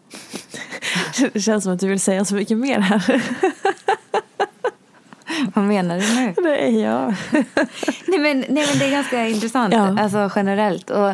det 1.34 1.42
känns 1.42 1.64
som 1.64 1.74
att 1.74 1.80
du 1.80 1.88
vill 1.88 2.00
säga 2.00 2.26
så 2.26 2.36
mycket 2.36 2.58
mer 2.58 2.80
här. 2.80 3.24
Vad 5.54 5.66
menar 5.66 6.00
du 6.00 6.16
nu? 6.16 6.34
Nej, 6.50 6.80
ja. 6.82 7.14
nej, 8.08 8.20
men, 8.20 8.46
nej 8.50 8.68
men 8.70 8.80
det 8.80 8.86
är 8.86 8.92
ganska 8.92 9.28
intressant, 9.28 9.74
ja. 9.74 10.00
alltså 10.02 10.30
generellt. 10.36 10.90
Och, 10.90 11.10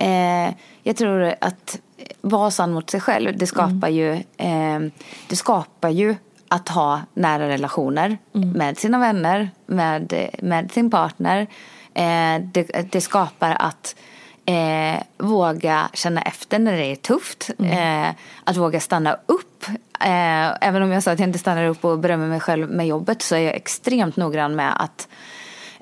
eh, 0.00 0.54
jag 0.82 0.96
tror 0.96 1.34
att 1.40 1.80
vara 2.20 2.50
sann 2.50 2.72
mot 2.72 2.90
sig 2.90 3.00
själv, 3.00 3.38
det 3.38 3.46
skapar 3.46 3.88
mm. 3.88 3.94
ju, 3.94 4.12
eh, 4.36 4.80
det 5.28 5.36
skapar 5.36 5.88
ju 5.88 6.16
att 6.48 6.68
ha 6.68 7.00
nära 7.14 7.48
relationer 7.48 8.18
mm. 8.34 8.50
med 8.50 8.78
sina 8.78 8.98
vänner, 8.98 9.50
med, 9.66 10.30
med 10.42 10.72
sin 10.72 10.90
partner, 10.90 11.46
Eh, 11.96 12.42
det, 12.52 12.92
det, 12.92 13.00
skapar 13.00 13.56
att 13.60 13.96
eh, 14.46 15.02
våga 15.18 15.88
känna 15.94 16.22
efter 16.22 16.58
när 16.58 16.72
det 16.72 16.86
är 16.86 16.96
tufft. 16.96 17.50
Mm. 17.58 18.08
Eh, 18.08 18.14
att 18.44 18.56
våga 18.56 18.80
stanna 18.80 19.16
upp. 19.26 19.64
Eh, 20.00 20.46
även 20.60 20.82
om 20.82 20.92
jag 20.92 21.02
sa 21.02 21.10
att 21.10 21.18
jag 21.18 21.28
inte 21.28 21.38
stannar 21.38 21.64
upp 21.66 21.84
och 21.84 21.98
berömmer 21.98 22.28
mig 22.28 22.40
själv 22.40 22.70
med 22.70 22.86
jobbet 22.86 23.22
så 23.22 23.34
är 23.34 23.40
jag 23.40 23.54
extremt 23.54 24.16
noggrann 24.16 24.56
med 24.56 24.82
att 24.82 25.08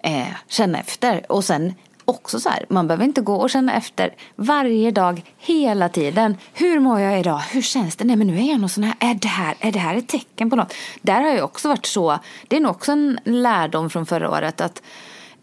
eh, 0.02 0.28
känna 0.48 0.78
efter. 0.78 1.32
Och 1.32 1.44
sen 1.44 1.74
också 2.04 2.40
så 2.40 2.48
här, 2.48 2.66
man 2.68 2.86
behöver 2.88 3.04
inte 3.04 3.20
gå 3.20 3.34
och 3.34 3.50
känna 3.50 3.74
efter 3.74 4.14
varje 4.36 4.90
dag, 4.90 5.22
hela 5.38 5.88
tiden. 5.88 6.36
Hur 6.52 6.80
mår 6.80 7.00
jag 7.00 7.20
idag? 7.20 7.38
Hur 7.38 7.62
känns 7.62 7.96
det? 7.96 8.04
Nej 8.04 8.16
men 8.16 8.26
nu 8.26 8.38
är 8.38 8.50
jag 8.50 8.60
nog 8.60 8.70
sån 8.70 8.84
här, 8.84 8.94
är 9.00 9.14
det 9.14 9.28
här, 9.28 9.54
är 9.60 9.72
det 9.72 9.78
här 9.78 9.96
ett 9.96 10.08
tecken 10.08 10.50
på 10.50 10.56
något? 10.56 10.74
Där 11.02 11.20
har 11.22 11.28
jag 11.28 11.44
också 11.44 11.68
varit 11.68 11.86
så, 11.86 12.18
det 12.48 12.56
är 12.56 12.60
nog 12.60 12.70
också 12.70 12.92
en 12.92 13.20
lärdom 13.24 13.90
från 13.90 14.06
förra 14.06 14.30
året 14.30 14.60
att 14.60 14.82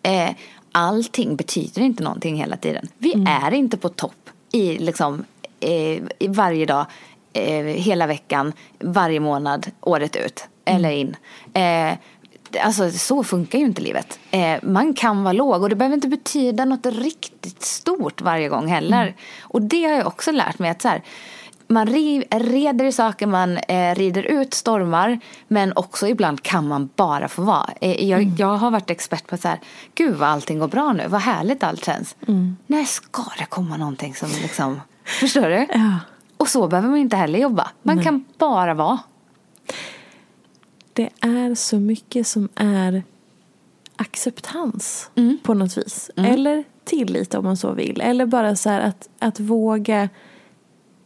eh, 0.04 0.30
allting 0.72 1.36
betyder 1.36 1.82
inte 1.82 2.04
någonting 2.04 2.36
hela 2.36 2.58
tiden. 2.58 2.88
Vi 2.98 3.14
Mm. 3.14 3.28
är 3.44 3.54
inte 3.54 3.78
på 3.78 3.90
topp 3.90 4.30
i 4.52 4.78
liksom 4.78 5.26
eh, 5.60 5.72
i 6.20 6.28
varje 6.28 6.66
dag, 6.66 6.86
eh, 7.34 7.64
hela 7.66 8.08
veckan, 8.08 8.54
varje 8.80 9.20
månad, 9.20 9.72
året 9.82 10.16
ut 10.16 10.48
eller 10.66 10.92
in. 10.92 11.16
Eh, 11.54 11.94
Alltså 12.64 12.92
så 12.92 13.24
funkar 13.24 13.60
ju 13.60 13.66
inte 13.66 13.82
livet. 13.82 14.20
Eh, 14.32 14.58
man 14.64 14.94
kan 14.94 15.24
vara 15.24 15.34
låg 15.34 15.62
och 15.64 15.70
det 15.70 15.76
behöver 15.76 15.96
inte 15.96 16.08
betyda 16.08 16.66
något 16.66 16.86
riktigt 16.86 17.62
stort 17.64 18.22
varje 18.22 18.50
gång 18.50 18.68
heller. 18.68 19.16
Och 19.42 19.62
det 19.62 19.84
har 19.84 19.92
jag 19.92 20.08
också 20.08 20.32
lärt 20.32 20.60
mig 20.60 20.70
att 20.72 20.82
så 20.82 20.88
här, 20.88 21.02
man 21.72 21.88
ri- 21.88 22.26
reder 22.32 22.86
i 22.86 22.92
saker, 22.92 23.28
man 23.28 23.58
eh, 23.58 23.96
rider 23.96 24.24
ut 24.24 24.54
stormar 24.54 25.20
men 25.48 25.74
också 25.76 26.08
ibland 26.08 26.42
kan 26.44 26.68
man 26.68 26.90
bara 26.96 27.28
få 27.28 27.42
vara. 27.42 27.70
Eh, 27.82 28.10
jag, 28.10 28.24
jag 28.38 28.58
har 28.58 28.72
varit 28.72 28.90
expert 28.90 29.28
på 29.28 29.38
så 29.38 29.48
här, 29.48 29.60
gud 29.96 30.16
vad 30.16 30.30
allting 30.30 30.60
går 30.60 30.68
bra 30.68 30.94
nu, 30.94 31.08
vad 31.08 31.22
härligt 31.22 31.64
allt 31.64 31.86
känns. 31.86 32.16
När 32.68 32.84
ska 32.84 33.24
det 33.38 33.46
komma 33.46 33.78
någonting 33.78 34.16
som 34.16 34.30
liksom, 34.42 34.82
förstår 35.20 35.50
du? 35.50 35.68
Ja. 35.74 36.00
Och 36.38 36.48
så 36.48 36.68
behöver 36.68 36.90
man 36.90 36.98
inte 37.00 37.16
heller 37.18 37.40
jobba. 37.40 37.70
Man 37.84 38.04
kan 38.04 38.26
bara 38.38 38.74
vara. 38.74 39.00
Det 40.94 41.10
är 41.22 41.56
så 41.56 41.80
mycket 41.80 42.28
som 42.28 42.50
är 42.56 43.04
acceptans 43.96 45.10
Mm. 45.16 45.38
på 45.44 45.54
något 45.54 45.78
vis. 45.78 46.12
Eller 46.18 46.64
tillit 46.84 47.34
om 47.34 47.44
man 47.44 47.58
så 47.58 47.72
vill. 47.72 48.02
Eller 48.02 48.26
bara 48.26 48.56
så 48.56 48.70
här 48.70 48.80
att, 48.82 49.10
att 49.20 49.40
våga 49.40 50.10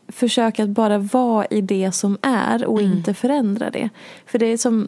försöka 0.08 0.64
att 0.64 0.70
bara 0.70 0.98
vara 0.98 1.46
i 1.46 1.62
det 1.62 1.92
som 1.92 2.18
är 2.22 2.66
och 2.66 2.80
Mm. 2.82 2.92
inte 2.94 3.14
förändra 3.14 3.70
det. 3.70 3.90
För 4.26 4.40
det 4.40 4.46
är 4.46 4.58
som 4.58 4.88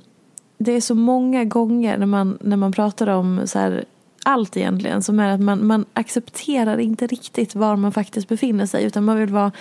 det 0.60 0.72
är 0.72 0.82
så 0.82 0.96
många 0.96 1.44
gånger 1.46 1.98
när 1.98 2.06
man, 2.06 2.38
när 2.42 2.58
man 2.58 2.72
pratar 2.72 3.08
om 3.08 3.42
så 3.46 3.60
här, 3.60 3.86
allt 4.24 4.58
egentligen 4.58 5.04
som 5.04 5.20
är 5.20 5.30
att 5.30 5.40
man, 5.42 5.68
man 5.68 5.86
accepterar 5.94 6.78
inte 6.80 7.08
riktigt 7.08 7.56
var 7.56 7.76
man 7.76 7.92
faktiskt 7.92 8.28
befinner 8.28 8.66
sig 8.66 8.84
utan 8.84 9.06
man 9.06 9.18
vill 9.20 9.30
vara 9.30 9.52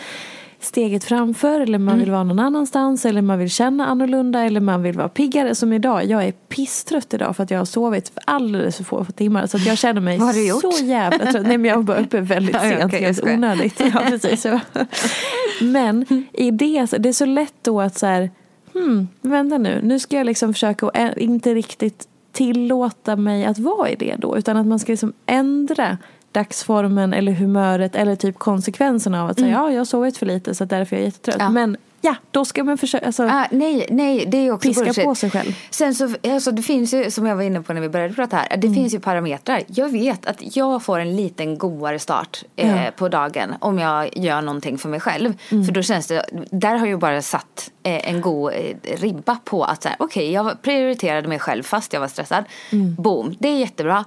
steget 0.61 1.05
framför 1.05 1.61
eller 1.61 1.79
man 1.79 1.89
Mm. 1.95 1.99
vill 2.01 2.11
vara 2.11 2.25
någon 2.25 2.39
annanstans 2.39 3.05
eller 3.05 3.23
man 3.23 3.39
vill 3.39 3.51
känna 3.51 3.87
annorlunda 3.87 4.41
eller 4.45 4.61
man 4.61 4.83
vill 4.83 4.97
vara 4.97 5.09
piggare 5.09 5.55
som 5.55 5.73
idag. 5.73 6.05
Jag 6.05 6.25
är 6.25 6.33
pisstrött 6.33 7.15
idag 7.15 7.37
för 7.37 7.43
att 7.43 7.51
jag 7.51 7.59
har 7.59 7.65
sovit 7.65 8.09
för 8.09 8.23
alldeles 8.27 8.77
för 8.77 8.85
få 8.85 9.05
timmar 9.05 9.47
så 9.47 9.57
att 9.57 9.67
jag 9.67 9.79
känner 9.79 10.01
mig 10.01 10.19
så 10.63 10.85
jävla 10.85 11.19
trött. 11.33 11.47
Nej 11.47 11.59
men 11.59 11.71
jag 11.71 11.87
var 11.87 11.97
uppe 11.97 12.21
väldigt 12.35 12.61
sent, 12.61 12.93
jag 12.93 13.01
helt 13.01 13.23
onödigt. 13.25 13.81
Ja, 13.95 14.03
precis. 14.09 14.47
Men 15.61 16.05
i 16.33 16.51
det, 16.51 16.87
det 16.99 17.09
är 17.09 17.13
så 17.13 17.25
lätt 17.27 17.55
då 17.63 17.81
att 17.81 17.99
så 17.99 18.07
här, 18.07 18.31
hmm, 18.75 19.09
vänta 19.21 19.59
nu, 19.59 19.81
nu 19.83 19.99
ska 19.99 20.17
jag 20.17 20.27
liksom 20.27 20.53
försöka 20.53 20.91
ä- 20.95 21.15
inte 21.17 21.55
riktigt 21.55 22.09
tillåta 22.33 23.17
mig 23.17 23.45
att 23.45 23.59
vara 23.59 23.91
i 23.91 23.97
det 23.97 24.15
då, 24.19 24.39
utan 24.39 24.57
att 24.57 24.67
man 24.67 24.79
ska 24.79 24.93
liksom 24.93 25.13
ändra 25.27 25.99
dagsformen 26.33 27.13
eller 27.15 27.33
humöret 27.33 27.97
eller 27.97 28.17
typ 28.17 28.39
konsekvenserna 28.39 29.23
av 29.23 29.31
att 29.31 29.39
säga 29.41 29.53
ja, 29.53 29.71
jag 29.71 29.81
har 29.81 29.85
sovit 29.85 30.17
för 30.19 30.27
lite 30.27 30.55
så 30.55 30.65
därför 30.65 30.97
är 30.97 31.01
jag 31.01 31.05
jättetrött. 31.07 31.37
Ja. 31.39 31.51
Men 31.51 31.77
ja, 32.07 32.17
då 32.31 32.45
ska 32.45 32.65
man 32.65 32.79
försöka, 32.79 33.07
alltså, 33.07 33.23
Ah, 33.23 33.47
nej, 33.51 33.87
nej, 33.91 34.25
det 34.27 34.37
är 34.47 34.51
också 34.53 34.69
piska 34.69 34.85
bullshit. 34.85 35.05
på 35.05 35.15
sig 35.15 35.31
själv. 35.31 35.53
Sen 35.71 35.95
så, 35.95 36.15
alltså 36.29 36.51
det 36.51 36.63
finns 36.63 36.95
ju, 36.95 37.11
som 37.11 37.27
jag 37.27 37.37
var 37.37 37.43
inne 37.43 37.63
på 37.63 37.73
när 37.73 37.81
vi 37.81 37.89
började 37.89 38.15
prata 38.15 38.37
här, 38.37 38.57
det 38.57 38.71
finns 38.75 38.95
ju 38.95 39.01
parametrar. 39.01 39.63
Jag 39.67 39.89
vet 39.89 40.27
att 40.27 40.57
jag 40.57 40.83
får 40.83 40.99
en 40.99 41.17
liten 41.17 41.59
godare 41.59 41.99
start 41.99 42.45
eh, 42.57 42.85
Ja. 42.85 42.91
på 42.97 43.09
dagen 43.09 43.55
om 43.61 43.79
jag 43.79 44.17
gör 44.19 44.43
någonting 44.43 44.79
för 44.79 44.89
mig 44.89 45.01
själv. 45.01 45.35
För 45.49 45.73
då 45.73 45.83
känns 45.83 46.07
det, 46.07 46.25
där 46.51 46.71
har 46.71 46.79
jag 46.79 46.89
ju 46.89 46.97
bara 46.97 47.23
satt 47.23 47.71
eh, 47.83 48.09
en 48.11 48.21
god 48.21 48.53
eh, 48.53 48.97
ribba 48.97 49.37
på 49.45 49.65
att 49.65 49.83
så 49.83 49.89
här, 49.89 49.97
okej, 50.01 50.33
jag 50.33 50.63
prioriterade 50.63 51.29
mig 51.29 51.39
själv 51.39 51.63
fast 51.63 51.93
jag 51.93 52.01
var 52.01 52.09
stressad. 52.09 52.45
Boom, 52.99 53.35
det 53.39 53.49
är 53.49 53.59
jättebra. 53.59 54.05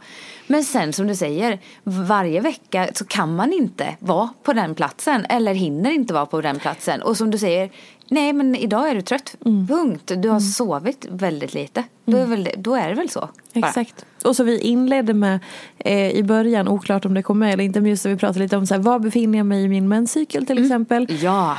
Men 0.48 0.64
sen 0.64 0.94
som 0.94 1.08
du 1.08 1.16
säger, 1.16 1.60
varje 1.84 2.40
vecka 2.42 2.88
så 2.94 3.06
kan 3.06 3.36
man 3.36 3.54
inte 3.54 3.96
vara 4.00 4.30
på 4.44 4.54
den 4.54 4.76
platsen 4.76 5.26
eller 5.30 5.54
hinner 5.54 5.92
inte 5.92 6.14
vara 6.14 6.26
på 6.26 6.42
den 6.42 6.60
platsen. 6.60 7.02
Och 7.02 7.18
som 7.18 7.32
du 7.32 7.38
säger, 7.38 7.70
nej 8.10 8.34
men 8.34 8.56
idag 8.56 8.90
är 8.90 8.96
du 8.96 9.02
trött, 9.02 9.36
punkt. 9.68 10.12
Du 10.18 10.30
har 10.30 10.40
sovit 10.40 11.06
väldigt 11.10 11.54
lite. 11.54 11.84
Då, 12.06 12.18
är 12.18 12.26
väl, 12.26 12.50
då 12.58 12.76
är 12.76 12.90
det 12.90 12.96
väl 12.96 13.10
så. 13.10 13.20
bara. 13.20 13.68
Exakt. 13.68 14.06
Och 14.24 14.36
så 14.36 14.44
vi 14.44 14.60
inledde 14.60 15.14
med 15.14 15.40
eh, 15.78 16.12
i 16.12 16.24
början, 16.24 16.68
oklart 16.68 17.06
om 17.06 17.14
det 17.14 17.24
kom 17.24 17.40
med 17.40 17.54
eller 17.54 17.64
inte, 17.64 17.82
men 17.82 17.90
just 17.90 18.04
det 18.04 18.10
vi 18.10 18.18
pratade 18.18 18.40
lite 18.40 18.58
om 18.58 18.68
så 18.68 18.74
här, 18.74 18.82
var 18.82 19.00
befinner 19.00 19.38
jag 19.38 19.46
mig 19.46 19.64
i 19.64 19.68
min 19.68 19.88
menscykel 19.88 20.46
till 20.46 20.64
exempel. 20.64 21.08
Ja, 21.22 21.58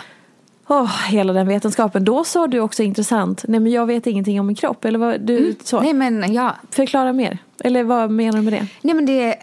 Åh, 0.72 1.06
hela 1.08 1.32
den 1.32 1.48
vetenskapen. 1.48 2.04
Då 2.04 2.24
sa 2.24 2.46
du 2.46 2.60
också 2.60 2.82
intressant, 2.82 3.44
nej 3.48 3.60
men 3.60 3.72
jag 3.72 3.86
vet 3.86 4.06
ingenting 4.06 4.40
om 4.40 4.46
min 4.46 4.56
kropp. 4.56 4.84
Eller 4.84 4.98
vad, 4.98 5.20
du, 5.20 5.54
så. 5.64 5.80
nej 5.80 5.94
men 5.94 6.32
ja. 6.32 6.56
Förklara 6.70 7.12
mer. 7.12 7.38
Eller 7.64 7.84
vad 7.84 8.10
menar 8.10 8.38
du 8.38 8.42
med 8.42 8.52
det? 8.52 8.66
Nej 8.82 8.94
men 8.94 9.06
det 9.06 9.26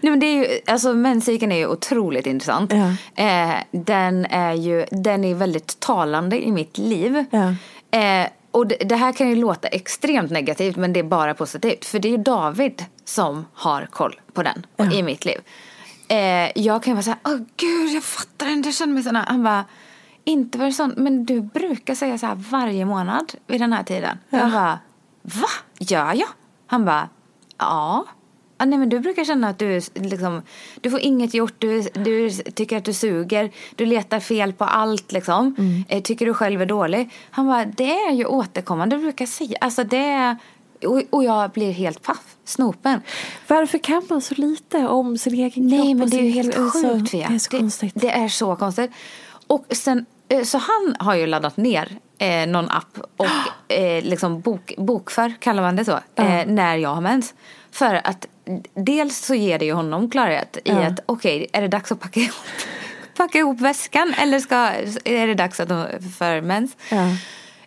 Nej 0.00 0.10
men 0.10 0.20
det 0.20 0.26
är 0.26 0.34
ju, 0.34 0.60
alltså 0.66 0.94
menscykeln 0.94 1.52
är 1.52 1.56
ju 1.56 1.66
otroligt 1.66 2.26
intressant. 2.26 2.72
Ja. 2.72 3.24
Eh, 3.24 3.56
den 3.70 4.26
är 4.26 4.52
ju, 4.52 4.86
den 4.90 5.24
är 5.24 5.34
väldigt 5.34 5.80
talande 5.80 6.46
i 6.46 6.52
mitt 6.52 6.78
liv. 6.78 7.24
Ja. 7.30 7.54
Eh, 7.98 8.28
och 8.50 8.66
det, 8.66 8.76
det 8.76 8.96
här 8.96 9.12
kan 9.12 9.28
ju 9.28 9.36
låta 9.36 9.68
extremt 9.68 10.30
negativt 10.30 10.76
men 10.76 10.92
det 10.92 11.00
är 11.00 11.04
bara 11.04 11.34
positivt. 11.34 11.84
För 11.84 11.98
det 11.98 12.08
är 12.08 12.10
ju 12.10 12.16
David 12.16 12.84
som 13.04 13.46
har 13.54 13.86
koll 13.86 14.20
på 14.32 14.42
den 14.42 14.66
i 14.92 15.02
mitt 15.02 15.24
liv. 15.24 15.38
Eh, 16.08 16.50
jag 16.54 16.82
kan 16.82 16.90
ju 16.90 16.94
vara 16.94 17.02
såhär, 17.02 17.18
åh 17.24 17.38
gud 17.56 17.90
jag 17.90 18.04
fattar 18.04 18.48
inte, 18.48 18.68
jag 18.68 18.74
känner 18.74 18.94
mig 18.94 19.02
sån 19.02 19.16
här. 19.16 19.26
Han 19.26 19.42
bara, 19.42 19.64
inte 20.24 20.58
var 20.58 20.66
det 20.66 20.72
sånt, 20.72 20.96
men 20.96 21.24
du 21.24 21.40
brukar 21.40 21.94
säga 21.94 22.18
så 22.18 22.26
här 22.26 22.34
varje 22.34 22.84
månad 22.84 23.32
vid 23.46 23.60
den 23.60 23.72
här 23.72 23.82
tiden. 23.82 24.18
Jag 24.30 24.52
bara, 24.52 24.78
va? 25.22 25.48
Gör 25.78 26.14
jag? 26.14 26.28
Han 26.66 26.84
bara, 26.84 27.08
ja. 27.58 28.06
Ah, 28.56 28.64
nej 28.64 28.78
men 28.78 28.88
du 28.88 29.00
brukar 29.00 29.24
känna 29.24 29.48
att 29.48 29.58
du, 29.58 29.80
liksom, 29.94 30.42
du 30.80 30.90
får 30.90 31.00
inget 31.00 31.34
gjort, 31.34 31.54
du, 31.58 31.82
du 31.82 32.30
tycker 32.30 32.76
att 32.76 32.84
du 32.84 32.92
suger, 32.92 33.50
du 33.76 33.86
letar 33.86 34.20
fel 34.20 34.52
på 34.52 34.64
allt 34.64 35.12
liksom. 35.12 35.54
Eh, 35.88 36.02
tycker 36.02 36.26
du 36.26 36.34
själv 36.34 36.62
är 36.62 36.66
dålig. 36.66 37.10
Han 37.30 37.46
bara, 37.46 37.64
det 37.64 37.90
är 37.90 38.12
ju 38.12 38.24
återkommande, 38.24 38.96
du 38.96 39.02
brukar 39.02 39.26
säga. 39.26 39.58
Alltså 39.60 39.84
det 39.84 39.96
är, 39.96 40.36
och, 40.86 41.02
och 41.10 41.24
jag 41.24 41.50
blir 41.50 41.72
helt 41.72 42.02
paff, 42.02 42.36
snopen. 42.44 43.00
Varför 43.48 43.78
kan 43.78 44.02
man 44.10 44.20
så 44.20 44.34
lite 44.34 44.88
om 44.88 45.18
sin 45.18 45.34
egen 45.34 45.50
kropp? 45.50 45.64
Nej 45.64 45.94
men 45.94 46.10
det 46.10 46.16
är 46.16 46.22
ju 46.22 46.30
helt 46.30 46.58
alltså, 46.58 46.82
sjukt 46.82 47.10
Fia. 47.10 47.28
Det 47.28 47.34
är 47.34 47.38
så 47.38 47.50
konstigt. 47.50 47.92
Det, 47.94 48.10
är 48.10 48.28
så 48.28 48.56
konstigt. 48.56 48.90
Och 49.46 49.66
sen, 49.70 50.06
eh, 50.28 50.42
så 50.42 50.58
han 50.58 50.96
har 50.98 51.14
ju 51.14 51.26
laddat 51.26 51.56
ner 51.56 51.98
eh, 52.18 52.46
någon 52.46 52.70
app 52.70 52.98
och 53.16 53.26
eh, 53.72 54.02
liksom 54.04 54.40
bok, 54.40 54.72
bokför, 54.78 55.34
kallar 55.40 55.62
man 55.62 55.76
det 55.76 55.84
så, 55.84 55.92
eh, 56.16 56.46
när 56.46 56.76
jag 56.76 56.94
har 56.94 57.00
mens. 57.00 57.34
För 57.72 58.00
att 58.04 58.26
dels 58.74 59.18
så 59.26 59.34
ger 59.34 59.58
det 59.58 59.64
ju 59.64 59.72
honom 59.72 60.10
klarhet 60.10 60.58
i 60.64 60.70
att 60.86 61.00
okej, 61.06 61.46
är 61.52 61.62
det 61.62 61.68
dags 61.68 61.92
att 61.92 62.00
packa 62.00 62.20
ihop, 62.20 62.34
packa 63.16 63.38
ihop 63.38 63.60
väskan 63.60 64.14
eller 64.18 64.38
ska, 64.38 64.56
är 65.04 65.26
det 65.26 65.34
dags 65.34 65.60
att 65.60 65.68
de, 65.68 65.86
för 66.18 66.40
mens? 66.40 66.76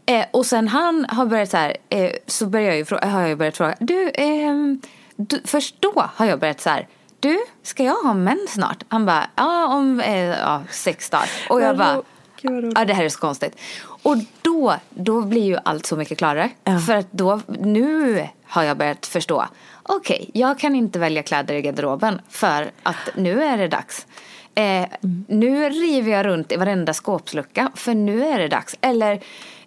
Eh, 0.05 0.25
och 0.31 0.45
sen 0.45 0.67
han 0.67 1.05
har 1.09 1.25
börjat 1.25 1.49
så 1.49 1.57
här, 1.57 1.77
eh, 1.89 2.11
så 2.27 2.45
börjar 2.45 2.67
jag 2.67 2.77
ju, 2.77 2.83
frå- 2.83 3.05
har 3.07 3.19
jag 3.19 3.29
ju 3.29 3.35
börjat 3.35 3.57
fråga, 3.57 3.75
du, 3.79 4.11
ehm, 4.13 4.81
du, 5.15 5.41
först 5.45 5.75
då 5.79 6.03
har 6.15 6.25
jag 6.25 6.39
börjat 6.39 6.61
så 6.61 6.69
här, 6.69 6.87
du, 7.19 7.39
ska 7.63 7.83
jag 7.83 7.95
ha 7.95 8.13
mens 8.13 8.51
snart? 8.51 8.83
Han 8.87 9.05
bara, 9.05 9.29
ja 9.35 9.67
om 9.75 9.99
eh, 9.99 10.15
ja, 10.25 10.63
sex 10.69 11.09
dagar. 11.09 11.29
Och 11.49 11.61
jag 11.61 11.77
bara, 11.77 12.01
Gud, 12.41 12.73
ja 12.75 12.85
det 12.85 12.93
här 12.93 13.03
är 13.05 13.09
så 13.09 13.19
konstigt. 13.19 13.59
Och 14.03 14.15
då, 14.41 14.75
då 14.89 15.21
blir 15.21 15.43
ju 15.43 15.57
allt 15.65 15.85
så 15.85 15.95
mycket 15.95 16.17
klarare. 16.17 16.49
Ja. 16.63 16.79
För 16.79 16.95
att 16.95 17.11
då, 17.11 17.41
nu 17.47 18.27
har 18.43 18.63
jag 18.63 18.77
börjat 18.77 19.05
förstå, 19.05 19.45
okej, 19.83 20.29
jag 20.33 20.59
kan 20.59 20.75
inte 20.75 20.99
välja 20.99 21.23
kläder 21.23 21.53
i 21.55 21.61
garderoben 21.61 22.21
för 22.29 22.71
att 22.83 23.09
nu 23.15 23.43
är 23.43 23.57
det 23.57 23.67
dags. 23.67 24.07
Eh, 24.55 24.85
Nu 25.27 25.69
river 25.69 26.11
jag 26.11 26.25
runt 26.25 26.51
i 26.51 26.55
varenda 26.55 26.93
skåpslucka 26.93 27.71
för 27.75 27.93
nu 27.93 28.25
är 28.25 28.39
det 28.39 28.47
dags. 28.47 28.75
Eller 28.81 29.11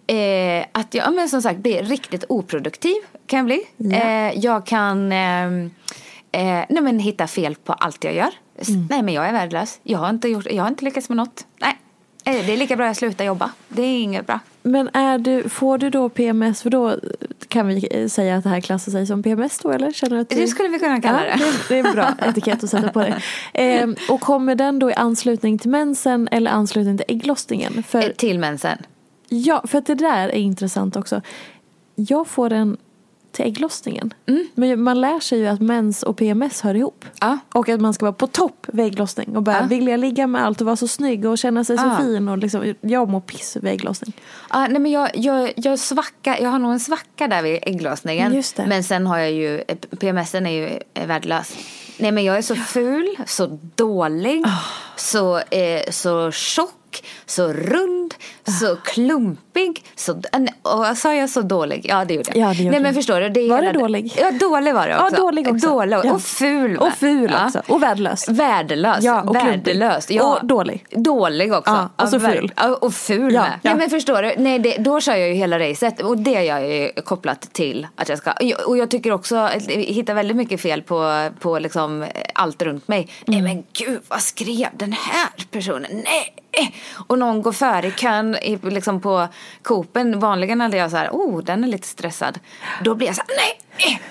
eh, 0.07 0.65
att 0.71 0.93
jag 0.93 1.13
men 1.13 1.29
som 1.29 1.41
sagt 1.41 1.59
blir 1.59 1.83
riktigt 1.83 2.23
oproduktiv 2.29 2.95
kan 3.27 3.37
jag 3.37 3.45
bli. 3.45 3.65
Eh, 3.97 4.39
jag 4.39 4.65
kan 4.65 5.11
ehm, 5.11 5.71
eh, 6.31 6.41
nej, 6.69 6.81
men 6.81 6.99
hitta 6.99 7.27
fel 7.27 7.55
på 7.55 7.73
allt 7.73 8.03
jag 8.03 8.13
gör. 8.15 8.29
S- 8.57 8.67
Nej 8.89 9.01
men 9.01 9.13
jag 9.13 9.25
är 9.27 9.31
värdelös. 9.33 9.79
Jag 9.83 9.99
har 9.99 10.09
inte, 10.09 10.27
gjort, 10.27 10.45
jag 10.51 10.63
har 10.63 10.69
inte 10.69 10.85
lyckats 10.85 11.09
med 11.09 11.15
något. 11.17 11.45
Nej, 11.59 11.77
det 12.23 12.53
är 12.53 12.57
lika 12.57 12.75
bra 12.75 12.85
jag 12.85 12.95
slutar 12.95 13.25
jobba. 13.25 13.51
Det 13.67 13.81
är 13.81 13.99
inget 14.01 14.27
bra. 14.27 14.39
Men 14.63 14.89
är 14.93 15.17
du, 15.17 15.49
får 15.49 15.77
du 15.77 15.89
då 15.89 16.09
PMS, 16.09 16.61
för 16.61 16.69
då 16.69 16.95
kan 17.47 17.67
vi 17.67 17.87
eh, 17.91 18.07
säga 18.07 18.37
att 18.37 18.43
det 18.43 18.49
här 18.49 18.61
klassar 18.61 18.91
sig 18.91 19.07
som 19.07 19.23
PMS 19.23 19.59
då 19.59 19.71
eller? 19.71 19.91
Känner 19.91 20.15
du 20.15 20.21
att 20.21 20.29
du... 20.29 20.35
Det 20.35 20.47
skulle 20.47 20.69
vi 20.69 20.79
kunna 20.79 21.01
kalla 21.01 21.27
ja, 21.27 21.35
det. 21.35 21.43
det. 21.43 21.53
Det 21.69 21.79
är 21.79 21.87
en 21.87 21.93
bra 21.93 22.13
etikett 22.29 22.63
att 22.63 22.69
sätta 22.69 22.89
på 22.89 22.99
det. 22.99 23.21
Ehm, 23.53 23.95
och 24.09 24.21
kommer 24.21 24.55
den 24.55 24.79
då 24.79 24.91
i 24.91 24.93
anslutning 24.93 25.57
till 25.57 25.69
mensen 25.69 26.27
eller 26.31 26.51
anslutning 26.51 26.97
till 26.97 27.05
ägglossningen? 27.07 27.83
För, 27.83 27.99
Eh, 28.01 28.07
Till 28.09 28.39
mensen. 28.39 28.77
ja, 29.29 29.63
för 29.67 29.77
att 29.77 29.85
det 29.85 29.95
där 29.95 30.29
är 30.29 30.37
intressant 30.39 30.95
också. 30.95 31.21
Jag 31.95 32.27
får 32.27 32.53
en 32.53 32.77
till 33.31 33.45
ägglossningen. 33.45 34.13
Men 34.55 34.81
man 34.83 35.01
lär 35.01 35.19
sig 35.19 35.39
ju 35.39 35.47
att 35.47 35.61
mens 35.61 36.03
och 36.03 36.17
PMS 36.17 36.61
hör 36.61 36.75
ihop. 36.75 37.05
Ja. 37.21 37.37
Och 37.53 37.69
att 37.69 37.81
man 37.81 37.93
ska 37.93 38.05
vara 38.05 38.13
på 38.13 38.27
topp 38.27 38.67
vid 38.73 38.85
ägglossning 38.85 39.35
och 39.35 39.43
bara 39.43 39.57
Ja. 39.59 39.65
vilja 39.65 39.97
ligga 39.97 40.27
med 40.27 40.45
allt 40.45 40.61
och 40.61 40.65
vara 40.65 40.75
så 40.75 40.87
snygg 40.87 41.25
och 41.25 41.37
känna 41.37 41.63
sig 41.63 41.77
så 41.77 41.83
Ja. 41.85 41.97
fin. 41.97 42.27
Och 42.29 42.37
liksom, 42.37 42.73
jag 42.81 43.09
mår 43.09 43.21
piss 43.21 43.57
vid 43.61 43.71
ägglossning. 43.73 44.13
Ja, 44.49 44.67
nej, 44.67 44.79
men 44.79 44.91
jag, 44.91 45.09
jag, 45.13 45.53
jag, 45.55 45.79
svacka, 45.79 46.39
jag 46.39 46.49
har 46.49 46.59
nog 46.59 46.71
en 46.71 46.79
svacka 46.79 47.27
där 47.27 47.41
vid 47.41 47.59
ägglossningen. 47.61 48.43
Men 48.67 48.83
sen 48.83 49.07
har 49.07 49.17
jag 49.17 49.31
ju, 49.31 49.63
PMSen 49.99 50.45
är 50.45 50.51
ju 50.51 50.79
värdelös. 51.07 51.55
Nej 51.97 52.11
men 52.11 52.23
jag 52.23 52.37
är 52.37 52.41
så 52.41 52.55
ful, 52.55 53.15
så 53.27 53.59
dålig, 53.75 54.43
Ah. 54.45 54.49
så, 54.97 55.37
eh, 55.37 55.81
så 55.91 56.31
tjock, 56.31 57.03
så 57.25 57.53
rund, 57.53 58.13
Ah. 58.47 58.51
så 58.51 58.75
klumpig. 59.53 59.85
Så, 59.95 60.21
och 60.61 60.97
sa 60.97 61.13
jag 61.13 61.29
så 61.29 61.41
dålig? 61.41 61.85
Ja 61.89 62.05
det 62.05 62.13
gjorde 62.13 62.31
jag. 62.35 62.49
Ja, 62.49 62.53
det 62.53 62.57
gjorde 62.63 62.71
Nej 62.71 62.79
men 62.79 62.93
förstår 62.93 63.21
du? 63.21 63.29
Det 63.29 63.47
Var 63.49 63.61
du 63.61 63.71
dålig? 63.71 64.13
Ja 64.17 64.31
dålig 64.31 64.73
var 64.73 64.87
det 64.87 64.93
Ja, 64.93 65.03
också. 65.03 65.15
dålig 65.15 65.47
också. 65.47 65.67
Dålig, 65.67 65.97
Ja. 66.03 66.13
Och 66.13 66.21
ful. 66.21 66.77
Och 66.77 66.93
ful 66.93 67.31
Ja. 67.33 67.45
också. 67.45 67.61
Och 67.67 67.83
värdelös. 67.83 68.29
Värdelös. 68.29 69.03
Ja, 69.03 69.21
och 69.21 69.35
klumpig. 69.35 69.65
Värdelös. 69.77 70.11
Ja. 70.11 70.23
Och 70.39 70.45
dålig. 70.47 70.85
Dålig 70.91 71.53
också. 71.53 71.71
Ja, 71.97 72.03
och 72.03 72.09
så 72.09 72.17
ver- 72.17 72.31
ful. 72.31 72.51
Ja, 72.55 72.75
och 72.81 72.93
ful 72.93 73.33
Ja, 73.33 73.41
med. 73.41 73.51
ja. 73.61 73.69
Nej 73.71 73.75
men 73.75 73.89
förstår 73.89 74.21
du? 74.23 74.33
Nej, 74.37 74.59
det, 74.59 74.77
då 74.77 75.01
kör 75.01 75.15
jag 75.15 75.27
ju 75.27 75.33
hela 75.33 75.59
racet. 75.59 76.01
Och 76.01 76.17
det 76.17 76.31
gör 76.43 76.59
jag 76.59 76.67
ju 76.69 76.91
kopplat 77.05 77.41
till 77.53 77.87
att 77.95 78.09
jag 78.09 78.17
ska. 78.17 78.33
Och 78.65 78.77
jag 78.77 78.91
tycker 78.91 79.11
också 79.11 79.35
jag 79.35 79.59
hittar 79.71 80.13
väldigt 80.13 80.37
mycket 80.37 80.61
fel 80.61 80.81
på, 80.81 81.29
på 81.39 81.59
liksom 81.59 82.05
allt 82.35 82.61
runt 82.61 82.87
mig. 82.87 82.99
Mm. 83.27 83.43
Nej 83.43 83.53
men 83.55 83.63
gud, 83.73 83.99
vad 84.07 84.21
skrev 84.21 84.67
den 84.73 84.91
här 84.93 85.29
personen? 85.51 85.91
Nej! 85.91 86.35
Och 87.07 87.19
någon 87.19 87.41
går 87.41 87.51
före 87.51 87.87
i 87.87 87.91
kön 87.91 88.37
liksom 88.63 89.01
på 89.01 89.27
Coopen. 89.63 90.19
Vanligen 90.19 90.61
hade 90.61 90.77
jag 90.77 90.91
så 90.91 90.97
här, 90.97 91.09
oh 91.11 91.43
den 91.43 91.63
är 91.63 91.67
lite 91.67 91.87
stressad. 91.87 92.39
Då 92.83 92.95
blir 92.95 93.07
jag 93.07 93.15
så 93.15 93.21
här, 93.27 93.35
nej! 93.37 94.01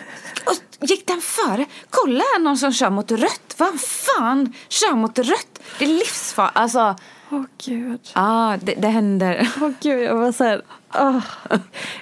Och 0.47 0.89
gick 0.89 1.07
den 1.07 1.21
före? 1.21 1.67
Kolla 1.91 2.19
här 2.19 2.41
någon 2.41 2.57
som 2.57 2.73
kör 2.73 2.91
mot 2.91 3.13
rött. 3.13 3.55
Vad 3.57 3.81
fan 3.81 4.53
kör 4.69 4.95
mot 4.95 5.19
rött? 5.19 5.61
Det 5.79 5.85
är 5.85 5.89
livsfarligt. 5.89 6.57
Alltså, 6.57 6.97
Åh 7.31 7.45
gud. 7.65 8.01
ja 8.15 8.59
det, 8.63 8.75
det 8.75 8.89
händer. 8.89 9.49
Åh 9.61 9.71
gud, 9.81 10.03
jag 10.03 10.15
var 10.15 10.33
så 10.33 10.45
här... 10.45 10.63
åh. 10.95 11.19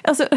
Alltså, 0.03 0.27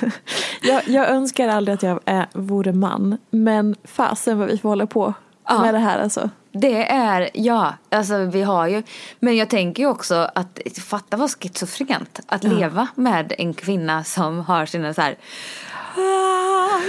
jag, 0.62 0.88
jag 0.88 1.08
önskar 1.08 1.48
aldrig 1.48 1.74
att 1.74 1.82
jag 1.82 2.00
är, 2.04 2.26
vore 2.32 2.72
man. 2.72 3.18
Men 3.30 3.76
fasen 3.84 4.38
vad 4.38 4.48
vi 4.48 4.58
får 4.58 4.68
hålla 4.68 4.86
på 4.86 5.14
Ja. 5.48 5.62
med 5.62 5.74
det 5.74 5.78
här 5.80 5.98
alltså. 5.98 6.30
Det 6.52 6.88
är, 6.90 7.30
ja, 7.34 7.74
alltså 7.90 8.18
vi 8.18 8.42
har 8.42 8.66
ju, 8.68 8.82
men 9.20 9.36
jag 9.36 9.48
tänker 9.50 9.82
ju 9.82 9.88
också 9.88 10.28
att 10.34 10.58
fatta 10.86 11.16
vad 11.16 11.30
schizofrent 11.30 12.20
att 12.26 12.44
leva 12.44 12.88
med 12.94 13.32
en 13.38 13.54
kvinna 13.54 14.04
som 14.04 14.40
har 14.40 14.66
sina 14.66 14.94
så 14.94 15.00
här 15.00 15.16
"Ah, 15.96 16.80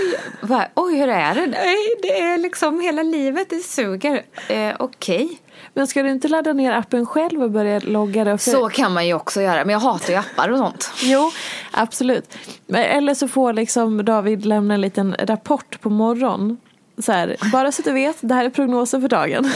va- 0.42 0.68
Oj, 0.76 0.96
hur 0.98 1.08
är 1.10 1.36
det? 1.36 1.48
Nej, 1.48 1.78
det 2.02 2.20
är 2.22 2.38
liksom 2.38 2.80
hela 2.82 3.04
livet, 3.04 3.50
det 3.50 3.60
suger. 3.60 4.22
Eh, 4.48 4.74
Okej. 4.80 5.40
Men 5.74 5.88
ska 5.88 6.04
du 6.04 6.10
inte 6.10 6.28
ladda 6.28 6.54
ner 6.54 6.72
appen 6.72 7.06
själv 7.06 7.44
och 7.44 7.52
börja 7.52 7.80
logga 7.80 8.24
det? 8.24 8.38
För... 8.38 8.52
Så 8.52 8.70
kan 8.70 8.94
man 8.94 9.08
ju 9.08 9.14
också 9.14 9.42
göra, 9.42 9.66
men 9.66 9.74
jag 9.74 9.80
hatar 9.80 10.10
ju 10.14 10.20
appar 10.20 10.50
och 10.50 10.58
sånt. 10.58 10.92
Jo, 11.02 11.32
absolut. 11.72 12.38
Eller 12.74 13.14
så 13.14 13.28
får 13.28 13.54
liksom 13.54 14.06
David 14.06 14.46
lämna 14.46 14.74
en 14.74 14.82
liten 14.82 15.16
rapport 15.20 15.82
på 15.82 15.90
morgon. 15.90 16.58
Så 16.98 17.12
här, 17.12 17.36
bara 17.52 17.72
så 17.72 17.82
att 17.82 17.86
du 17.86 17.92
vet, 17.92 18.18
det 18.22 18.34
här 18.36 18.46
är 18.46 18.50
prognosen 18.50 19.02
för 19.02 19.08
dagen. 19.08 19.52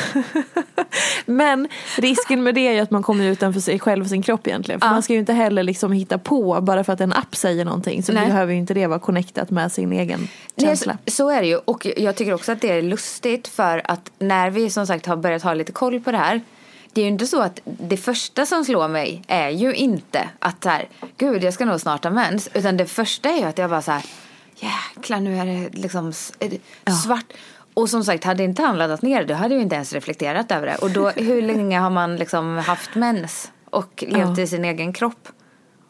Men 1.25 1.67
risken 1.97 2.43
med 2.43 2.55
det 2.55 2.67
är 2.67 2.71
ju 2.73 2.79
att 2.79 2.91
man 2.91 3.03
kommer 3.03 3.23
utanför 3.25 3.59
sig 3.59 3.79
själv 3.79 4.03
och 4.03 4.09
sin 4.09 4.21
kropp 4.21 4.47
egentligen. 4.47 4.79
För 4.81 4.87
Ja. 4.87 4.91
man 4.91 5.03
ska 5.03 5.13
ju 5.13 5.19
inte 5.19 5.33
heller 5.33 5.63
liksom 5.63 5.91
hitta 5.91 6.17
på 6.17 6.61
bara 6.61 6.83
för 6.83 6.93
att 6.93 7.01
en 7.01 7.13
app 7.13 7.35
säger 7.35 7.65
någonting. 7.65 8.03
Så 8.03 8.13
Nej. 8.13 8.25
behöver 8.27 8.53
ju 8.53 8.59
inte 8.59 8.73
det 8.73 8.87
vara 8.87 8.99
connectat 8.99 9.49
med 9.49 9.71
sin 9.71 9.91
egen 9.93 10.19
Nej, 10.55 10.67
känsla. 10.67 10.97
så 11.07 11.29
är 11.29 11.41
det 11.41 11.47
ju. 11.47 11.57
Och 11.57 11.87
jag 11.97 12.15
tycker 12.15 12.33
också 12.33 12.51
att 12.51 12.61
det 12.61 12.71
är 12.71 12.81
lustigt 12.81 13.47
för 13.47 13.81
att 13.85 14.11
när 14.19 14.49
vi 14.49 14.69
som 14.69 14.87
sagt 14.87 15.05
har 15.05 15.15
börjat 15.15 15.43
ha 15.43 15.53
lite 15.53 15.71
koll 15.71 15.99
på 15.99 16.11
det 16.11 16.17
här. 16.17 16.41
Det 16.93 17.01
är 17.01 17.05
ju 17.05 17.11
inte 17.11 17.27
så 17.27 17.41
att 17.41 17.59
det 17.63 17.97
första 17.97 18.45
som 18.45 18.65
slår 18.65 18.87
mig 18.87 19.21
är 19.27 19.49
ju 19.49 19.73
inte 19.73 20.29
att 20.39 20.63
så 20.63 20.69
här, 20.69 20.87
gud 21.17 21.43
jag 21.43 21.53
ska 21.53 21.65
nog 21.65 21.79
snart 21.81 22.03
ha 22.03 22.11
mens. 22.11 22.49
Utan 22.53 22.77
det 22.77 22.85
första 22.85 23.29
är 23.29 23.37
ju 23.37 23.43
att 23.43 23.57
jag 23.57 23.69
bara 23.69 23.81
så 23.81 23.91
här, 23.91 24.03
jäklar 24.59 25.19
nu 25.19 25.37
är 25.37 25.45
det 25.45 25.69
liksom 25.77 26.07
är 26.39 26.49
det 26.85 26.91
svart. 26.91 27.25
Och 27.73 27.89
som 27.89 28.03
sagt, 28.03 28.23
hade 28.23 28.43
inte 28.43 28.61
han 28.61 28.77
laddat 28.77 29.01
ner 29.01 29.19
det, 29.19 29.25
då 29.25 29.33
hade 29.33 29.53
jag 29.53 29.61
inte 29.63 29.75
ens 29.75 29.93
reflekterat 29.93 30.51
över 30.51 30.67
det. 30.67 30.75
Och 30.75 30.91
då, 30.91 31.09
hur 31.09 31.41
länge 31.41 31.79
har 31.79 31.89
man 31.89 32.15
liksom 32.15 32.57
haft 32.57 32.95
mens 32.95 33.51
och 33.69 34.03
levt 34.07 34.37
Ja. 34.37 34.43
i 34.43 34.47
sin 34.47 34.65
egen 34.65 34.93
kropp? 34.93 35.27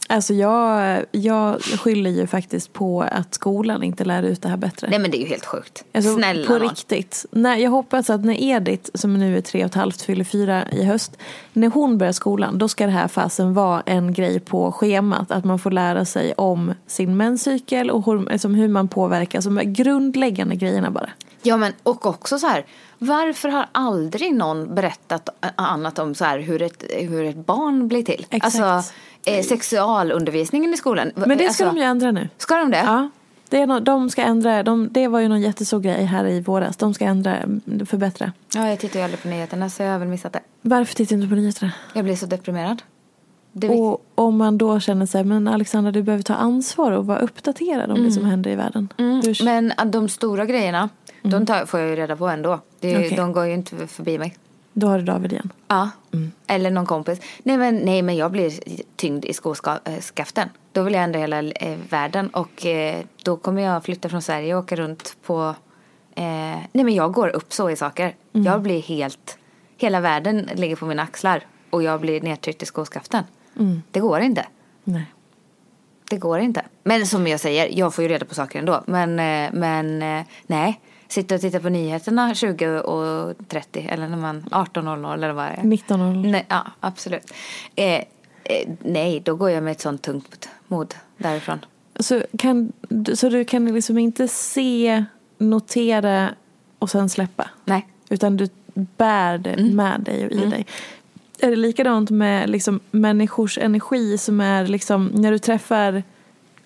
Alltså 0.09 0.33
jag, 0.33 1.05
jag 1.11 1.61
skyller 1.61 2.09
ju 2.09 2.27
faktiskt 2.27 2.73
på 2.73 3.01
att 3.01 3.33
skolan 3.33 3.83
inte 3.83 4.05
lär 4.05 4.23
ut 4.23 4.41
det 4.41 4.49
här 4.49 4.57
bättre. 4.57 4.87
Nej 4.89 4.99
men 4.99 5.11
det 5.11 5.17
är 5.17 5.21
ju 5.21 5.27
helt 5.27 5.45
sjukt. 5.45 5.83
Alltså, 5.93 6.15
Snälla 6.15 6.47
på 6.47 6.53
nån. 6.53 6.61
riktigt. 6.61 7.25
Nej, 7.31 7.63
jag 7.63 7.71
hoppas 7.71 8.09
att 8.09 8.25
när 8.25 8.43
Edith, 8.43 8.89
som 8.93 9.13
nu 9.13 9.37
är 9.37 9.41
tre 9.41 9.61
och 9.63 9.69
ett 9.69 9.75
halvt, 9.75 10.01
fyller 10.01 10.23
fyra 10.23 10.63
i 10.71 10.83
höst. 10.83 11.17
När 11.53 11.67
hon 11.67 11.97
börjar 11.97 12.13
skolan, 12.13 12.57
då 12.57 12.67
ska 12.67 12.85
det 12.85 12.91
här 12.91 13.07
fasen 13.07 13.53
vara 13.53 13.83
en 13.85 14.13
grej 14.13 14.39
på 14.39 14.71
schemat. 14.71 15.31
Att 15.31 15.45
man 15.45 15.59
får 15.59 15.71
lära 15.71 16.05
sig 16.05 16.33
om 16.33 16.73
sin 16.87 17.17
menscykel 17.17 17.91
och 17.91 18.05
hur, 18.05 18.31
liksom 18.31 18.55
hur 18.55 18.67
man 18.67 18.87
påverkas. 18.87 19.45
De 19.45 19.59
grundläggande 19.73 20.55
grejerna 20.55 20.91
bara. 20.91 21.09
Ja 21.41 21.57
men 21.57 21.73
och 21.83 22.05
också 22.05 22.39
så 22.39 22.47
här. 22.47 22.65
Varför 22.99 23.49
har 23.49 23.65
aldrig 23.71 24.33
någon 24.35 24.75
berättat 24.75 25.29
annat 25.55 25.99
om 25.99 26.15
så 26.15 26.25
här 26.25 26.39
hur 26.39 26.61
ett, 26.61 26.83
hur 26.99 27.23
ett 27.25 27.45
barn 27.45 27.87
blir 27.87 28.03
till? 28.03 28.25
Exakt. 28.29 28.59
Alltså 28.59 28.93
eh, 29.25 29.43
sexualundervisningen 29.43 30.73
i 30.73 30.77
skolan. 30.77 31.11
Men 31.15 31.29
det 31.29 31.35
ska 31.37 31.47
alltså, 31.47 31.65
de 31.65 31.77
ju 31.77 31.83
ändra 31.83 32.11
nu. 32.11 32.29
Ska 32.37 32.55
de 32.55 32.71
det? 32.71 32.77
Ja. 32.85 33.09
Det, 33.49 33.61
är 33.61 33.67
no, 33.67 33.79
de 33.79 34.09
ska 34.09 34.21
ändra, 34.21 34.63
de, 34.63 34.87
det 34.91 35.07
var 35.07 35.19
ju 35.19 35.27
någon 35.27 35.41
jättestor 35.41 35.79
grej 35.79 36.05
här 36.05 36.25
i 36.27 36.41
våras. 36.41 36.77
De 36.77 36.93
ska 36.93 37.05
ändra, 37.05 37.37
förbättra. 37.85 38.31
Ja, 38.55 38.69
jag 38.69 38.79
tittar 38.79 38.99
ju 38.99 39.03
aldrig 39.03 39.21
på 39.21 39.27
nyheterna 39.27 39.69
så 39.69 39.83
jag 39.83 39.91
har 39.91 39.99
väl 39.99 40.07
missat 40.07 40.33
det. 40.33 40.39
Varför 40.61 40.95
tittar 40.95 41.15
du 41.15 41.21
inte 41.21 41.29
på 41.29 41.35
nyheterna? 41.35 41.71
Jag 41.93 42.05
blir 42.05 42.15
så 42.15 42.25
deprimerad. 42.25 42.81
Och 43.69 44.05
om 44.15 44.37
man 44.37 44.57
då 44.57 44.79
känner 44.79 45.05
sig, 45.05 45.23
men 45.23 45.47
Alexandra 45.47 45.91
du 45.91 46.03
behöver 46.03 46.23
ta 46.23 46.33
ansvar 46.33 46.91
och 46.91 47.05
vara 47.05 47.19
uppdaterad 47.19 47.91
om 47.91 48.03
det 48.03 48.11
som 48.11 48.25
händer 48.25 48.51
i 48.51 48.55
världen. 48.55 48.93
Hur- 48.97 49.45
Men 49.45 49.73
de 49.85 50.09
stora 50.09 50.45
grejerna, 50.45 50.89
de 51.31 51.45
tar, 51.45 51.65
får 51.65 51.79
jag 51.79 51.89
ju 51.89 51.95
reda 51.95 52.15
på 52.15 52.27
ändå. 52.27 52.59
Det, 52.79 52.89
Mm. 52.91 53.05
Okej. 53.05 53.17
De 53.17 53.31
går 53.31 53.45
ju 53.45 53.53
inte 53.53 53.87
förbi 53.87 54.19
mig. 54.19 54.37
Då 54.73 54.87
har 54.87 54.97
du 54.97 55.03
David 55.03 55.31
igen. 55.31 55.51
Ja, 55.67 55.89
Mm. 56.13 56.31
eller 56.47 56.71
någon 56.71 56.85
kompis. 56.85 57.19
Nej 57.43 57.57
men, 57.57 57.75
nej 57.75 58.01
men 58.01 58.15
jag 58.15 58.31
blir 58.31 58.53
tyngd 58.95 59.25
i 59.25 59.33
skoskaften. 59.33 60.49
Då 60.71 60.83
vill 60.83 60.93
jag 60.93 61.03
ändra 61.03 61.19
hela 61.19 61.39
eh, 61.39 61.77
världen 61.89 62.29
och 62.29 62.65
eh, 62.65 62.99
då 63.23 63.37
kommer 63.37 63.61
jag 63.61 63.83
flytta 63.83 64.09
från 64.09 64.21
Sverige 64.21 64.55
och 64.55 64.63
åka 64.63 64.75
runt 64.75 65.17
på... 65.25 65.55
Eh, 66.15 66.23
nej 66.71 66.83
men 66.83 66.95
jag 66.95 67.13
går 67.13 67.27
upp 67.35 67.53
så 67.53 67.69
i 67.69 67.75
saker. 67.75 68.15
Mm. 68.33 68.45
Jag 68.45 68.61
blir 68.61 68.81
helt... 68.81 69.37
Hela 69.77 69.99
världen 69.99 70.49
ligger 70.53 70.75
på 70.75 70.85
mina 70.85 71.03
axlar 71.03 71.43
och 71.69 71.83
jag 71.83 72.01
blir 72.01 72.21
nedtryckt 72.21 72.63
i 72.63 72.65
skoskaften. 72.65 73.23
Mm. 73.59 73.81
Det 73.91 73.99
går 73.99 74.19
inte. 74.21 74.45
Nej. 74.83 75.05
Det 76.09 76.17
går 76.17 76.39
inte. 76.39 76.65
Men 76.83 77.07
som 77.07 77.27
jag 77.27 77.39
säger, 77.39 77.69
jag 77.79 77.93
får 77.93 78.01
ju 78.03 78.07
reda 78.09 78.25
på 78.25 78.35
saker 78.35 78.59
ändå. 78.59 78.83
Men, 78.87 79.09
eh, 79.19 79.49
men 79.53 80.01
eh, 80.01 80.25
nej. 80.47 80.79
Sitta 81.07 81.35
och 81.35 81.41
titta 81.41 81.59
på 81.59 81.69
nyheterna 81.69 82.35
20 82.35 82.79
och 82.79 83.35
30 83.47 83.87
eller 83.91 84.07
när 84.07 84.17
man 84.17 84.41
18.00 84.41 85.13
eller 85.13 85.31
vad 85.31 85.45
det 85.45 85.51
är. 85.51 85.61
19.00. 85.61 86.31
Nej, 86.31 86.45
ja, 86.49 86.65
absolut. 86.79 87.33
Eh, 87.75 87.95
eh, 87.95 88.03
nej, 88.81 89.19
då 89.19 89.35
går 89.35 89.49
jag 89.49 89.63
med 89.63 89.71
ett 89.71 89.81
sånt 89.81 90.01
tungt 90.01 90.49
mod 90.67 90.95
därifrån. 91.17 91.59
Så, 91.99 92.23
kan, 92.37 92.71
så 93.13 93.29
du 93.29 93.45
kan 93.45 93.65
liksom 93.65 93.97
inte 93.97 94.27
se, 94.27 95.05
notera 95.37 96.29
och 96.79 96.89
sen 96.89 97.09
släppa? 97.09 97.49
Nej. 97.65 97.87
Utan 98.09 98.37
du 98.37 98.49
bär 98.73 99.37
det 99.37 99.57
med 99.57 100.01
dig 100.01 100.25
och 100.25 100.31
i 100.31 100.45
dig. 100.45 100.65
Är 101.39 101.49
det 101.49 101.55
likadant 101.55 102.09
med 102.09 102.49
liksom 102.49 102.79
människors 102.91 103.57
energi 103.57 104.17
som 104.17 104.41
är 104.41 104.67
liksom 104.67 105.07
när 105.07 105.31
du 105.31 105.39
träffar 105.39 106.03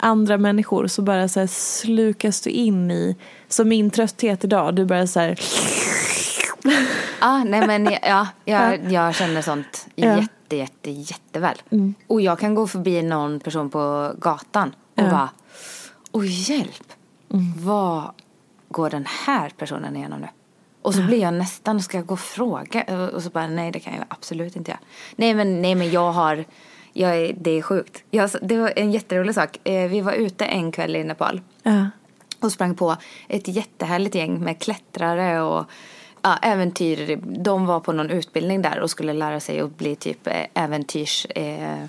andra 0.01 0.37
människor 0.37 0.87
så 0.87 1.01
bara 1.01 1.27
så 1.27 1.39
här 1.39 1.47
slukas 1.47 2.41
du 2.41 2.49
in 2.49 2.91
i, 2.91 3.15
som 3.47 3.69
min 3.69 3.89
trötthet 3.91 4.43
idag, 4.43 4.75
du 4.75 4.85
bara 4.85 5.07
så 5.07 5.19
här 5.19 5.39
Ah, 7.19 7.43
nej 7.43 7.67
men 7.67 7.85
ja, 8.03 8.27
jag, 8.45 8.91
jag 8.91 9.15
känner 9.15 9.41
sånt 9.41 9.87
Ja. 9.95 10.17
jätte, 10.21 10.55
jätte, 10.55 10.91
jätteväl. 10.91 11.61
Och 12.07 12.21
jag 12.21 12.39
kan 12.39 12.55
gå 12.55 12.67
förbi 12.67 13.01
någon 13.01 13.39
person 13.39 13.69
på 13.69 14.13
gatan 14.19 14.75
och 14.95 15.03
Ja. 15.03 15.09
bara, 15.11 15.29
oj 16.11 16.51
hjälp, 16.51 16.93
vad 17.65 18.11
går 18.69 18.89
den 18.89 19.05
här 19.25 19.49
personen 19.57 19.95
igenom 19.95 20.19
nu? 20.21 20.27
Och 20.81 20.95
så 20.95 21.01
blir 21.01 21.21
jag 21.21 21.33
nästan, 21.33 21.81
ska 21.81 21.97
jag 21.97 22.05
gå 22.05 22.13
och 22.13 22.19
fråga? 22.19 23.09
Och 23.13 23.23
så 23.23 23.29
bara, 23.29 23.47
nej 23.47 23.71
det 23.71 23.79
kan 23.79 23.93
jag 23.95 24.05
absolut 24.07 24.55
inte 24.55 24.71
göra. 24.71 24.79
Nej 25.15 25.33
men, 25.33 25.61
nej, 25.61 25.75
men 25.75 25.91
jag 25.91 26.11
har, 26.11 26.45
jag 26.93 27.17
är, 27.17 27.35
det 27.37 27.51
är 27.51 27.61
sjukt. 27.61 28.03
Jag, 28.11 28.29
det 28.41 28.57
var 28.57 28.73
en 28.75 28.91
jätterolig 28.91 29.35
sak. 29.35 29.57
Eh, 29.63 29.89
Vi 29.89 30.01
var 30.01 30.13
ute 30.13 30.45
en 30.45 30.71
kväll 30.71 30.95
i 30.95 31.03
Nepal 31.03 31.41
ja, 31.63 31.89
och 32.39 32.51
sprang 32.51 32.75
på 32.75 32.97
ett 33.27 33.47
jättehärligt 33.47 34.15
gäng 34.15 34.39
med 34.43 34.59
klättrare 34.59 35.41
och 35.41 35.65
ja, 36.21 36.37
äventyr. 36.41 37.19
De 37.23 37.65
var 37.65 37.79
på 37.79 37.91
någon 37.91 38.09
utbildning 38.09 38.61
där 38.61 38.79
och 38.79 38.89
skulle 38.89 39.13
lära 39.13 39.39
sig 39.39 39.59
att 39.59 39.77
bli 39.77 39.95
typ 39.95 40.27
eh, 40.27 40.45
äventyrs 40.53 41.27
eh. 41.35 41.85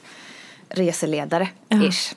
Ish. 1.68 2.14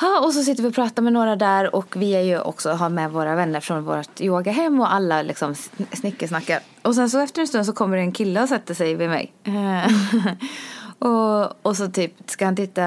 Ja, 0.00 0.20
och 0.20 0.32
så 0.32 0.42
sitter 0.42 0.62
vi 0.62 0.68
och 0.68 0.74
pratar 0.74 1.02
med 1.02 1.12
några 1.12 1.36
där 1.36 1.74
och 1.74 1.96
vi 1.96 2.14
är 2.14 2.20
ju 2.20 2.40
också 2.40 2.70
har 2.70 2.88
med 2.88 3.10
våra 3.10 3.34
vänner 3.34 3.60
från 3.60 3.84
vårt 3.84 4.20
yogahem 4.20 4.80
och 4.80 4.92
alla 4.92 5.22
liksom 5.22 5.54
snickersnackar. 5.92 6.60
Och 6.82 6.94
sen 6.94 7.10
så 7.10 7.18
efter 7.18 7.40
en 7.40 7.46
stund 7.46 7.66
så 7.66 7.72
kommer 7.72 7.96
det 7.96 8.02
en 8.02 8.12
kille 8.12 8.42
och 8.42 8.48
sätter 8.48 8.74
sig 8.74 8.94
vid 8.94 9.08
mig. 9.08 9.32
och, 11.04 11.66
och 11.66 11.76
så 11.76 11.88
typ 11.88 12.12
ska 12.26 12.44
han 12.44 12.56
titta 12.56 12.82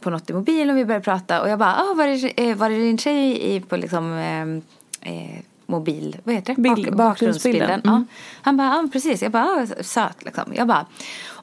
på 0.00 0.10
något 0.10 0.30
i 0.30 0.32
mobilen 0.32 0.70
och 0.70 0.76
vi 0.76 0.84
börjar 0.84 1.00
prata 1.00 1.42
och 1.42 1.48
jag 1.48 1.58
bara, 1.58 1.74
ah, 1.74 1.94
var, 1.94 2.06
är, 2.40 2.54
var 2.54 2.70
är 2.70 2.78
din 2.78 2.98
tjej 2.98 3.54
i 3.54 3.60
på 3.60 3.76
liksom 3.76 4.12
eh, 4.12 5.12
eh, 5.12 5.38
mobil, 5.66 6.16
vad 6.24 6.34
heter 6.34 6.54
det? 6.54 6.60
Bild, 6.62 6.96
bakgrundsbilden. 6.96 7.70
Mm. 7.70 7.80
Ja. 7.84 8.04
Han 8.42 8.56
bara, 8.56 8.66
ja 8.68 8.88
precis. 8.92 9.22
Jag 9.22 9.32
bara, 9.32 9.44
ah, 9.44 9.82
söt 9.82 10.24
liksom. 10.24 10.44
Jag 10.54 10.66
bara, 10.66 10.86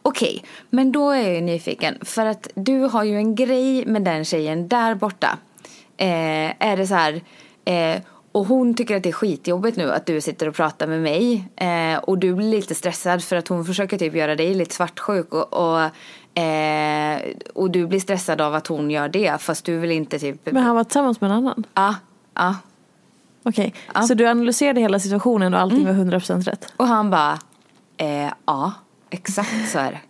okej, 0.01 0.35
okay. 0.37 0.49
men 0.69 0.91
då 0.91 1.11
är 1.11 1.31
jag 1.31 1.43
nyfiken. 1.43 1.97
För 2.01 2.25
att 2.25 2.47
du 2.55 2.79
har 2.79 3.03
ju 3.03 3.15
en 3.15 3.35
grej 3.35 3.85
med 3.85 4.01
den 4.01 4.25
tjejen 4.25 4.67
där 4.67 4.95
borta. 4.95 5.37
Eh, 5.97 6.67
är 6.67 6.77
det 6.77 6.87
så 6.87 6.95
här, 6.95 7.21
eh, 7.65 8.01
och 8.35 8.45
hon 8.45 8.73
tycker 8.73 8.97
att 8.97 9.03
det 9.03 9.09
är 9.09 9.13
skitjobbigt 9.13 9.77
nu 9.77 9.91
att 9.91 10.05
du 10.05 10.21
sitter 10.21 10.47
och 10.47 10.55
pratar 10.55 10.87
med 10.87 11.01
mig. 11.01 11.47
Eh, 11.55 11.97
och 11.97 12.17
du 12.17 12.33
blir 12.33 12.49
lite 12.49 12.75
stressad 12.75 13.23
för 13.23 13.35
att 13.35 13.47
hon 13.47 13.65
försöker 13.65 13.97
typ 13.97 14.15
göra 14.15 14.35
dig 14.35 14.53
lite 14.53 14.75
svartsjuk. 14.75 15.33
Och, 15.33 15.53
och, 15.53 16.39
eh, 16.41 17.21
och 17.53 17.71
du 17.71 17.87
blir 17.87 17.99
stressad 17.99 18.41
av 18.41 18.55
att 18.55 18.67
hon 18.67 18.91
gör 18.91 19.09
det 19.09 19.41
fast 19.41 19.65
du 19.65 19.77
vill 19.77 19.91
inte 19.91 20.19
typ. 20.19 20.45
Men 20.45 20.63
han 20.63 20.75
var 20.75 20.83
tillsammans 20.83 21.21
med 21.21 21.31
en 21.31 21.37
annan? 21.37 21.63
Ja. 21.73 21.95
ja. 22.33 22.55
Okej, 23.43 23.67
okay. 23.67 23.81
ja. 23.93 24.01
så 24.01 24.13
du 24.13 24.27
analyserade 24.27 24.81
hela 24.81 24.99
situationen 24.99 25.53
och 25.53 25.59
allting 25.59 25.87
mm. 25.87 26.09
var 26.09 26.19
100% 26.19 26.43
rätt? 26.43 26.73
Och 26.77 26.87
han 26.87 27.09
bara, 27.09 27.39
eh, 27.97 28.31
ja, 28.45 28.73
exakt 29.09 29.69
så 29.69 29.79
är 29.79 29.91
det. 29.91 29.99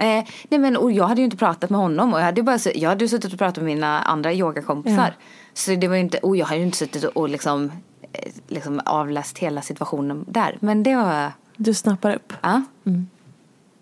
Eh, 0.00 0.24
nej 0.48 0.60
men 0.60 0.76
och 0.76 0.92
jag 0.92 1.04
hade 1.04 1.20
ju 1.20 1.24
inte 1.24 1.36
pratat 1.36 1.70
med 1.70 1.80
honom 1.80 2.12
och 2.12 2.20
jag 2.20 2.24
hade 2.24 2.40
ju 2.40 2.44
bara 2.44 2.58
jag 2.74 2.88
hade 2.88 3.08
suttit 3.08 3.32
och 3.32 3.38
pratat 3.38 3.56
med 3.56 3.64
mina 3.64 4.00
andra 4.00 4.32
yogakompisar. 4.32 5.14
Ja. 5.18 5.24
Så 5.58 5.74
det 5.74 5.88
var 5.88 5.96
inte, 5.96 6.18
och 6.18 6.36
jag 6.36 6.46
hade 6.46 6.58
ju 6.58 6.66
inte 6.66 6.78
suttit 6.78 7.04
och 7.04 7.28
liksom, 7.28 7.72
eh, 8.12 8.32
liksom 8.48 8.80
avläst 8.84 9.38
hela 9.38 9.62
situationen 9.62 10.24
där. 10.28 10.56
Men 10.60 10.82
det 10.82 10.96
var... 10.96 11.32
Du 11.56 11.74
snappar 11.74 12.14
upp? 12.14 12.32
Ja. 12.40 12.62
Mm. 12.84 13.08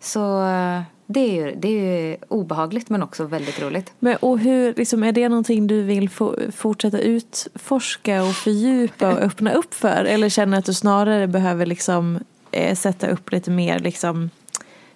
Så 0.00 0.46
eh, 0.46 0.82
det 1.06 1.20
är, 1.20 1.32
ju, 1.32 1.56
det 1.56 1.68
är 1.68 2.08
ju 2.10 2.16
obehagligt 2.28 2.90
men 2.90 3.02
också 3.02 3.24
väldigt 3.24 3.62
roligt. 3.62 3.92
Men, 3.98 4.16
och 4.16 4.38
hur, 4.38 4.74
liksom, 4.74 5.04
är 5.04 5.12
det 5.12 5.28
någonting 5.28 5.66
du 5.66 5.82
vill 5.82 6.08
få, 6.10 6.36
fortsätta 6.52 6.98
utforska 6.98 8.22
och 8.22 8.34
fördjupa 8.34 9.12
och 9.12 9.18
öppna 9.18 9.52
upp 9.52 9.74
för? 9.74 10.04
Eller 10.04 10.28
känner 10.28 10.58
att 10.58 10.64
du 10.64 10.74
snarare 10.74 11.26
behöver 11.26 11.66
liksom, 11.66 12.18
eh, 12.50 12.74
sätta 12.74 13.08
upp 13.08 13.32
lite 13.32 13.50
mer 13.50 13.78
liksom, 13.78 14.30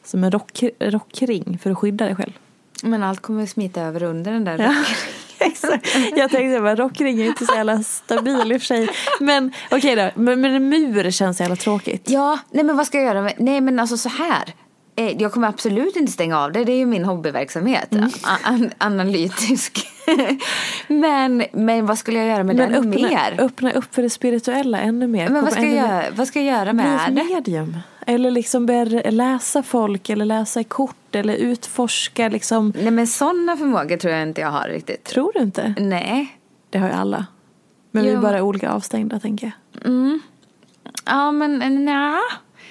som 0.04 0.24
en 0.24 0.30
rock, 0.30 0.62
rockring 0.78 1.58
för 1.62 1.70
att 1.70 1.78
skydda 1.78 2.04
dig 2.04 2.14
själv? 2.14 2.32
Men 2.82 3.02
allt 3.02 3.20
kommer 3.20 3.46
smita 3.46 3.82
över 3.82 4.02
under 4.02 4.32
den 4.32 4.44
där 4.44 4.58
ja. 4.58 4.80
Exakt. 4.80 5.29
Jag 6.16 6.30
tänkte 6.30 6.70
att 6.70 6.78
rockring 6.78 7.20
är 7.20 7.26
inte 7.26 7.46
så 7.46 7.54
jävla 7.54 7.82
stabil 7.82 8.52
i 8.52 8.56
och 8.56 8.60
för 8.60 8.66
sig. 8.66 8.88
Men 9.20 9.52
okej 9.70 9.92
okay 9.92 9.94
då, 9.94 10.20
men, 10.20 10.40
men 10.40 10.54
en 10.54 10.68
mur 10.68 11.10
känns 11.10 11.40
jävla 11.40 11.56
tråkigt. 11.56 12.10
Ja, 12.10 12.38
nej 12.50 12.64
men 12.64 12.76
vad 12.76 12.86
ska 12.86 12.98
jag 12.98 13.06
göra? 13.06 13.22
Med? 13.22 13.34
Nej 13.38 13.60
men 13.60 13.78
alltså 13.78 13.96
så 13.96 14.08
här. 14.08 14.54
Eh, 14.96 15.22
jag 15.22 15.32
kommer 15.32 15.48
absolut 15.48 15.96
inte 15.96 16.12
stänga 16.12 16.38
av 16.38 16.52
det. 16.52 16.64
Det 16.64 16.72
är 16.72 16.76
ju 16.76 16.86
min 16.86 17.04
hobbyverksamhet. 17.04 17.94
Mm. 17.94 18.10
An 18.42 18.70
analytisk. 18.78 19.86
men, 20.88 21.44
men 21.52 21.86
vad 21.86 21.98
skulle 21.98 22.18
jag 22.18 22.28
göra 22.28 22.44
med 22.44 22.56
men 22.56 22.72
den 22.72 22.78
öppna, 22.78 23.08
mer? 23.08 23.36
Öppna 23.38 23.72
upp 23.72 23.94
för 23.94 24.02
det 24.02 24.10
spirituella 24.10 24.80
ännu 24.80 25.06
mer. 25.06 25.28
Men 25.28 25.44
vad 25.44 25.52
ska, 25.52 25.62
jag, 25.62 25.74
göra, 25.74 26.04
vad 26.14 26.28
ska 26.28 26.40
jag 26.40 26.58
göra 26.58 26.72
med 26.72 27.00
det? 27.08 27.24
Medium. 27.24 27.76
Eller 28.06 28.30
liksom 28.30 28.66
börja 28.66 29.10
läsa 29.10 29.62
folk 29.62 30.08
eller 30.08 30.24
läsa 30.24 30.60
i 30.60 30.64
kort 30.64 31.14
eller 31.14 31.34
utforska 31.34 32.28
liksom. 32.28 32.72
Nej 32.76 32.90
men 32.90 33.06
sådana 33.06 33.56
förmågor 33.56 33.96
tror 33.96 34.12
jag 34.12 34.22
inte 34.22 34.40
jag 34.40 34.50
har 34.50 34.68
riktigt. 34.68 35.04
Tror 35.04 35.32
du 35.34 35.40
inte? 35.40 35.74
Nej. 35.78 36.36
Det 36.70 36.78
har 36.78 36.88
ju 36.88 36.94
alla. 36.94 37.26
Men 37.90 38.04
jo. 38.04 38.10
vi 38.10 38.16
är 38.16 38.20
bara 38.20 38.42
olika 38.42 38.70
avstängda 38.70 39.20
tänker 39.20 39.46
jag. 39.46 39.86
Mm. 39.86 40.20
Ja 41.04 41.32
men 41.32 41.58
nja. 41.84 42.18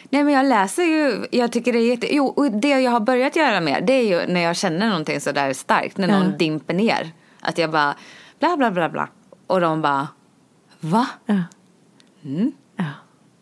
Nej 0.10 0.24
men 0.24 0.34
jag 0.34 0.46
läser 0.46 0.84
ju, 0.84 1.26
jag 1.32 1.52
tycker 1.52 1.74
det 1.74 1.80
är 1.80 1.90
jätte, 1.90 2.16
jo 2.16 2.26
och 2.26 2.52
det 2.52 2.70
jag 2.70 2.92
har 2.92 3.00
börjat 3.00 3.36
göra 3.36 3.62
mer 3.62 3.82
det 3.82 3.94
är 3.94 4.04
ju 4.04 4.34
när 4.34 4.42
jag 4.42 4.56
känner 4.56 4.88
någonting 4.88 5.22
sådär 5.22 5.54
starkt, 5.54 5.98
när 5.98 6.08
någon 6.08 6.32
ja. 6.32 6.38
dimper 6.38 6.74
ner. 6.74 7.12
Att 7.40 7.58
jag 7.58 7.72
bara 7.72 7.96
bla 8.40 8.58
bla 8.58 8.72
bla 8.72 8.90
bla. 8.90 9.08
Och 9.48 9.62
de 9.62 9.82
bara, 9.82 10.08
va? 10.80 11.08
Ja. 11.26 11.44
Mm. 12.24 12.52
ja. 12.76 12.86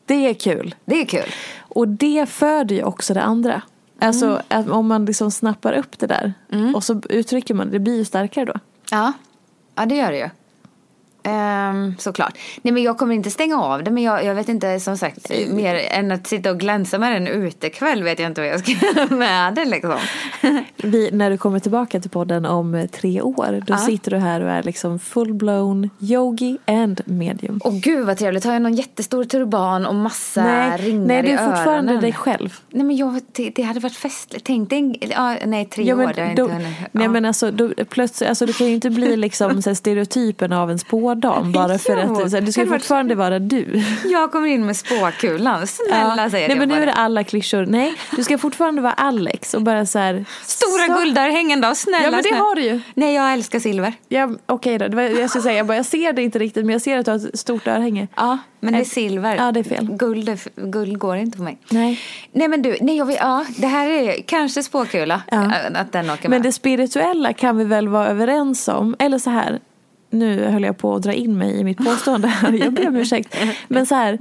Det 0.06 0.30
är 0.30 0.34
kul. 0.34 0.76
Det 0.86 1.02
är 1.02 1.06
kul. 1.06 1.32
Och 1.60 1.88
det 1.88 2.30
föder 2.30 2.76
ju 2.76 2.84
också 2.84 3.14
det 3.14 3.22
andra. 3.22 3.62
Alltså 4.00 4.42
mm. 4.50 4.72
om 4.72 4.88
man 4.88 5.06
liksom 5.06 5.32
snappar 5.32 5.74
upp 5.74 6.00
det 6.00 6.08
där 6.08 6.34
mm. 6.52 6.76
och 6.76 6.84
så 6.84 7.02
uttrycker 7.10 7.54
man 7.54 7.68
det, 7.68 7.74
det 7.74 7.80
blir 7.80 7.98
ju 7.98 8.06
starkare 8.06 8.46
då. 8.46 8.54
Ja, 8.92 9.14
ja 9.76 9.86
det 9.86 9.96
gör 9.96 10.12
det 10.12 10.18
ju. 10.18 10.30
Um, 11.28 11.96
såklart. 11.98 12.38
Nej 12.62 12.74
men 12.74 12.84
jag 12.84 12.98
kommer 12.98 13.16
inte 13.16 13.32
stänga 13.32 13.62
av 13.62 13.84
det 13.84 13.92
men 13.92 14.04
jag, 14.04 14.26
jag 14.26 14.36
vet 14.36 14.50
inte 14.50 14.80
som 14.80 14.98
sagt 14.98 15.30
mer 15.50 15.76
än 15.76 16.12
att 16.12 16.28
sitta 16.28 16.52
och 16.52 16.60
glänsa 16.60 17.00
med 17.00 17.12
den 17.12 17.28
utekväll 17.28 18.04
vet 18.04 18.20
jag 18.20 18.30
inte 18.30 18.42
vad 18.42 18.50
jag 18.50 18.60
ska 18.60 18.72
göra 18.72 19.16
med 19.16 19.54
det 19.54 19.66
liksom. 19.66 20.00
Vi, 20.78 21.10
när 21.12 21.30
du 21.30 21.38
kommer 21.38 21.60
tillbaka 21.60 22.00
till 22.00 22.10
podden 22.10 22.46
om 22.46 22.88
tre 22.92 23.22
år 23.22 23.64
då 23.66 23.74
ja. 23.74 23.78
sitter 23.78 24.12
du 24.12 24.18
här 24.18 24.42
och 24.42 24.50
är 24.50 24.64
liksom 24.64 25.00
full-blown 25.00 25.90
yogi 26.00 26.58
and 26.66 27.02
medium. 27.06 27.62
Åh 27.64 27.74
gud 27.80 28.06
vad 28.06 28.18
trevligt. 28.18 28.46
Har 28.46 28.54
jag 28.54 28.62
någon 28.62 28.76
jättestor 28.76 29.24
turban 29.24 29.86
och 29.86 29.96
massa 29.96 30.44
nej, 30.44 30.78
ringar 30.78 31.08
Nej 31.08 31.22
du 31.22 31.30
är 31.30 31.38
fortfarande 31.38 31.92
öronen? 31.92 32.02
dig 32.02 32.14
själv. 32.14 32.60
Nej 32.70 32.86
men 32.86 32.96
jag, 32.96 33.22
det, 33.32 33.50
det 33.50 33.62
hade 33.62 33.80
varit 33.80 33.96
festligt. 33.96 34.46
Tänk 34.46 34.70
dig, 34.70 35.00
ja, 35.12 35.36
nej 35.46 35.66
tre 35.66 35.84
ja, 35.84 35.96
år. 35.96 36.14
Det 36.16 36.24
då, 36.24 36.30
inte 36.30 36.42
hunnit, 36.42 36.78
ja. 36.82 36.88
Nej 36.92 37.08
men 37.08 37.26
alltså, 37.26 37.52
då, 37.52 37.70
plötsligt, 37.90 38.30
alltså 38.30 38.46
du 38.46 38.54
kan 38.54 38.68
ju 38.68 38.74
inte 38.74 38.90
bli 38.90 39.18
liksom 39.18 39.62
stereotypen 39.76 40.54
av 40.54 40.72
en 40.72 40.80
spår 40.80 41.17
spådam 41.18 41.52
bara 41.52 41.78
för 41.78 42.04
jo, 42.08 42.38
att 42.38 42.46
du 42.46 42.52
ska 42.52 42.66
fortfarande 42.66 43.16
vara 43.16 43.40
du. 43.40 43.84
Jag 44.06 44.32
kommer 44.32 44.48
in 44.48 44.66
med 44.66 44.78
spåkulan, 44.78 45.68
snälla 45.68 46.16
ja. 46.18 46.30
säger 46.30 46.48
Nej 46.48 46.58
men 46.58 46.70
nu 46.70 46.76
är 46.76 46.86
det 46.86 46.94
alla 46.94 47.24
klyschor. 47.24 47.66
Nej, 47.66 47.94
du 48.16 48.24
ska 48.24 48.38
fortfarande 48.38 48.82
vara 48.82 48.94
Alex 48.94 49.54
och 49.54 49.62
bara 49.62 49.86
så 49.86 50.00
här. 50.00 50.26
Stora 50.44 50.88
så... 50.88 50.94
guldörhängen 50.94 51.62
då, 51.62 51.76
snälla. 51.76 52.04
Ja 52.04 52.12
men 52.12 52.18
det 52.18 52.30
snälla. 52.30 52.44
har 52.44 52.56
du 52.56 52.62
ju. 52.62 52.82
Nej 52.94 53.16
jag 53.16 53.34
älskar 53.34 53.60
silver. 53.60 53.94
Ja 54.08 54.30
okej 54.46 54.76
okay 54.76 54.88
då, 54.88 55.02
jag 55.02 55.30
skulle 55.30 55.42
säga, 55.42 55.58
jag, 55.58 55.66
bara, 55.66 55.78
jag 55.78 55.86
ser 55.86 56.14
det 56.14 56.22
inte 56.22 56.40
riktigt 56.40 56.66
men 56.66 56.74
jag 56.74 56.82
ser 56.82 56.98
att 56.98 57.06
du 57.06 57.12
har 57.12 57.18
ett 57.18 57.40
stort 57.40 57.68
örhänge. 57.68 58.08
Ja. 58.16 58.38
Men 58.60 58.74
det 58.74 58.80
är 58.80 58.86
silver. 58.86 59.36
Ja, 59.36 59.52
det 59.52 59.60
är 59.60 59.64
fel. 59.64 59.88
Guld, 59.92 60.40
guld 60.56 61.00
går 61.00 61.18
inte 61.18 61.38
på 61.38 61.44
mig. 61.44 61.58
Nej. 61.70 62.00
Nej 62.32 62.48
men 62.48 62.62
du, 62.62 62.78
nej, 62.82 62.98
jag 62.98 63.06
vill, 63.06 63.18
ja, 63.20 63.46
det 63.58 63.68
här 63.68 63.88
är 63.88 64.22
kanske 64.22 64.64
spåkula. 64.64 65.22
Ja. 65.32 65.52
Att 65.74 65.92
den 65.92 66.10
åker 66.10 66.24
med. 66.24 66.30
Men 66.30 66.42
det 66.42 66.52
spirituella 66.52 67.34
kan 67.34 67.58
vi 67.58 67.64
väl 67.64 67.88
vara 67.88 68.08
överens 68.08 68.68
om. 68.68 68.96
Eller 69.00 69.20
så 69.20 69.30
här, 69.30 69.60
nu 70.10 70.46
höll 70.46 70.64
jag 70.64 70.78
på 70.78 70.96
att 70.96 71.04
dra 71.04 71.14
in 71.14 71.38
mig 71.38 71.60
i 71.60 71.64
mitt 71.64 71.78
påstående 71.78 72.28
här, 72.28 72.52
jag 72.60 72.74
ber 72.74 72.88
om 72.88 72.96
ursäkt. 72.96 73.38
Men 73.68 73.86
så 73.86 73.96
här, 73.96 74.18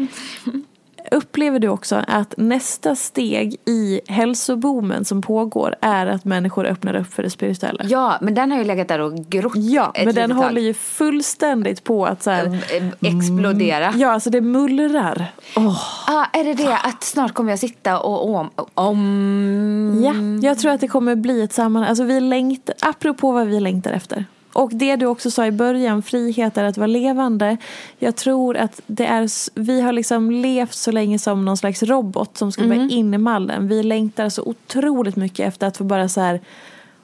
upplever 1.11 1.59
du 1.59 1.69
också 1.69 2.05
att 2.09 2.35
nästa 2.37 2.97
steg 2.97 3.57
i 3.65 4.01
hälsoboomen 4.09 5.05
som 5.05 5.23
pågår 5.23 5.75
är 5.81 6.07
att 6.07 6.25
människor 6.25 6.67
öppnar 6.67 6.97
upp 6.97 7.15
för 7.15 7.23
det 7.23 7.31
spirituella? 7.31 7.85
Ja, 7.85 8.19
men 8.21 8.35
den 8.35 8.51
har 8.51 8.59
ju 8.59 8.65
legat 8.65 8.89
där 8.89 8.99
och 8.99 9.15
grott 9.15 9.53
Ja, 9.57 9.93
men 10.05 10.15
den 10.15 10.33
håller 10.33 10.61
ju 10.61 10.75
fullständigt 10.75 11.85
på 11.85 12.07
att 12.07 12.23
så 12.23 12.31
här, 12.31 12.59
explodera. 13.01 13.93
Ja, 13.97 14.13
alltså 14.13 14.31
det 14.31 14.41
mullrar. 14.41 15.27
Oh. 15.57 15.79
Ah, 16.07 16.27
är 16.33 16.45
det 16.45 16.55
det 16.55 16.77
att 16.77 17.03
snart 17.03 17.33
kommer 17.33 17.53
jag 17.53 17.59
sitta 17.59 17.99
och 18.01 18.35
om, 18.35 18.51
om... 18.75 20.03
Ja, 20.05 20.49
jag 20.49 20.59
tror 20.59 20.73
att 20.73 20.81
det 20.81 20.89
kommer 20.89 21.17
bli 21.17 21.43
ett 21.43 21.53
sammanhang. 21.53 21.89
Alltså 21.89 22.05
vi 22.05 22.21
längtar, 22.21 22.75
apropå 22.81 23.33
vad 23.33 23.47
vi 23.47 23.61
längtar 23.61 23.93
efter. 23.93 24.25
Och 24.57 24.71
det 24.75 24.97
du 24.97 25.07
också 25.07 25.31
sa 25.31 25.47
i 25.47 25.51
början, 25.51 26.03
frihet 26.03 26.59
är 26.59 26.65
att 26.65 26.77
vara 26.77 26.87
levande. 26.87 27.57
Jag 27.99 28.17
tror 28.17 28.57
att 28.57 28.81
det 28.87 29.07
är, 29.07 29.29
vi 29.61 29.81
har 29.81 29.93
liksom 29.93 30.31
levt 30.31 30.75
så 30.75 30.93
länge 30.93 31.19
som 31.19 31.45
någon 31.45 31.57
slags 31.57 31.83
robot 31.83 32.37
som 32.37 32.53
ska 32.53 32.63
mm. 32.63 32.79
bara 32.79 32.89
in 32.89 33.15
i 33.15 33.19
mallen. 33.19 33.69
Vi 33.69 33.83
längtar 33.83 34.29
så 34.29 34.43
otroligt 34.43 35.17
mycket 35.17 35.49
efter 35.49 35.67
att 35.67 35.77
få 35.77 35.85
bara 35.85 36.09
så 36.09 36.21
här 36.21 36.41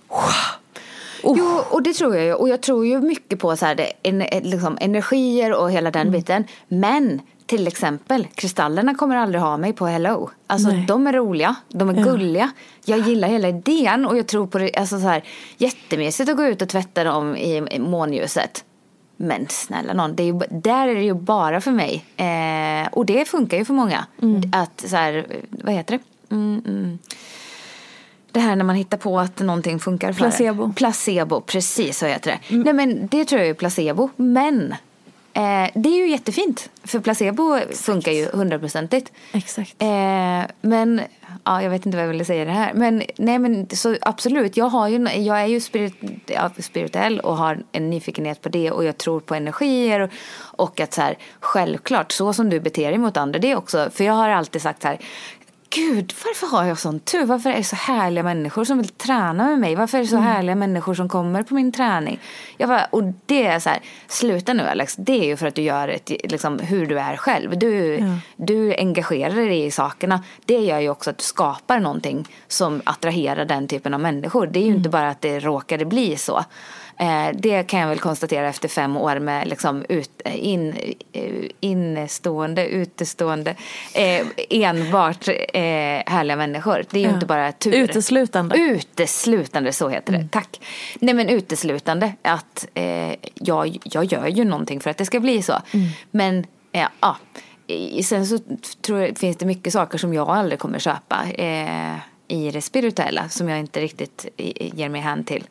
Oh. 0.08 1.36
Jo, 1.38 1.60
och 1.70 1.82
det 1.82 1.92
tror 1.92 2.16
jag 2.16 2.24
ju. 2.24 2.34
Och 2.34 2.48
jag 2.48 2.60
tror 2.60 2.86
ju 2.86 3.00
mycket 3.00 3.38
på 3.38 3.56
så 3.56 3.66
här, 3.66 3.92
en, 4.02 4.18
liksom, 4.42 4.78
energier 4.80 5.52
och 5.52 5.70
hela 5.70 5.90
den 5.90 6.08
mm. 6.08 6.12
biten. 6.12 6.44
Men 6.68 7.20
till 7.46 7.66
exempel, 7.66 8.26
kristallerna 8.34 8.94
kommer 8.94 9.16
aldrig 9.16 9.42
ha 9.42 9.56
mig 9.56 9.72
på 9.72 9.86
Hello. 9.86 10.30
Alltså 10.46 10.68
Nej. 10.68 10.84
de 10.88 11.06
är 11.06 11.12
roliga, 11.12 11.56
de 11.68 11.88
är 11.88 11.94
ja. 11.94 12.02
gulliga. 12.04 12.50
Jag 12.84 12.98
gillar 12.98 13.28
hela 13.28 13.48
idén 13.48 14.06
och 14.06 14.18
jag 14.18 14.26
tror 14.26 14.46
på 14.46 14.58
det, 14.58 14.76
alltså 14.76 15.00
så 15.00 15.06
här, 15.06 15.24
jättemysigt 15.56 16.30
att 16.30 16.36
gå 16.36 16.44
ut 16.44 16.62
och 16.62 16.68
tvätta 16.68 17.04
dem 17.04 17.36
i 17.36 17.78
månljuset. 17.78 18.64
Men 19.16 19.46
snälla 19.48 19.92
någon, 19.92 20.16
det 20.16 20.22
är 20.22 20.26
ju, 20.26 20.40
där 20.50 20.88
är 20.88 20.94
det 20.94 21.02
ju 21.02 21.14
bara 21.14 21.60
för 21.60 21.70
mig. 21.70 22.04
Eh, 22.16 22.88
och 22.92 23.06
det 23.06 23.28
funkar 23.28 23.58
ju 23.58 23.64
för 23.64 23.74
många. 23.74 24.06
Mm. 24.22 24.42
Att 24.52 24.84
så 24.86 24.96
här, 24.96 25.26
vad 25.50 25.74
heter 25.74 25.98
det? 25.98 26.34
Mm, 26.34 26.62
mm. 26.66 26.98
Det 28.32 28.40
här 28.40 28.56
när 28.56 28.64
man 28.64 28.76
hittar 28.76 28.98
på 28.98 29.20
att 29.20 29.40
någonting 29.40 29.78
funkar 29.78 30.12
för 30.12 30.18
Placebo. 30.18 30.72
Placebo, 30.72 31.40
precis 31.40 31.98
så 31.98 32.06
heter 32.06 32.30
det. 32.30 32.54
Mm. 32.54 32.62
Nej 32.62 32.72
men 32.72 33.06
det 33.06 33.24
tror 33.24 33.40
jag 33.40 33.50
är 33.50 33.54
placebo. 33.54 34.10
Men 34.16 34.74
Eh, 35.34 35.70
det 35.74 35.88
är 35.88 35.96
ju 35.96 36.10
jättefint. 36.10 36.70
För 36.84 37.00
placebo 37.00 37.58
funkar 37.74 38.12
ju 38.12 38.26
hundraprocentigt. 38.32 39.12
Exakt. 39.32 39.82
Eh, 39.82 40.42
men, 40.60 41.00
ja, 41.44 41.62
jag 41.62 41.70
vet 41.70 41.86
inte 41.86 41.96
vad 41.96 42.04
jag 42.04 42.10
ville 42.10 42.24
säga 42.24 42.44
det 42.44 42.50
här. 42.50 42.74
Men, 42.74 43.02
nej, 43.16 43.38
men 43.38 43.68
så 43.70 43.96
absolut, 44.00 44.56
jag, 44.56 44.64
har 44.64 44.88
ju, 44.88 45.08
jag 45.08 45.40
är 45.40 45.46
ju 45.46 45.60
spirit, 45.60 45.94
ja, 46.26 46.50
spirituell 46.58 47.20
och 47.20 47.36
har 47.36 47.62
en 47.72 47.90
nyfikenhet 47.90 48.40
på 48.40 48.48
det. 48.48 48.70
Och 48.70 48.84
jag 48.84 48.98
tror 48.98 49.20
på 49.20 49.34
energier. 49.34 50.00
Och, 50.00 50.10
och 50.40 50.80
att 50.80 50.94
så 50.94 51.00
här, 51.00 51.18
självklart, 51.40 52.12
så 52.12 52.32
som 52.32 52.50
du 52.50 52.60
beter 52.60 52.90
dig 52.90 52.98
mot 52.98 53.16
andra, 53.16 53.38
det 53.38 53.50
är 53.50 53.56
också, 53.56 53.90
för 53.90 54.04
jag 54.04 54.12
har 54.12 54.28
alltid 54.28 54.62
sagt 54.62 54.82
så 54.82 54.88
här, 54.88 54.98
Gud, 55.74 56.14
varför 56.24 56.56
har 56.56 56.64
jag 56.64 56.78
sån 56.78 57.00
tur? 57.00 57.24
Varför 57.24 57.50
är 57.50 57.56
det 57.56 57.64
så 57.64 57.76
härliga 57.76 58.24
människor 58.24 58.64
som 58.64 58.78
vill 58.78 58.88
träna 58.88 59.44
med 59.46 59.58
mig? 59.58 59.74
Varför 59.74 59.98
är 59.98 60.02
det 60.02 60.08
så 60.08 60.16
mm. 60.16 60.28
härliga 60.28 60.54
människor 60.54 60.94
som 60.94 61.08
kommer 61.08 61.42
på 61.42 61.54
min 61.54 61.72
träning? 61.72 62.20
Jag 62.56 62.68
bara, 62.68 62.84
och 62.84 63.02
det 63.26 63.46
är 63.46 63.58
så 63.58 63.68
här, 63.68 63.80
sluta 64.08 64.52
nu 64.52 64.62
Alex, 64.62 64.96
det 64.96 65.12
är 65.12 65.24
ju 65.24 65.36
för 65.36 65.46
att 65.46 65.54
du 65.54 65.62
gör 65.62 65.88
ett, 65.88 66.10
liksom, 66.24 66.58
hur 66.58 66.86
du 66.86 66.98
är 66.98 67.16
själv. 67.16 67.58
Du, 67.58 67.96
ja. 67.96 68.06
du 68.36 68.74
engagerar 68.74 69.34
dig 69.34 69.64
i 69.64 69.70
sakerna. 69.70 70.24
Det 70.44 70.58
gör 70.58 70.80
ju 70.80 70.88
också 70.88 71.10
att 71.10 71.18
du 71.18 71.24
skapar 71.24 71.80
någonting 71.80 72.28
som 72.48 72.82
attraherar 72.84 73.44
den 73.44 73.68
typen 73.68 73.94
av 73.94 74.00
människor. 74.00 74.46
Det 74.46 74.58
är 74.58 74.62
ju 74.62 74.66
mm. 74.66 74.78
inte 74.78 74.90
bara 74.90 75.10
att 75.10 75.20
det 75.20 75.40
råkade 75.40 75.84
bli 75.84 76.16
så. 76.16 76.44
Eh, 77.02 77.34
det 77.34 77.62
kan 77.62 77.80
jag 77.80 77.88
väl 77.88 77.98
konstatera 77.98 78.48
efter 78.48 78.68
fem 78.68 78.96
år 78.96 79.18
med 79.18 79.48
liksom 79.48 79.84
ut, 79.88 80.22
in, 80.24 80.74
eh, 81.12 81.22
innestående, 81.60 82.66
utestående, 82.66 83.54
eh, 83.94 84.26
enbart 84.50 85.28
eh, 85.28 85.62
härliga 86.06 86.36
människor. 86.36 86.84
Det 86.90 86.98
är 86.98 87.00
ju 87.00 87.08
ja. 87.08 87.14
inte 87.14 87.26
bara 87.26 87.52
tur. 87.52 87.74
Uteslutande. 87.74 88.56
Uteslutande, 88.56 89.72
så 89.72 89.88
heter 89.88 90.12
det. 90.12 90.18
Mm. 90.18 90.28
Tack. 90.28 90.60
Nej 91.00 91.14
men 91.14 91.28
uteslutande 91.28 92.12
att 92.22 92.66
eh, 92.74 93.14
jag, 93.34 93.78
jag 93.84 94.04
gör 94.04 94.26
ju 94.26 94.44
någonting 94.44 94.80
för 94.80 94.90
att 94.90 94.98
det 94.98 95.06
ska 95.06 95.20
bli 95.20 95.42
så. 95.42 95.52
Mm. 95.72 95.86
Men 96.10 96.46
eh, 96.72 96.88
ja, 97.00 97.16
sen 98.04 98.26
så 98.26 98.38
tror 98.80 99.00
jag 99.00 99.18
finns 99.18 99.36
det 99.36 99.46
mycket 99.46 99.72
saker 99.72 99.98
som 99.98 100.14
jag 100.14 100.28
aldrig 100.28 100.58
kommer 100.58 100.78
köpa. 100.78 101.24
Eh, 101.30 101.96
i 102.32 102.50
det 102.50 102.62
spirituella 102.62 103.28
som 103.28 103.48
jag 103.48 103.58
inte 103.58 103.80
riktigt 103.80 104.26
ger 104.56 104.88
mig 104.88 105.00
hän 105.00 105.24
till. 105.24 105.44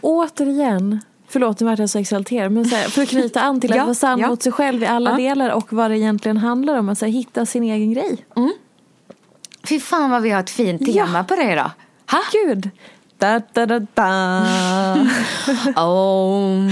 Återigen, 0.00 1.00
förlåt 1.28 1.60
nu 1.60 1.66
vart 1.66 1.78
jag 1.78 1.90
så 1.90 1.98
exalterad, 1.98 2.52
men 2.52 2.64
så 2.64 2.76
här, 2.76 2.88
för 2.88 3.02
att 3.02 3.08
knyta 3.08 3.40
an 3.40 3.60
till 3.60 3.70
att 3.72 3.76
ja, 3.76 3.84
vara 3.84 3.94
sann 3.94 4.18
ja. 4.18 4.28
mot 4.28 4.42
sig 4.42 4.52
själv 4.52 4.82
i 4.82 4.86
alla 4.86 5.10
ja. 5.10 5.16
delar 5.16 5.50
och 5.50 5.72
vad 5.72 5.90
det 5.90 5.98
egentligen 5.98 6.36
handlar 6.36 6.78
om, 6.78 6.88
att 6.88 6.98
så 6.98 7.04
här, 7.04 7.12
hitta 7.12 7.46
sin 7.46 7.62
egen 7.62 7.92
grej. 7.92 8.26
Mm. 8.36 8.52
Fy 9.64 9.80
fan 9.80 10.10
vad 10.10 10.22
vi 10.22 10.30
har 10.30 10.40
ett 10.40 10.50
fint 10.50 10.86
tema 10.86 11.18
ja. 11.18 11.24
på 11.24 11.36
det 11.36 11.52
idag. 11.52 11.70
Ha? 12.10 12.18
Gud. 12.32 12.70
Da, 13.18 13.40
da, 13.52 13.66
da, 13.66 13.78
da. 13.94 14.42
oh. 15.76 16.70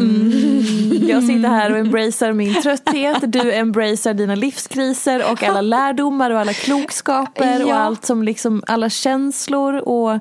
mm. 0.00 1.08
Jag 1.08 1.22
sitter 1.22 1.48
här 1.48 1.72
och 1.72 1.78
embracear 1.78 2.32
min 2.32 2.62
trötthet. 2.62 3.32
Du 3.32 3.52
embracear 3.52 4.14
dina 4.14 4.34
livskriser 4.34 5.32
och 5.32 5.42
alla 5.42 5.60
lärdomar 5.60 6.30
och 6.30 6.40
alla 6.40 6.52
klokskaper 6.52 7.60
ja. 7.60 7.66
och 7.66 7.74
allt 7.74 8.04
som 8.04 8.22
liksom 8.22 8.62
alla 8.66 8.90
känslor 8.90 9.74
och 9.74 10.20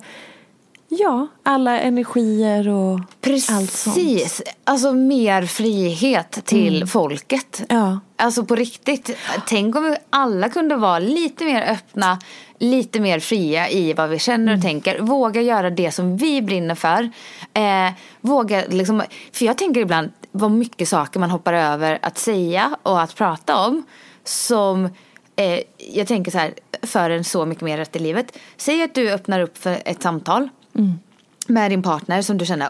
Ja, 0.99 1.27
alla 1.43 1.79
energier 1.79 2.69
och 2.69 2.99
Precis. 3.21 3.51
allt 3.51 3.71
sånt. 3.71 3.95
Precis. 3.95 4.41
Alltså 4.63 4.93
mer 4.93 5.45
frihet 5.45 6.45
till 6.45 6.75
mm. 6.75 6.87
folket. 6.87 7.61
Ja. 7.69 7.99
Alltså 8.15 8.45
på 8.45 8.55
riktigt. 8.55 9.17
Tänk 9.47 9.75
om 9.75 9.83
vi 9.83 9.95
alla 10.09 10.49
kunde 10.49 10.75
vara 10.75 10.99
lite 10.99 11.45
mer 11.45 11.61
öppna, 11.61 12.19
lite 12.57 12.99
mer 12.99 13.19
fria 13.19 13.69
i 13.69 13.93
vad 13.93 14.09
vi 14.09 14.19
känner 14.19 14.51
och 14.51 14.57
mm. 14.57 14.61
tänker. 14.61 14.99
Våga 14.99 15.41
göra 15.41 15.69
det 15.69 15.91
som 15.91 16.17
vi 16.17 16.41
brinner 16.41 16.75
för. 16.75 17.11
Eh, 17.53 17.93
våga 18.21 18.63
liksom, 18.69 19.03
för 19.31 19.45
jag 19.45 19.57
tänker 19.57 19.81
ibland 19.81 20.11
vad 20.31 20.51
mycket 20.51 20.87
saker 20.87 21.19
man 21.19 21.31
hoppar 21.31 21.53
över 21.53 21.99
att 22.01 22.17
säga 22.17 22.77
och 22.83 23.01
att 23.01 23.15
prata 23.15 23.65
om. 23.65 23.83
Som 24.23 24.85
eh, 25.35 25.59
jag 25.77 26.07
tänker 26.07 26.31
så 26.31 26.37
här, 26.37 26.53
för 26.81 27.09
en 27.09 27.23
så 27.23 27.45
mycket 27.45 27.63
mer 27.63 27.77
rätt 27.77 27.95
i 27.95 27.99
livet. 27.99 28.37
Säg 28.57 28.83
att 28.83 28.95
du 28.95 29.11
öppnar 29.11 29.39
upp 29.39 29.57
för 29.57 29.81
ett 29.85 30.01
samtal 30.01 30.49
mm. 30.75 30.99
med 31.47 31.71
din 31.71 31.83
partner 31.83 32.21
som 32.21 32.37
du 32.37 32.45
känner, 32.45 32.69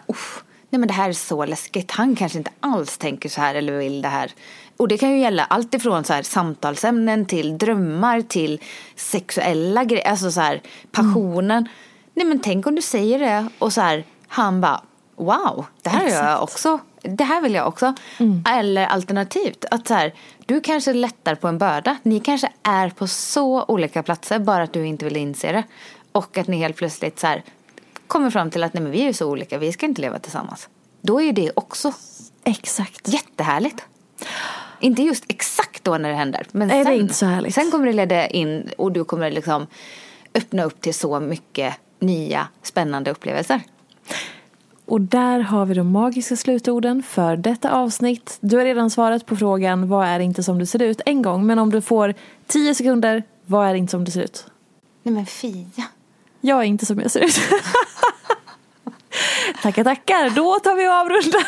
nej 0.70 0.80
men 0.80 0.88
det 0.88 0.94
här 0.94 1.10
är 1.10 1.14
så 1.14 1.46
läskigt. 1.46 1.92
Han 1.92 2.16
kanske 2.16 2.38
inte 2.38 2.52
alls 2.60 2.98
tänker 2.98 3.30
så 3.30 3.42
här 3.42 3.56
eller 3.56 3.78
vill 3.78 4.02
det 4.02 4.08
här. 4.08 4.32
Och 4.78 4.88
det 4.88 4.98
kan 4.98 5.12
ju 5.12 5.20
gälla 5.20 5.46
allt 5.46 5.74
ifrån 5.74 6.04
så 6.04 6.14
här, 6.14 6.24
samtalsämnen 6.24 7.26
till 7.26 7.58
drömmar 7.58 8.22
till 8.22 8.62
sexuella 8.96 9.84
grejer, 9.84 10.08
alltså 10.08 10.32
så 10.32 10.42
här 10.42 10.62
passionen. 10.92 11.58
Mm. 11.58 11.70
Nej 12.14 12.26
men 12.26 12.40
tänk 12.40 12.68
om 12.68 12.76
du 12.76 12.82
säger 12.82 13.20
det 13.20 13.48
och 13.60 13.74
så 13.74 13.82
här, 13.82 14.06
han 14.28 14.62
bara 14.62 14.82
wow, 15.16 15.66
det 15.82 15.90
här 15.90 16.06
Exakt. 16.06 16.24
gör 16.24 16.32
jag 16.32 16.44
också. 16.44 16.80
Det 17.02 17.24
här 17.24 17.42
vill 17.42 17.54
jag 17.54 17.68
också. 17.68 17.94
Mm. 18.18 18.44
Eller 18.50 18.86
alternativt, 18.86 19.66
att 19.72 19.88
så 19.88 19.94
här, 19.94 20.14
du 20.46 20.62
kanske 20.62 20.94
lättar 20.94 21.36
på 21.36 21.48
en 21.48 21.58
börda. 21.58 21.98
Ni 22.04 22.20
kanske 22.20 22.52
är 22.64 22.90
på 22.90 23.08
så 23.08 23.64
olika 23.64 24.04
platser, 24.04 24.40
bara 24.40 24.64
att 24.64 24.74
du 24.74 24.86
inte 24.86 25.06
vill 25.06 25.18
inse 25.18 25.52
det. 25.52 25.64
Och 26.12 26.38
att 26.38 26.48
ni 26.48 26.58
helt 26.58 26.76
plötsligt 26.76 27.20
så 27.20 27.28
här, 27.28 27.44
kommer 28.08 28.30
fram 28.30 28.50
till 28.50 28.64
att 28.64 28.74
nej, 28.74 28.84
men 28.84 28.92
vi 28.92 29.02
är 29.08 29.14
så 29.14 29.30
olika, 29.30 29.58
vi 29.58 29.72
ska 29.72 29.86
inte 29.86 30.02
leva 30.02 30.20
tillsammans. 30.20 30.70
Då 31.02 31.22
är 31.22 31.34
det 31.34 31.52
också 31.56 31.94
Exakt. 32.44 33.08
jättehärligt. 33.08 33.84
Inte 34.80 35.02
just 35.04 35.24
exakt 35.28 35.84
då 35.84 35.98
när 35.98 36.10
det 36.10 36.16
händer. 36.16 36.46
Men 36.52 36.68
Nej, 36.68 36.84
sen, 36.84 36.94
det 36.94 37.00
är 37.00 37.02
inte 37.02 37.14
så 37.14 37.26
härligt. 37.26 37.56
sen 37.56 37.72
kommer 37.72 37.86
det 37.86 37.94
leda 37.94 38.28
in 38.28 38.70
och 38.78 38.92
du 38.92 39.04
kommer 39.04 39.32
liksom 39.32 39.68
öppna 40.34 40.64
upp 40.64 40.82
till 40.82 40.94
så 40.94 41.20
mycket 41.20 41.74
nya 42.00 42.48
spännande 42.62 43.12
upplevelser. 43.12 43.62
Och 44.86 45.02
där 45.02 45.40
har 45.40 45.66
vi 45.66 45.74
de 45.74 45.92
magiska 45.92 46.36
slutorden 46.36 47.04
för 47.04 47.38
detta 47.38 47.72
avsnitt. 47.72 48.38
Du 48.42 48.58
har 48.58 48.66
redan 48.66 48.90
svarat 48.90 49.26
på 49.26 49.36
frågan 49.36 49.88
vad 49.90 50.08
är 50.08 50.20
inte 50.20 50.44
som 50.44 50.60
det 50.60 50.66
ser 50.66 50.82
ut 50.82 51.02
en 51.06 51.22
gång. 51.22 51.46
Men 51.46 51.60
om 51.60 51.72
du 51.72 51.82
får 51.82 52.14
tio 52.48 52.76
sekunder, 52.76 53.24
vad 53.46 53.68
är 53.68 53.74
inte 53.76 53.92
som 53.92 54.04
det 54.06 54.12
ser 54.12 54.22
ut? 54.22 54.46
Nej 55.04 55.14
men 55.16 55.26
Fia. 55.26 55.84
Jag 56.46 56.60
är 56.60 56.64
inte 56.64 56.86
som 56.86 57.00
jag 57.00 57.12
ser 57.12 57.20
ut. 57.20 57.40
tackar, 59.62 59.84
tackar. 59.84 60.30
Då 60.30 60.60
tar 60.60 60.76
vi 60.76 60.88
och 60.88 60.94
avrundar. 60.94 61.48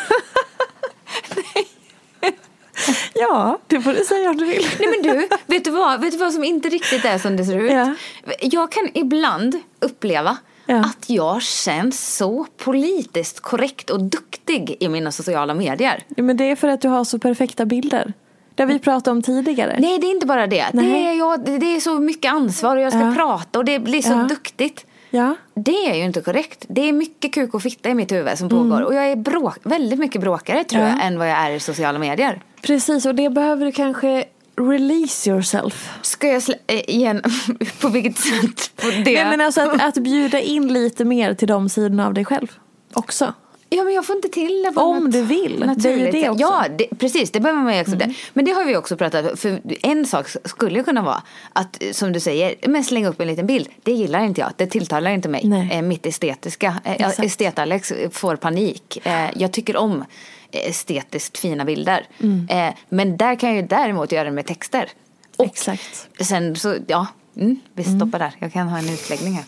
Ja, 3.14 3.58
det 3.66 3.80
får 3.80 3.92
du 3.92 4.04
säga 4.04 4.30
om 4.30 4.36
du 4.36 4.44
vill. 4.44 4.66
Nej 4.78 4.88
men 4.88 5.02
du, 5.02 5.28
vet 5.46 5.64
du 5.64 5.70
vad, 5.70 6.00
vet 6.00 6.12
du 6.12 6.18
vad 6.18 6.32
som 6.32 6.44
inte 6.44 6.68
riktigt 6.68 7.04
är 7.04 7.18
som 7.18 7.36
det 7.36 7.44
ser 7.44 7.58
ut? 7.58 7.72
Ja. 7.72 7.94
Jag 8.40 8.72
kan 8.72 8.90
ibland 8.94 9.60
uppleva 9.80 10.36
ja. 10.66 10.76
att 10.76 11.10
jag 11.10 11.42
känns 11.42 12.16
så 12.16 12.46
politiskt 12.56 13.40
korrekt 13.40 13.90
och 13.90 14.00
duktig 14.00 14.76
i 14.80 14.88
mina 14.88 15.12
sociala 15.12 15.54
medier. 15.54 16.04
Men 16.08 16.36
det 16.36 16.44
är 16.44 16.56
för 16.56 16.68
att 16.68 16.80
du 16.80 16.88
har 16.88 17.04
så 17.04 17.18
perfekta 17.18 17.64
bilder. 17.64 18.12
Det 18.54 18.62
har 18.62 18.68
vi 18.68 18.78
pratat 18.78 19.08
om 19.08 19.22
tidigare. 19.22 19.76
Nej, 19.78 19.98
det 19.98 20.06
är 20.06 20.10
inte 20.10 20.26
bara 20.26 20.46
det. 20.46 20.66
Det 20.72 21.08
är, 21.08 21.12
jag, 21.18 21.44
det 21.60 21.76
är 21.76 21.80
så 21.80 21.94
mycket 22.00 22.32
ansvar 22.32 22.76
och 22.76 22.82
jag 22.82 22.92
ska 22.92 23.00
ja. 23.00 23.14
prata 23.14 23.58
och 23.58 23.64
det 23.64 23.78
blir 23.78 24.02
så 24.02 24.14
duktigt. 24.14 24.85
Ja. 25.10 25.34
Det 25.54 25.90
är 25.90 25.94
ju 25.94 26.04
inte 26.04 26.20
korrekt. 26.20 26.64
Det 26.68 26.88
är 26.88 26.92
mycket 26.92 27.34
kuk 27.34 27.54
och 27.54 27.62
fitta 27.62 27.88
i 27.88 27.94
mitt 27.94 28.12
huvud 28.12 28.38
som 28.38 28.48
pågår. 28.48 28.76
Mm. 28.76 28.84
Och 28.84 28.94
jag 28.94 29.06
är 29.06 29.16
bråk, 29.16 29.58
väldigt 29.62 29.98
mycket 29.98 30.20
bråkare 30.20 30.64
tror 30.64 30.82
ja. 30.82 30.88
jag 30.88 31.06
än 31.06 31.18
vad 31.18 31.28
jag 31.28 31.36
är 31.38 31.50
i 31.50 31.60
sociala 31.60 31.98
medier. 31.98 32.42
Precis, 32.62 33.06
och 33.06 33.14
det 33.14 33.30
behöver 33.30 33.66
du 33.66 33.72
kanske 33.72 34.24
release 34.56 35.30
yourself. 35.30 35.90
Ska 36.02 36.28
jag 36.28 36.42
slä- 36.42 36.58
äh, 36.66 36.80
igen, 36.90 37.22
på 37.80 37.88
vilket 37.88 38.18
sätt? 38.18 38.70
På 38.76 38.90
det? 38.90 39.02
Nej, 39.04 39.24
men 39.24 39.40
alltså 39.40 39.60
att, 39.60 39.82
att 39.82 39.94
bjuda 39.94 40.40
in 40.40 40.72
lite 40.72 41.04
mer 41.04 41.34
till 41.34 41.48
de 41.48 41.68
sidorna 41.68 42.06
av 42.06 42.14
dig 42.14 42.24
själv 42.24 42.52
också. 42.92 43.34
Ja 43.68 43.84
men 43.84 43.94
jag 43.94 44.06
får 44.06 44.16
inte 44.16 44.28
till 44.28 44.62
det. 44.62 44.80
Om 44.80 45.10
du 45.10 45.22
vill. 45.22 45.72
Det 45.76 45.88
är 45.88 45.96
ju 45.96 46.10
det 46.10 46.30
också. 46.30 46.42
Ja 46.42 46.64
det, 46.78 46.88
precis, 46.98 47.30
det 47.30 47.40
behöver 47.40 47.62
man 47.62 47.74
ju 47.74 47.80
acceptera. 47.80 48.04
Mm. 48.04 48.16
Men 48.32 48.44
det 48.44 48.50
har 48.50 48.64
vi 48.64 48.76
också 48.76 48.96
pratat. 48.96 49.40
För 49.40 49.60
en 49.82 50.06
sak 50.06 50.28
skulle 50.44 50.82
kunna 50.82 51.02
vara 51.02 51.22
att 51.52 51.82
som 51.92 52.12
du 52.12 52.20
säger, 52.20 52.54
men 52.68 52.84
slänga 52.84 53.08
upp 53.08 53.20
en 53.20 53.26
liten 53.26 53.46
bild. 53.46 53.68
Det 53.82 53.92
gillar 53.92 54.24
inte 54.24 54.40
jag. 54.40 54.50
Det 54.56 54.66
tilltalar 54.66 55.10
inte 55.10 55.28
mig. 55.28 55.68
Eh, 55.72 55.82
mitt 55.82 56.06
estetiska. 56.06 56.80
Eh, 56.84 57.08
Estet-Alex 57.24 57.92
får 58.10 58.36
panik. 58.36 59.06
Eh, 59.06 59.30
jag 59.34 59.52
tycker 59.52 59.76
om 59.76 60.04
estetiskt 60.50 61.38
fina 61.38 61.64
bilder. 61.64 62.06
Mm. 62.20 62.48
Eh, 62.50 62.74
men 62.88 63.16
där 63.16 63.34
kan 63.34 63.48
jag 63.48 63.56
ju 63.56 63.66
däremot 63.66 64.12
göra 64.12 64.24
det 64.24 64.30
med 64.30 64.46
texter. 64.46 64.90
Och 65.36 65.44
Exakt. 65.44 66.08
sen 66.20 66.56
så, 66.56 66.74
ja, 66.86 67.06
mm, 67.36 67.60
vi 67.74 67.84
stoppar 67.84 68.04
mm. 68.04 68.10
där. 68.18 68.32
Jag 68.38 68.52
kan 68.52 68.68
ha 68.68 68.78
en 68.78 68.88
utläggning 68.88 69.32
här. 69.32 69.44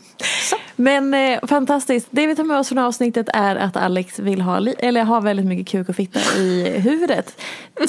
Men 0.81 1.15
eh, 1.15 1.39
fantastiskt. 1.47 2.09
Det 2.11 2.27
vi 2.27 2.37
tar 2.37 2.45
med 2.45 2.59
oss 2.59 2.69
från 2.69 2.79
avsnittet 2.79 3.29
är 3.35 3.57
att 3.57 3.77
Alex 3.77 4.19
vill 4.19 4.41
ha, 4.41 4.67
eller 4.79 5.05
har 5.05 5.21
väldigt 5.21 5.47
mycket 5.47 5.69
kuk 5.69 5.89
och 5.89 5.97
fitta 5.97 6.21
i 6.39 6.79
huvudet. 6.79 7.41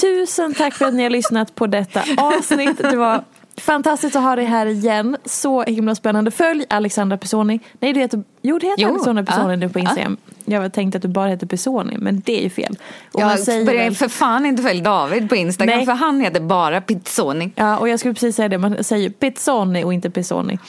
Tusen 0.02 0.54
tack 0.54 0.74
för 0.74 0.86
att 0.86 0.94
ni 0.94 1.04
har 1.04 1.10
lyssnat 1.10 1.56
på 1.56 1.68
detta 1.68 2.04
avsnitt. 2.18 2.78
Det 2.78 2.96
var 2.96 3.24
Fantastiskt 3.60 4.16
att 4.16 4.24
ha 4.24 4.36
dig 4.36 4.45
här 4.45 4.66
igen. 4.66 5.18
Så 5.26 5.64
himla 5.64 5.95
spännande. 5.95 6.32
Följ 6.32 6.66
Alexandra 6.70 7.18
Pesoni. 7.18 7.60
Nej, 7.80 7.93
du 7.93 7.99
heter, 7.99 8.24
jo, 8.41 8.60
det 8.60 8.68
heter 8.68 8.84
Jo, 8.84 8.89
Alexandra 8.89 9.24
Pesoni 9.24 9.53
ja, 9.53 9.55
nu 9.55 9.70
på 9.70 9.80
Instagram. 9.80 10.18
Jag 10.45 10.74
tänkte 10.74 10.97
att 10.97 11.01
du 11.01 11.07
bara 11.07 11.28
heter 11.28 11.47
Pesoni, 11.47 11.97
men 11.97 12.22
det 12.26 12.39
är 12.39 12.43
ju 12.43 12.49
fel. 12.49 12.76
Och 13.12 13.22
Jag 13.22 13.39
säger 13.39 13.91
för 13.91 14.07
fan 14.07 14.45
inte 14.45 14.64
följa 14.64 14.84
David 14.84 15.30
på 15.30 15.36
Instagram 15.36 15.78
Nej. 15.78 15.86
för 15.86 15.93
han 15.93 16.22
heter 16.22 16.39
bara 16.39 16.82
Pizzoni. 16.82 17.51
Ja, 17.55 17.78
och 17.78 17.89
jag 17.89 17.99
skulle 17.99 18.14
precis 18.14 18.36
säga 18.36 18.49
det. 18.49 18.57
Man 18.57 18.84
säger 18.84 19.10
Pezzoni 19.10 19.84
och 19.84 19.93
inte 19.93 20.10
Pesoni. 20.10 20.60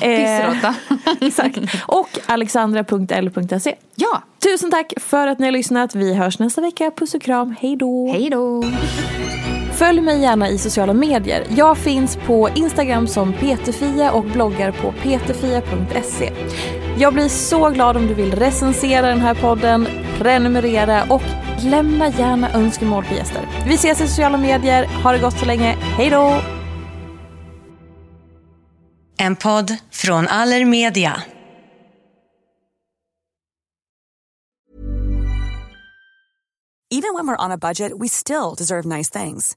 Pissråtta. 0.00 0.74
exakt. 1.20 1.58
Och 1.86 2.18
alexandra.l.se. 2.26 3.74
Ja, 3.94 4.22
Tusen 4.44 4.70
tack 4.70 4.92
för 4.96 5.26
att 5.26 5.38
ni 5.38 5.46
har 5.46 5.52
lyssnat. 5.52 5.94
Vi 5.94 6.14
hörs 6.14 6.38
nästa 6.38 6.60
vecka. 6.60 6.90
Puss 6.90 7.14
och 7.14 7.22
kram. 7.22 7.56
Hej 7.60 7.76
då. 7.76 8.12
hej 8.12 8.30
då. 8.30 8.64
Följ 9.74 10.00
mig 10.00 10.20
gärna 10.20 10.48
i 10.48 10.58
sociala 10.58 10.92
medier. 10.92 11.46
Jag 11.56 11.78
finns 11.78 12.16
på 12.16 12.48
Instagram 12.54 13.06
som 13.06 13.32
peterfia 13.32 14.12
och 14.12 14.24
bloggar 14.24 14.72
på 14.72 14.92
peterfia.se. 14.92 16.32
Jag 16.98 17.14
blir 17.14 17.28
så 17.28 17.70
glad 17.70 17.96
om 17.96 18.06
du 18.06 18.14
vill 18.14 18.34
recensera 18.34 19.06
den 19.06 19.20
här 19.20 19.34
podden, 19.34 19.88
prenumerera 20.18 21.04
och 21.10 21.22
lämna 21.62 22.08
gärna 22.08 22.52
önskemål 22.52 23.04
på 23.04 23.14
gäster. 23.14 23.48
Vi 23.66 23.74
ses 23.74 24.00
i 24.00 24.08
sociala 24.08 24.38
medier. 24.38 24.84
Ha 25.02 25.12
det 25.12 25.18
gott 25.18 25.38
så 25.38 25.44
länge. 25.46 25.76
Hej 25.80 26.10
då! 26.10 26.40
En 29.18 29.36
podd 29.36 29.76
från 29.90 30.28
Allermedia. 30.28 31.22
Even 36.90 37.14
when 37.14 37.26
we're 37.26 37.44
on 37.44 37.50
a 37.50 37.58
budget, 37.58 37.92
we 37.98 38.08
still 38.08 38.54
deserve 38.54 38.84
nice 38.98 39.10
things. 39.10 39.56